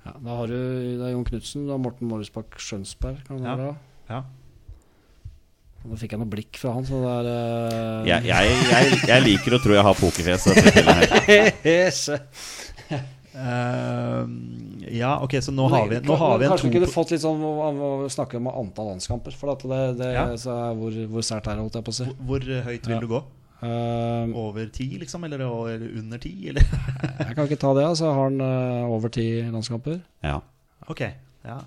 Ja, 0.05 0.13
da 0.17 0.37
har 0.39 0.47
du 0.49 0.57
det 0.57 1.05
er 1.09 1.11
Jon 1.15 1.25
Knutsen, 1.29 1.65
da 1.69 1.77
Morten 1.81 2.09
Morrisbakk 2.09 2.55
Skjønsberg. 2.61 3.25
Kan 3.27 3.41
det 3.41 3.49
Ja. 3.49 3.57
være. 3.57 3.75
Ja. 4.11 4.21
Nå 5.81 5.97
fikk 5.97 6.13
jeg 6.13 6.21
noe 6.21 6.29
blikk 6.29 6.59
fra 6.61 6.75
han, 6.77 6.85
så 6.85 6.99
det 7.01 7.11
er 7.11 7.25
uh... 7.33 8.05
Jeg, 8.09 8.25
jeg, 8.29 8.45
jeg, 8.69 9.01
jeg 9.09 9.25
liker 9.25 9.57
å 9.57 9.61
tro 9.65 9.73
jeg 9.73 9.85
har 9.87 9.97
pokerfjes. 9.97 10.45
Ehm, 13.35 14.83
ja, 14.91 15.13
ok, 15.23 15.37
så 15.43 15.53
nå 15.55 15.69
har 15.71 15.89
vi, 15.91 16.01
nå 16.07 16.17
har 16.19 16.39
vi 16.39 16.45
en 16.47 16.51
Kanskje 16.53 16.69
vi 16.71 16.75
kunne 16.79 16.91
fått 16.91 17.13
litt 17.15 17.23
sånn 17.23 17.41
å- 17.47 18.05
å 18.05 18.09
snakke 18.11 18.37
om 18.41 18.49
antall 18.49 18.91
landskamper. 18.95 19.33
For 19.33 19.53
at 19.53 19.63
det, 19.63 19.99
det 19.99 20.13
Ja. 20.15 20.27
så 20.37 20.51
er 20.71 20.75
hvor, 20.75 20.91
hvor 21.09 21.23
sært 21.23 21.47
er 21.47 21.55
det, 21.57 21.63
holdt 21.63 21.75
jeg 21.79 21.85
på 21.85 21.93
å 21.95 21.95
si. 21.95 22.05
Hvor 22.27 22.41
høyt 22.41 22.87
vil 22.87 22.95
Ja. 22.97 23.01
du 23.01 23.07
gå? 23.09 23.23
Um, 23.63 24.35
Over 24.37 24.67
ti, 24.73 24.99
liksom? 24.99 25.23
Eller 25.25 25.39
eller 25.41 25.99
under 25.99 26.19
ti? 26.19 26.49
Eller? 26.49 26.63
jeg 26.63 27.35
kan 27.37 27.47
ikke 27.47 27.59
ta 27.61 27.75
det, 27.75 27.85
altså. 27.85 28.07
Har 28.13 28.31
han 28.31 28.41
uh, 28.41 28.89
over 28.89 29.09
ti 29.11 29.43
landskamper? 29.43 30.01
Ja. 30.25 30.41
Ok, 30.89 31.01
ja 31.45 31.61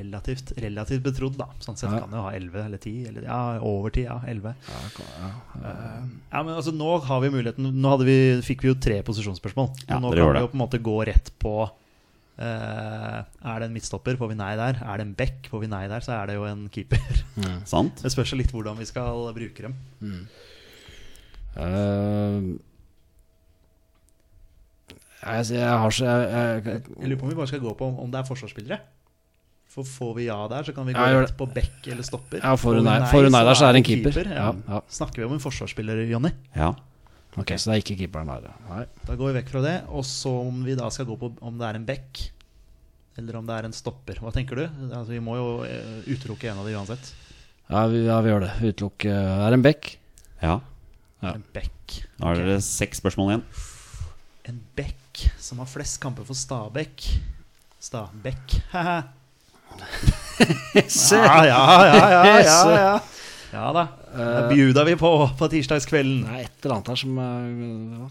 Relativt, 0.00 0.52
relativt 0.60 1.02
betrodd, 1.04 1.36
da. 1.38 1.46
Sånn 1.62 1.76
sett 1.78 1.90
Ja. 1.92 2.00
kan 2.00 2.10
det 2.10 2.16
jo 2.18 2.22
ha 2.24 2.32
11 2.36 2.64
eller 2.64 2.78
10. 2.80 3.06
Eller, 3.10 3.22
ja, 3.28 3.40
over 3.60 3.90
10, 3.94 4.04
ja. 4.08 4.16
11. 4.26 4.54
Ja, 4.68 4.80
kan- 4.96 5.12
ja. 5.20 5.30
Ja, 6.32 6.42
men 6.42 6.54
altså 6.54 6.72
Nå 6.72 6.94
har 7.04 7.20
vi 7.20 7.30
muligheten 7.30 7.68
Nå 7.74 7.90
hadde 7.92 8.06
vi, 8.08 8.18
fikk 8.46 8.62
vi 8.64 8.68
jo 8.72 8.74
tre 8.80 9.02
posisjonsspørsmål. 9.02 9.68
Ja, 9.88 9.98
nå 10.00 10.10
kan 10.14 10.32
vi 10.34 10.40
jo 10.40 10.48
på 10.48 10.58
en 10.58 10.64
måte 10.64 10.80
gå 10.82 10.96
rett 11.06 11.30
på 11.38 11.54
uh, 12.40 13.18
Er 13.44 13.58
det 13.60 13.66
en 13.68 13.74
midtstopper, 13.74 14.16
får 14.16 14.28
vi 14.32 14.38
nei 14.40 14.54
der. 14.56 14.80
Er 14.80 14.96
det 14.96 15.06
en 15.06 15.14
back, 15.14 15.48
får 15.50 15.60
vi 15.60 15.66
nei 15.68 15.86
der. 15.88 16.00
Så 16.00 16.14
er 16.16 16.26
det 16.30 16.36
jo 16.38 16.44
en 16.48 16.68
keeper. 16.72 17.20
Sant? 17.68 18.00
Det 18.02 18.12
spørs 18.14 18.32
litt 18.38 18.52
hvordan 18.54 18.78
vi 18.80 18.88
skal 18.88 19.28
bruke 19.36 19.66
dem. 19.68 19.76
Uh, 21.58 22.56
jeg, 25.20 25.50
jeg 25.52 25.68
har 25.68 25.90
så 25.92 26.06
jeg, 26.06 26.28
jeg, 26.64 26.82
Jeg 26.96 27.10
lurer 27.10 27.18
på 27.20 27.26
om 27.26 27.32
vi 27.34 27.36
bare 27.36 27.50
skal 27.50 27.60
gå 27.60 27.74
på 27.76 27.88
om, 27.90 27.98
om 28.06 28.10
det 28.12 28.20
er 28.22 28.28
forsvarsspillere. 28.28 28.78
For 29.70 29.86
får 29.86 30.14
vi 30.16 30.24
ja 30.26 30.36
der, 30.50 30.64
så 30.66 30.72
kan 30.74 30.86
vi 30.88 30.92
gå 30.96 30.98
Ja, 31.12 31.20
rett 31.22 31.36
på 31.38 31.46
back 31.54 31.86
eller 31.86 32.02
stopper. 32.02 32.40
Ja, 32.42 32.56
får 32.58 32.74
du 32.74 32.82
nei- 32.82 32.98
får 33.06 33.22
hun 33.28 33.32
nei 33.36 33.44
der, 33.46 33.54
så 33.54 33.68
er 33.68 33.72
det 33.76 33.80
en 33.84 33.86
keeper. 33.86 34.24
Ja. 34.26 34.48
Ja, 34.50 34.54
ja. 34.66 34.80
Snakker 34.90 35.22
vi 35.22 35.28
om 35.28 35.32
en 35.36 35.42
forsvarsspiller, 35.44 36.00
Jonny? 36.10 36.32
Ja. 36.56 36.72
Ok, 37.38 37.52
så 37.54 37.70
det 37.70 37.76
er 37.76 37.82
ikke 37.84 37.96
keeperen 38.00 38.26
der. 38.32 38.50
Nei. 38.68 38.84
Da 39.06 39.14
går 39.14 39.30
vi 39.30 39.36
vekk 39.38 39.52
fra 39.52 39.62
det. 39.62 39.76
Og 39.94 40.02
så 40.04 40.32
om 40.48 40.64
vi 40.66 40.74
da 40.74 40.88
skal 40.90 41.06
gå 41.06 41.16
på 41.20 41.30
om 41.46 41.58
det 41.60 41.68
er 41.68 41.78
en 41.78 41.84
back 41.86 42.24
eller 43.20 43.36
om 43.38 43.46
det 43.46 43.54
er 43.60 43.68
en 43.68 43.72
stopper. 43.76 44.18
Hva 44.24 44.32
tenker 44.34 44.56
du? 44.58 44.64
Altså, 44.90 45.12
vi 45.12 45.20
må 45.22 45.36
jo 45.38 45.46
eh, 45.62 46.02
utelukke 46.10 46.50
en 46.50 46.58
av 46.58 46.66
de 46.66 46.74
uansett. 46.74 47.12
Ja, 47.70 47.84
vi, 47.86 48.02
ja, 48.08 48.18
vi 48.24 48.30
gjør 48.32 48.46
det. 48.48 48.50
Utelukke 48.72 49.12
Er 49.14 49.46
det 49.50 49.58
en 49.60 49.62
bekk? 49.68 49.92
ja. 50.42 50.58
Ja. 51.22 51.34
En 51.36 51.42
back. 51.52 51.98
Da 52.18 52.26
har 52.30 52.34
Ok. 52.38 52.40
dere 52.46 52.60
seks 52.64 52.98
spørsmål 53.02 53.28
igjen. 53.30 53.42
En 54.48 54.60
back 54.74 55.26
som 55.38 55.58
har 55.60 55.66
flest 55.68 56.00
kamper 56.00 56.24
for 56.24 56.34
Stabæk. 56.34 57.04
Stabæk. 57.78 58.56
Ja, 61.10 61.44
ja, 61.44 61.62
ja, 61.84 62.10
ja, 62.10 62.40
ja, 62.40 62.60
ja. 62.80 63.00
ja 63.52 63.72
da. 63.76 63.88
Det 64.10 64.48
bjuda 64.54 64.84
vi 64.84 64.96
på 64.96 65.10
på 65.38 65.48
tirsdagskvelden. 65.52 66.24
Det 66.24 66.38
er 66.38 66.46
et 66.46 66.64
eller 66.64 66.76
annet 66.76 66.90
her 66.92 67.00
som 67.02 67.18
eh, 67.24 68.00
ja. 68.00 68.08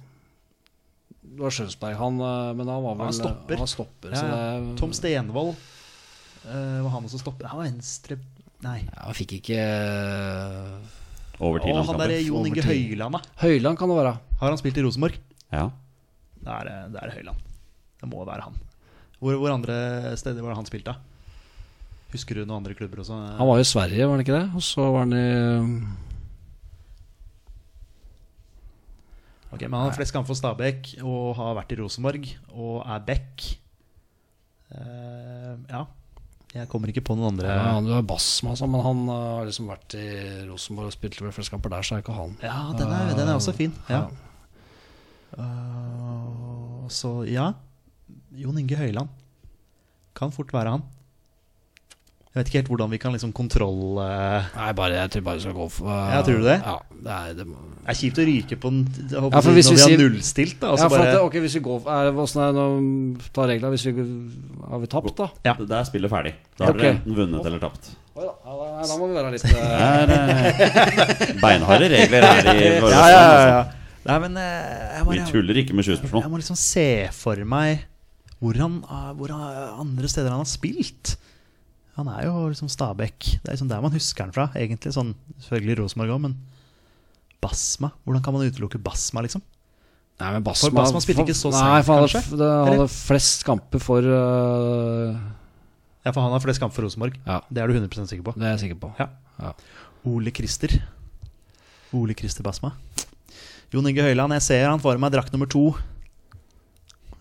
Det 1.29 1.43
var 1.45 1.55
Skjønsberg, 1.55 1.95
han, 1.95 2.21
eh, 2.25 2.51
men 2.59 2.67
han 2.67 2.83
var 2.83 2.95
vel 2.99 3.09
Han 3.09 3.15
stopper. 3.15 3.59
Han 3.61 3.71
stopper 3.71 4.13
Ja, 4.13 4.19
så 4.19 4.27
ja. 4.27 4.37
det, 4.59 4.77
Tom 4.79 4.93
Stenvold 4.95 5.53
uh, 5.55 6.79
var 6.83 6.89
han 6.97 7.09
som 7.11 7.21
stopper. 7.21 7.49
Han 7.51 7.61
var 7.61 7.69
venstre 7.69 8.19
Nei. 8.65 8.79
ja, 8.83 9.03
Han 9.05 9.15
fikk 9.15 9.37
ikke 9.39 9.59
uh, 9.59 10.97
Overtid. 11.39 11.71
Og 11.71 11.85
han 11.87 12.01
der 12.01 12.15
er 12.17 12.25
Jon 12.25 12.49
Inge 12.49 12.65
Høyland, 12.65 13.15
da. 13.15 13.21
Høyland 13.39 13.79
kan 13.79 13.91
det 13.91 13.99
være. 14.01 14.17
Har 14.41 14.51
han 14.51 14.59
spilt 14.59 14.79
i 14.81 14.83
Rosenborg? 14.83 15.15
Ja. 15.53 15.69
Det 16.39 16.55
er, 16.57 16.71
det 16.91 16.99
er 16.99 17.13
Høyland. 17.15 17.45
Det 18.01 18.09
må 18.11 18.25
være 18.27 18.49
han. 18.49 18.57
Hvor, 19.19 19.37
hvor 19.39 19.53
andre 19.53 19.77
steder 20.19 20.43
var 20.43 20.51
det 20.51 20.59
han 20.59 20.67
spilte? 20.67 20.95
Husker 22.09 22.39
du 22.39 22.43
noen 22.43 22.57
andre 22.61 22.73
klubber 22.77 23.03
også? 23.03 23.17
Han 23.37 23.49
var 23.49 23.59
jo 23.59 23.65
i 23.65 23.69
Sverige, 23.69 24.05
var 24.05 24.15
han 24.17 24.23
ikke 24.23 24.37
det? 24.37 24.45
Og 24.57 24.65
så 24.65 24.85
var 24.89 25.05
han 25.05 25.13
i 25.13 25.25
Ok, 29.49 29.63
Men 29.65 29.79
han 29.79 29.87
har 29.89 29.95
flest 29.97 30.13
kamper 30.13 30.29
for 30.29 30.37
Stabæk 30.37 30.91
og 31.01 31.31
har 31.39 31.55
vært 31.57 31.71
i 31.73 31.79
Rosenborg 31.79 32.27
og 32.53 32.83
er 32.85 32.99
back. 33.05 33.45
Uh, 34.69 35.57
ja. 35.69 35.85
Jeg 36.53 36.69
kommer 36.69 36.89
ikke 36.89 37.03
på 37.05 37.13
noen 37.17 37.35
andre 37.35 37.49
ja, 37.49 37.73
Han 37.75 37.87
er 37.93 38.05
Basma, 38.09 38.55
altså, 38.55 38.65
men 38.69 38.81
han 38.81 39.01
eh, 39.05 39.25
har 39.37 39.43
liksom 39.45 39.67
vært 39.69 39.93
i 39.97 40.05
Rosenborg 40.47 40.89
og 40.89 40.95
spilt 40.95 41.19
vel 41.21 41.33
flest 41.33 41.53
kamper 41.53 41.69
der, 41.75 41.85
så 41.85 41.95
er 41.95 42.01
ikke 42.01 42.15
han. 42.17 42.33
Ja, 42.41 42.71
den 42.77 42.89
er, 42.89 43.11
den 43.17 43.29
er 43.29 43.37
også 43.37 43.53
fin. 43.53 43.75
Ja. 43.89 44.07
Ja. 44.07 45.43
Eh, 45.45 46.87
så 46.89 47.19
ja. 47.29 47.51
Jon 48.33 48.57
Inge 48.57 48.77
Høyland. 48.79 49.13
Kan 50.17 50.33
fort 50.33 50.53
være 50.53 50.73
han. 50.77 50.87
Jeg 52.29 52.43
vet 52.43 52.49
ikke 52.51 52.59
helt 52.59 52.67
hvordan 52.69 52.89
vi 52.91 52.97
kan 53.01 53.13
liksom 53.15 53.31
kontroll 53.33 53.97
eh, 54.03 54.49
Nei, 54.53 54.67
bare, 54.77 54.99
jeg 54.99 55.09
tror 55.15 55.23
bare 55.25 55.39
vi 55.39 55.43
skal 55.47 55.53
gå 55.57 55.63
for 55.73 55.89
Ja, 55.89 56.19
tror 56.21 56.35
du 56.37 56.43
det? 56.45 56.57
Ja, 56.61 56.75
det 56.93 57.13
er, 57.15 57.31
det 57.39 57.45
må, 57.49 57.55
Det 57.79 57.89
er 57.89 57.95
kjipt 57.97 58.19
å 58.21 58.25
ryke 58.27 58.57
på 58.61 58.69
en 58.69 58.83
jeg 58.85 59.23
håper 59.23 59.33
Ja, 59.33 59.41
for 59.47 59.57
hvis 59.57 59.69
når 59.69 59.73
vi 59.73 59.79
vi 59.79 59.85
har 59.87 60.03
nullstilt. 60.03 60.57
Da, 60.61 60.69
ja, 60.69 60.75
for 60.83 60.93
bare, 60.93 61.07
at, 61.15 61.23
ok, 61.25 61.37
hvis 61.41 61.55
vi 61.57 61.61
går 61.65 61.87
er, 61.95 62.03
det- 62.05 62.11
Hvordan 62.19 62.43
er 62.43 62.51
det 62.51 62.59
nå 62.59 63.29
Ta 63.33 63.47
reglene 63.49 63.71
hvis 63.73 63.85
vi 63.87 64.05
Har 64.69 64.83
vi 64.83 64.89
tapt, 64.93 65.15
da? 65.17 65.27
Ja. 65.47 65.55
Det 65.57 65.77
er 65.79 65.87
spillet 65.89 66.13
ferdig. 66.13 66.33
Da 66.53 66.67
har 66.67 66.75
okay. 66.75 66.83
dere 66.83 66.95
enten 66.99 67.17
vunnet 67.17 67.49
eller 67.49 67.63
tapt. 67.63 67.89
Oi 68.13 68.27
da, 68.27 68.33
ja, 68.45 68.57
da, 68.59 68.67
da 68.91 68.97
må 68.99 69.07
vi 69.09 69.17
være 69.17 69.31
litt 69.33 69.45
eh, 69.49 71.39
beinharde 71.43 71.87
regler 71.95 72.27
her 72.27 72.49
i 72.51 72.57
ja, 72.59 72.91
ja, 72.91 73.07
ja, 73.09 73.23
altså. 73.23 73.49
ja. 73.55 73.61
Nei, 74.05 74.19
men 74.27 74.37
jeg 74.43 75.07
må, 75.07 75.15
Vi 75.15 75.25
tuller 75.31 75.61
ikke 75.63 75.77
med 75.77 75.87
20 75.87 76.13
jeg 76.13 76.29
må 76.29 76.41
liksom 76.43 76.59
se 76.59 76.85
for 77.15 77.41
meg 77.41 77.87
hvor, 78.37 78.53
han, 78.59 78.77
hvor 79.17 79.33
han, 79.33 79.81
andre 79.81 80.11
steder 80.11 80.29
han 80.29 80.45
har 80.45 80.51
spilt. 80.51 81.17
Han 81.99 82.09
er 82.13 82.25
jo 82.29 82.47
liksom 82.47 82.69
Stabæk. 82.71 83.17
Det 83.43 83.49
er 83.49 83.55
liksom 83.57 83.69
der 83.71 83.81
man 83.83 83.91
husker 83.91 84.23
han 84.23 84.35
fra, 84.35 84.47
egentlig. 84.55 84.93
Sånn, 84.95 85.13
selvfølgelig 85.43 85.81
Rosenborg 85.81 86.15
òg, 86.15 86.21
men 86.29 86.37
Basma? 87.43 87.91
Hvordan 88.05 88.23
kan 88.23 88.35
man 88.35 88.47
utelukke 88.47 88.79
Basma, 88.83 89.23
liksom? 89.25 89.43
Nei, 90.19 90.31
men 90.35 90.43
Basma, 90.43 90.67
For 90.67 90.75
Basma 90.75 91.01
spilte 91.03 91.23
ikke 91.23 91.35
så 91.37 91.51
for 91.51 91.59
kanskje? 91.59 92.21
Nei, 92.23 92.31
for 92.31 92.39
han 92.39 92.73
hadde 92.73 92.87
flest 92.91 93.45
kamper 93.47 93.83
for 93.83 94.07
uh... 94.07 95.19
Ja, 96.03 96.11
for 96.11 96.23
han 96.23 96.33
har 96.35 96.43
flest 96.43 96.63
kamper 96.63 96.79
for 96.79 96.87
Rosenborg. 96.87 97.19
Ja, 97.27 97.41
Det 97.51 97.63
er 97.63 97.71
du 97.71 97.75
100% 97.79 98.11
sikker 98.11 98.25
på? 98.27 98.35
det 98.39 98.47
er 98.47 98.55
jeg 98.55 98.63
sikker 98.65 98.79
på. 98.81 98.91
Ja. 98.99 99.09
Ja. 99.39 99.53
Ole 100.07 100.31
Christer. 100.35 100.75
Ole 101.95 102.15
Christer 102.15 102.43
Basma. 102.43 102.73
Jon 103.73 103.87
Inge 103.87 104.03
Høyland, 104.07 104.33
jeg 104.39 104.45
ser 104.47 104.67
han 104.67 104.81
for 104.83 104.99
meg 104.99 105.11
drakt 105.13 105.35
nummer 105.35 105.49
to. 105.51 105.71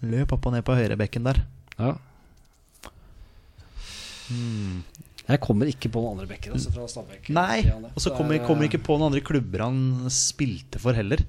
Løp 0.06 0.32
opp 0.34 0.46
og 0.46 0.54
ned 0.54 0.64
på 0.66 0.76
høyrebekken 0.78 1.26
der. 1.26 1.42
Ja. 1.78 1.96
Jeg 5.28 5.42
kommer 5.44 5.68
ikke 5.68 5.90
på 5.92 6.00
noen 6.00 6.16
andre 6.16 6.28
bekker 6.30 6.54
altså, 6.56 6.72
fra 6.72 6.86
Stabæk. 6.88 7.28
Nei, 7.36 7.60
og 7.90 8.00
så 8.00 8.14
kommer 8.16 8.38
er, 8.38 8.44
kommer 8.46 8.64
eh, 8.64 8.70
ikke 8.70 8.80
på 8.86 8.96
noen 8.96 9.10
andre 9.10 9.20
klubber 9.24 9.66
han 9.66 10.08
spilte 10.12 10.80
for 10.80 10.96
heller. 10.96 11.20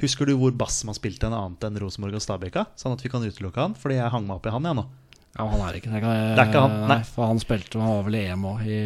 Husker 0.00 0.28
du 0.28 0.34
hvor 0.40 0.52
Bassman 0.56 0.96
spilte 0.96 1.28
en 1.28 1.36
annet 1.36 1.64
enn 1.68 1.78
Rosenborg 1.80 2.18
og 2.18 2.24
Stabæk? 2.24 2.52
da? 2.56 2.66
Sånn 2.80 2.96
at 2.96 3.04
vi 3.04 3.12
kan 3.12 3.24
utelukke 3.24 3.60
han, 3.60 3.76
fordi 3.76 3.96
jeg 3.96 4.12
hang 4.12 4.28
meg 4.28 4.36
opp 4.36 4.48
i 4.48 4.52
han, 4.52 4.68
jeg 4.68 4.78
nå. 4.80 4.84
Ja, 5.30 5.46
han 5.46 5.64
er 5.64 5.78
ikke 5.78 5.92
det. 5.92 6.02
Kan 6.02 6.12
jeg, 6.12 6.30
Det 6.36 6.44
er 6.44 6.52
ikke 6.52 6.64
han, 6.66 6.76
nei. 6.90 7.00
For 7.06 7.30
han 7.30 7.40
spilte 7.40 7.80
Han 7.80 7.92
var 8.00 8.06
vel 8.08 8.16
i 8.18 8.22
EM 8.26 8.46
òg, 8.50 8.62
i 8.66 8.78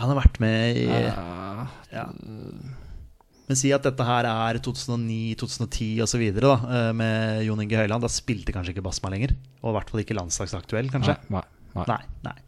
Han 0.00 0.12
har 0.12 0.18
vært 0.22 0.38
med 0.40 0.78
i 0.80 0.86
ja, 0.88 1.66
ja. 1.92 2.06
Men 3.48 3.56
si 3.56 3.70
at 3.72 3.84
dette 3.84 4.04
her 4.04 4.26
er 4.28 4.58
2009, 4.60 5.36
2010 5.40 6.02
osv. 6.04 6.24
med 6.98 7.44
Jon 7.46 7.62
Inge 7.62 7.78
Høiland. 7.80 8.04
Da 8.04 8.10
spilte 8.12 8.52
kanskje 8.52 8.74
ikke 8.74 8.84
Basma 8.84 9.12
lenger. 9.14 9.32
Og 9.62 9.70
i 9.70 9.76
hvert 9.78 9.92
fall 9.92 10.02
ikke 10.02 10.16
landslagsaktuell, 10.18 10.90
kanskje. 10.92 11.14
Nei, 11.30 11.38
nei, 11.38 11.57
nei. 11.76 11.84
Nei, 11.88 12.02
nei. 12.28 12.38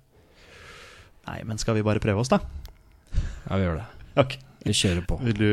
Nei, 1.28 1.38
men 1.46 1.60
skal 1.60 1.76
vi 1.76 1.84
bare 1.86 2.02
prøve 2.02 2.22
oss, 2.22 2.30
da? 2.32 2.40
Ja, 3.14 3.56
vi 3.56 3.64
gjør 3.66 3.80
det. 3.80 3.86
Okay. 4.22 4.40
Vi 4.66 4.76
kjører 4.76 5.04
på. 5.08 5.18
Vil 5.24 5.36
du, 5.38 5.50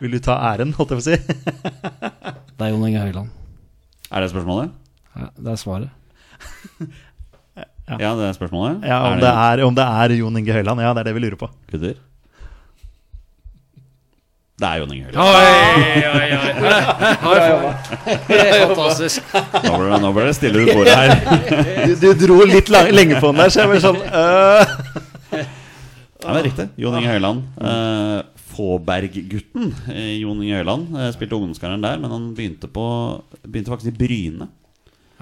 vil 0.00 0.16
du 0.16 0.20
ta 0.24 0.36
æren, 0.52 0.74
holdt 0.76 0.94
jeg 0.94 1.00
på 1.00 1.04
å 1.04 1.08
si? 1.08 1.16
Det 2.60 2.66
er 2.66 2.74
Jon 2.74 2.84
Inge 2.84 3.00
Høiland. 3.06 3.32
Er 4.10 4.24
det 4.24 4.32
spørsmålet? 4.32 4.74
Ja, 5.16 5.28
det 5.38 5.52
er 5.54 5.60
svaret. 5.60 5.88
Ja, 7.98 8.10
det 8.14 8.26
er 8.28 8.34
spørsmålet. 8.36 8.84
Ja, 8.86 8.98
om 9.08 9.18
det, 9.18 9.30
er, 9.30 9.62
om 9.66 9.74
det 9.74 9.86
er 9.86 10.14
Jon 10.18 10.36
Inge 10.38 10.54
Høiland. 10.54 10.82
Ja, 10.84 10.92
det 10.94 11.02
er 11.02 11.08
det 11.08 11.14
vi 11.16 11.22
lurer 11.24 11.38
på. 11.40 11.48
Gutter? 11.72 11.96
Det 14.60 14.68
er 14.68 14.80
Jon 14.82 14.90
Inge 14.92 15.06
Høiland. 15.08 15.24
Fantastisk. 18.68 19.22
Nå 19.64 19.72
ble 19.78 19.86
det- 19.90 20.00
Nå 20.04 20.10
ble 20.16 20.24
det 20.28 20.34
stille 20.36 20.64
ut 20.64 20.72
bordet 20.74 20.96
her. 20.96 21.10
Du, 21.90 21.94
du 21.96 22.26
dro 22.26 22.36
litt 22.44 22.68
lang, 22.72 22.90
lenge 22.92 23.20
på 23.20 23.30
den 23.32 23.40
der, 23.40 23.48
så 23.52 23.62
jeg 23.64 23.70
ble 23.72 23.80
sånn 23.82 24.00
øh. 24.20 24.62
Ja, 26.20 26.34
det 26.34 26.38
er 26.42 26.44
riktig. 26.50 26.66
Jon 26.82 26.96
Inge 26.98 27.08
Høiland. 27.14 27.42
Uh, 27.56 28.20
Fåberg-gutten 28.50 29.70
eh, 29.94 30.18
Jon 30.20 30.40
Inge 30.44 30.58
Høiland 30.58 30.90
eh, 30.98 31.06
spilte 31.14 31.36
ungdomskarrieren 31.38 31.84
der, 31.84 32.00
men 32.02 32.10
han 32.12 32.26
begynte, 32.36 32.68
på, 32.68 32.84
begynte 33.46 33.72
faktisk 33.72 33.94
i 33.94 34.00
Bryne. 34.02 34.48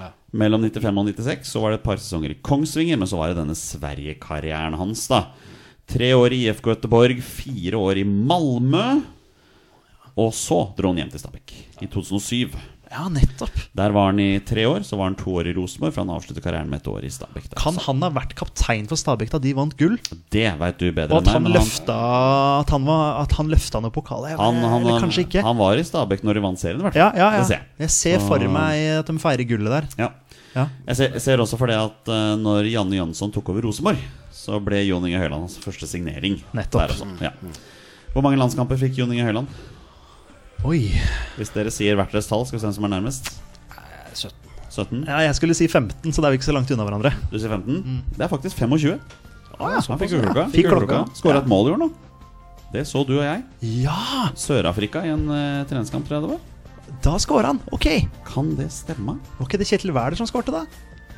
Ja. 0.01 0.09
Mellom 0.43 0.65
95 0.67 0.99
og 0.99 1.11
96 1.13 1.53
så 1.53 1.63
var 1.63 1.71
det 1.75 1.79
et 1.79 1.87
par 1.87 2.01
sesonger 2.03 2.35
i 2.35 2.39
Kongsvinger, 2.43 2.99
men 2.99 3.07
så 3.11 3.21
var 3.21 3.31
det 3.31 3.39
denne 3.39 3.55
Sverige-karrieren 3.59 4.75
hans. 4.81 5.05
da 5.13 5.21
Tre 5.89 6.11
år 6.19 6.35
i 6.35 6.41
IFK 6.49 6.67
Göteborg, 6.75 7.23
fire 7.25 7.79
år 7.81 8.03
i 8.03 8.05
Malmö. 8.09 8.83
Og 10.19 10.33
så 10.35 10.59
dro 10.77 10.91
han 10.91 10.99
hjem 11.05 11.13
til 11.15 11.21
Stabæk 11.23 11.53
i 11.85 11.87
2007. 11.87 12.57
Ja, 12.89 13.03
nettopp. 13.13 13.53
Der 13.77 13.93
var 13.93 14.07
han 14.09 14.19
i 14.25 14.39
tre 14.49 14.63
år. 14.65 14.81
Så 14.89 14.97
var 14.97 15.11
han 15.11 15.17
to 15.21 15.29
år 15.37 15.51
i 15.51 15.53
Rosenborg, 15.53 15.93
for 15.93 16.01
han 16.03 16.11
avsluttet 16.15 16.41
karrieren 16.43 16.71
med 16.73 16.81
et 16.81 16.87
år 16.89 17.05
i 17.05 17.11
Stabæk. 17.13 17.51
der. 17.53 17.59
Kan 17.61 17.77
han 17.85 18.01
ha 18.03 18.09
vært 18.17 18.33
kaptein 18.39 18.87
for 18.89 18.97
Stabæk 18.97 19.29
da 19.35 19.39
de 19.45 19.53
vant 19.59 19.77
gull? 19.77 19.99
Det 20.33 20.47
veit 20.59 20.79
du 20.81 20.87
bedre 20.97 21.13
Og 21.13 21.21
at 21.21 21.29
enn 21.29 21.35
han 21.37 21.43
meg. 21.45 21.53
men 21.53 21.61
løfta 21.61 21.99
At 22.65 22.71
han, 22.73 22.87
var, 22.89 23.21
at 23.23 23.33
han 23.37 23.53
løfta 23.53 23.83
noe 23.85 23.93
pokal? 23.93 24.25
Jeg- 24.31 24.39
han, 24.41 24.55
han, 24.65 24.81
Eller 24.81 24.97
han, 24.97 25.03
kanskje 25.05 25.27
ikke? 25.29 25.43
han 25.45 25.57
var 25.61 25.77
i 25.77 25.85
Stabæk 25.85 26.25
når 26.25 26.35
de 26.35 26.41
vant 26.49 26.59
serien, 26.65 26.81
i 26.81 26.83
hvert 26.89 26.97
Ja, 26.97 27.11
fall. 27.11 27.21
ja, 27.21 27.31
ja. 27.31 27.39
Det 27.39 27.47
ser 27.47 27.55
jeg. 27.61 27.67
Jeg 27.85 27.91
ser 27.91 28.19
for 28.27 28.39
meg 28.49 28.99
at 28.99 29.07
de 29.13 29.19
feirer 29.19 29.45
gullet 29.53 29.71
der. 29.77 29.89
Ja. 30.01 30.11
Ja. 30.57 30.67
Jeg 30.89 30.97
ser, 30.97 31.13
jeg 31.13 31.21
ser 31.29 31.37
også 31.45 31.59
for 31.61 31.67
det 31.69 31.77
at 31.77 32.09
eh, 32.09 32.35
når 32.41 32.73
Janne 32.73 32.97
Jønsson 32.97 33.31
tok 33.31 33.51
over 33.53 33.61
Rosenborg, 33.69 34.01
så 34.33 34.59
ble 34.65 34.81
Jon 34.89 35.05
Inge 35.07 35.21
Høiland 35.21 35.45
hans 35.45 35.59
første 35.61 35.87
signering. 35.87 36.41
Nettopp. 36.57 36.89
Der 36.89 36.97
også. 36.97 37.07
Ja. 37.21 37.31
Hvor 38.15 38.23
mange 38.25 38.41
landskamper 38.41 38.81
fikk 38.81 38.97
Jon 38.97 39.13
Inge 39.13 39.29
Høiland? 39.29 39.47
Oi. 40.67 40.81
Hvis 41.39 41.53
dere 41.55 41.71
sier 41.71 41.95
hvert 41.99 42.11
deres 42.15 42.27
tall, 42.29 42.43
skal 42.49 42.59
vi 42.59 42.63
se 42.63 42.67
hvem 42.67 42.77
som 42.81 42.87
er 42.89 42.93
nærmest. 42.97 43.31
17. 44.19 44.35
17? 44.69 45.05
Ja, 45.07 45.21
jeg 45.29 45.37
skulle 45.39 45.55
si 45.57 45.69
15, 45.71 46.11
så 46.13 46.21
det 46.23 46.29
er 46.29 46.35
vi 46.35 46.39
ikke 46.41 46.49
så 46.49 46.55
langt 46.57 46.71
unna 46.75 46.85
hverandre. 46.87 47.13
Du 47.31 47.39
sier 47.39 47.53
15? 47.55 48.03
Det 48.17 48.27
er 48.27 48.31
faktisk 48.33 48.59
25. 48.59 48.99
Ah, 49.59 49.79
Han 49.79 49.99
fikk 50.03 50.13
gullklokka. 50.17 50.45
Fikk 50.55 50.69
klokka. 50.71 51.01
Skåra 51.19 51.41
et 51.43 51.49
mål 51.51 51.71
i 51.71 51.75
år 51.77 51.81
nå. 51.85 51.89
Det 52.75 52.83
så 52.87 53.01
du 53.09 53.15
og 53.17 53.25
jeg. 53.25 53.43
Ja! 53.87 54.29
Sør-Afrika 54.39 55.01
i 55.07 55.13
en 55.15 55.25
uh, 55.31 55.65
treningskamp, 55.71 56.05
tror 56.07 56.19
jeg 56.19 56.27
det 56.27 56.35
var. 56.35 56.99
Da 57.05 57.15
skåra 57.23 57.55
han. 57.55 57.63
Ok. 57.75 57.87
Kan 58.29 58.53
det 58.59 58.69
stemme? 58.75 59.17
Var 59.39 59.49
ikke 59.49 59.61
det 59.63 59.69
Kjetil 59.71 59.95
Wæler 59.97 60.19
som 60.21 60.29
skårte, 60.29 60.53
da? 60.53 60.67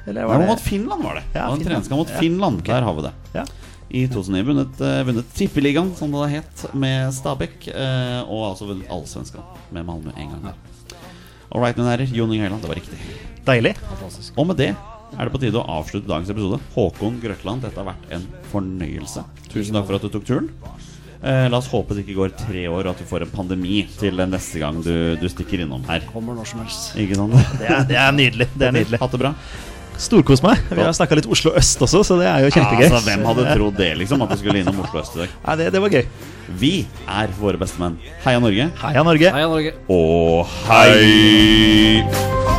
Eller 0.09 0.25
var 0.29 0.37
var 0.39 0.45
det 0.47 0.53
mot 0.53 0.63
Finland, 0.63 1.03
var 1.05 1.19
det. 1.19 1.25
Ja, 1.35 1.43
det 1.43 1.49
var 1.49 1.57
en 1.59 1.67
treningskamp 1.67 2.01
mot 2.05 2.13
Ja. 2.15 2.21
Finland. 2.23 2.63
Der 2.69 2.87
har 2.87 2.97
vi 2.97 3.05
det. 3.09 3.13
Ja. 3.35 3.45
I 3.91 4.05
2009 4.07 4.47
vunnet, 4.47 4.83
uh, 4.85 5.01
vunnet 5.09 5.33
Tippeligaen, 5.35 5.91
som 5.99 6.13
det 6.15 6.21
da 6.23 6.29
het, 6.31 6.65
med 6.79 7.11
Stabæk. 7.17 7.67
eh, 7.75 8.21
og 8.23 8.53
altså 8.53 8.69
vunnet 8.69 8.91
Allsvenskan 8.93 9.43
med 9.75 9.87
Malmö 9.89 10.15
en 10.15 10.31
gang. 10.31 10.53
All 11.51 11.63
right, 11.65 11.77
mine 11.77 11.91
herrer. 11.91 12.13
Jon 12.15 12.31
Inge 12.31 12.47
Høiland, 12.47 12.63
det 12.63 12.71
var 12.71 12.79
riktig. 12.79 13.01
Deilig. 13.47 13.75
Fantastisk. 13.89 14.39
Og 14.39 14.47
med 14.47 14.61
det 14.63 14.71
er 14.71 15.27
det 15.27 15.33
på 15.35 15.41
tide 15.43 15.59
å 15.59 15.67
avslutte 15.81 16.07
dagens 16.07 16.31
episode. 16.31 16.61
Håkon 16.77 17.19
Grøtland, 17.23 17.65
dette 17.67 17.83
har 17.83 17.89
vært 17.89 18.15
en 18.15 18.29
fornøyelse. 18.53 19.25
Tusen 19.51 19.75
takk 19.75 19.89
for 19.89 19.99
at 19.99 20.07
du 20.07 20.13
tok 20.15 20.29
turen. 20.29 20.53
Eh, 21.21 21.49
la 21.51 21.59
oss 21.59 21.69
håpe 21.69 21.97
det 21.97 22.07
ikke 22.07 22.17
går 22.17 22.37
tre 22.39 22.63
år, 22.71 22.87
og 22.87 22.95
at 22.95 23.03
du 23.03 23.09
får 23.11 23.27
en 23.27 23.33
pandemi 23.35 23.83
til 23.99 24.23
neste 24.23 24.63
gang 24.63 24.79
du, 24.87 25.17
du 25.21 25.27
stikker 25.29 25.67
innom 25.67 25.83
her. 25.91 26.07
Kommer 26.15 26.39
når 26.39 26.49
som 26.53 26.63
helst. 26.63 26.95
Ikke 26.95 27.19
sant? 27.19 27.35
Det 27.59 27.67
er, 27.67 27.83
det 27.91 27.99
er 27.99 28.15
nydelig. 28.15 28.49
Det 28.55 28.71
er 28.71 28.79
nydelig. 28.79 29.03
Hatt 29.03 29.19
det 29.19 29.21
bra? 29.27 29.35
Storkos 30.01 30.41
meg. 30.45 30.61
Vi 30.73 30.81
har 30.81 30.95
snakka 30.97 31.19
litt 31.19 31.29
Oslo 31.31 31.53
øst 31.61 31.83
også, 31.85 32.01
så 32.09 32.17
det 32.21 32.29
er 32.31 32.47
jo 32.47 32.53
kjempegøy. 32.55 32.87
Altså, 32.89 33.03
hvem 33.05 33.27
hadde 33.29 33.47
trodd 33.53 33.77
det, 33.81 33.91
liksom? 34.01 34.25
At 34.25 34.33
du 34.33 34.41
skulle 34.41 34.63
innom 34.63 34.81
Oslo 34.87 35.03
øst 35.03 35.19
i 35.19 35.23
dag? 35.25 35.35
Nei, 35.45 35.57
det, 35.61 35.67
det 35.77 35.83
var 35.85 35.97
gøy. 35.99 36.05
Vi 36.61 36.73
er 37.07 37.37
våre 37.39 37.61
bestemenn. 37.61 38.01
Heia 38.25 38.41
Norge. 38.43 38.71
Heia 38.81 39.05
Norge. 39.07 39.35
Heia 39.37 39.51
Norge. 39.53 39.77
Og 39.93 40.49
hei! 40.67 42.50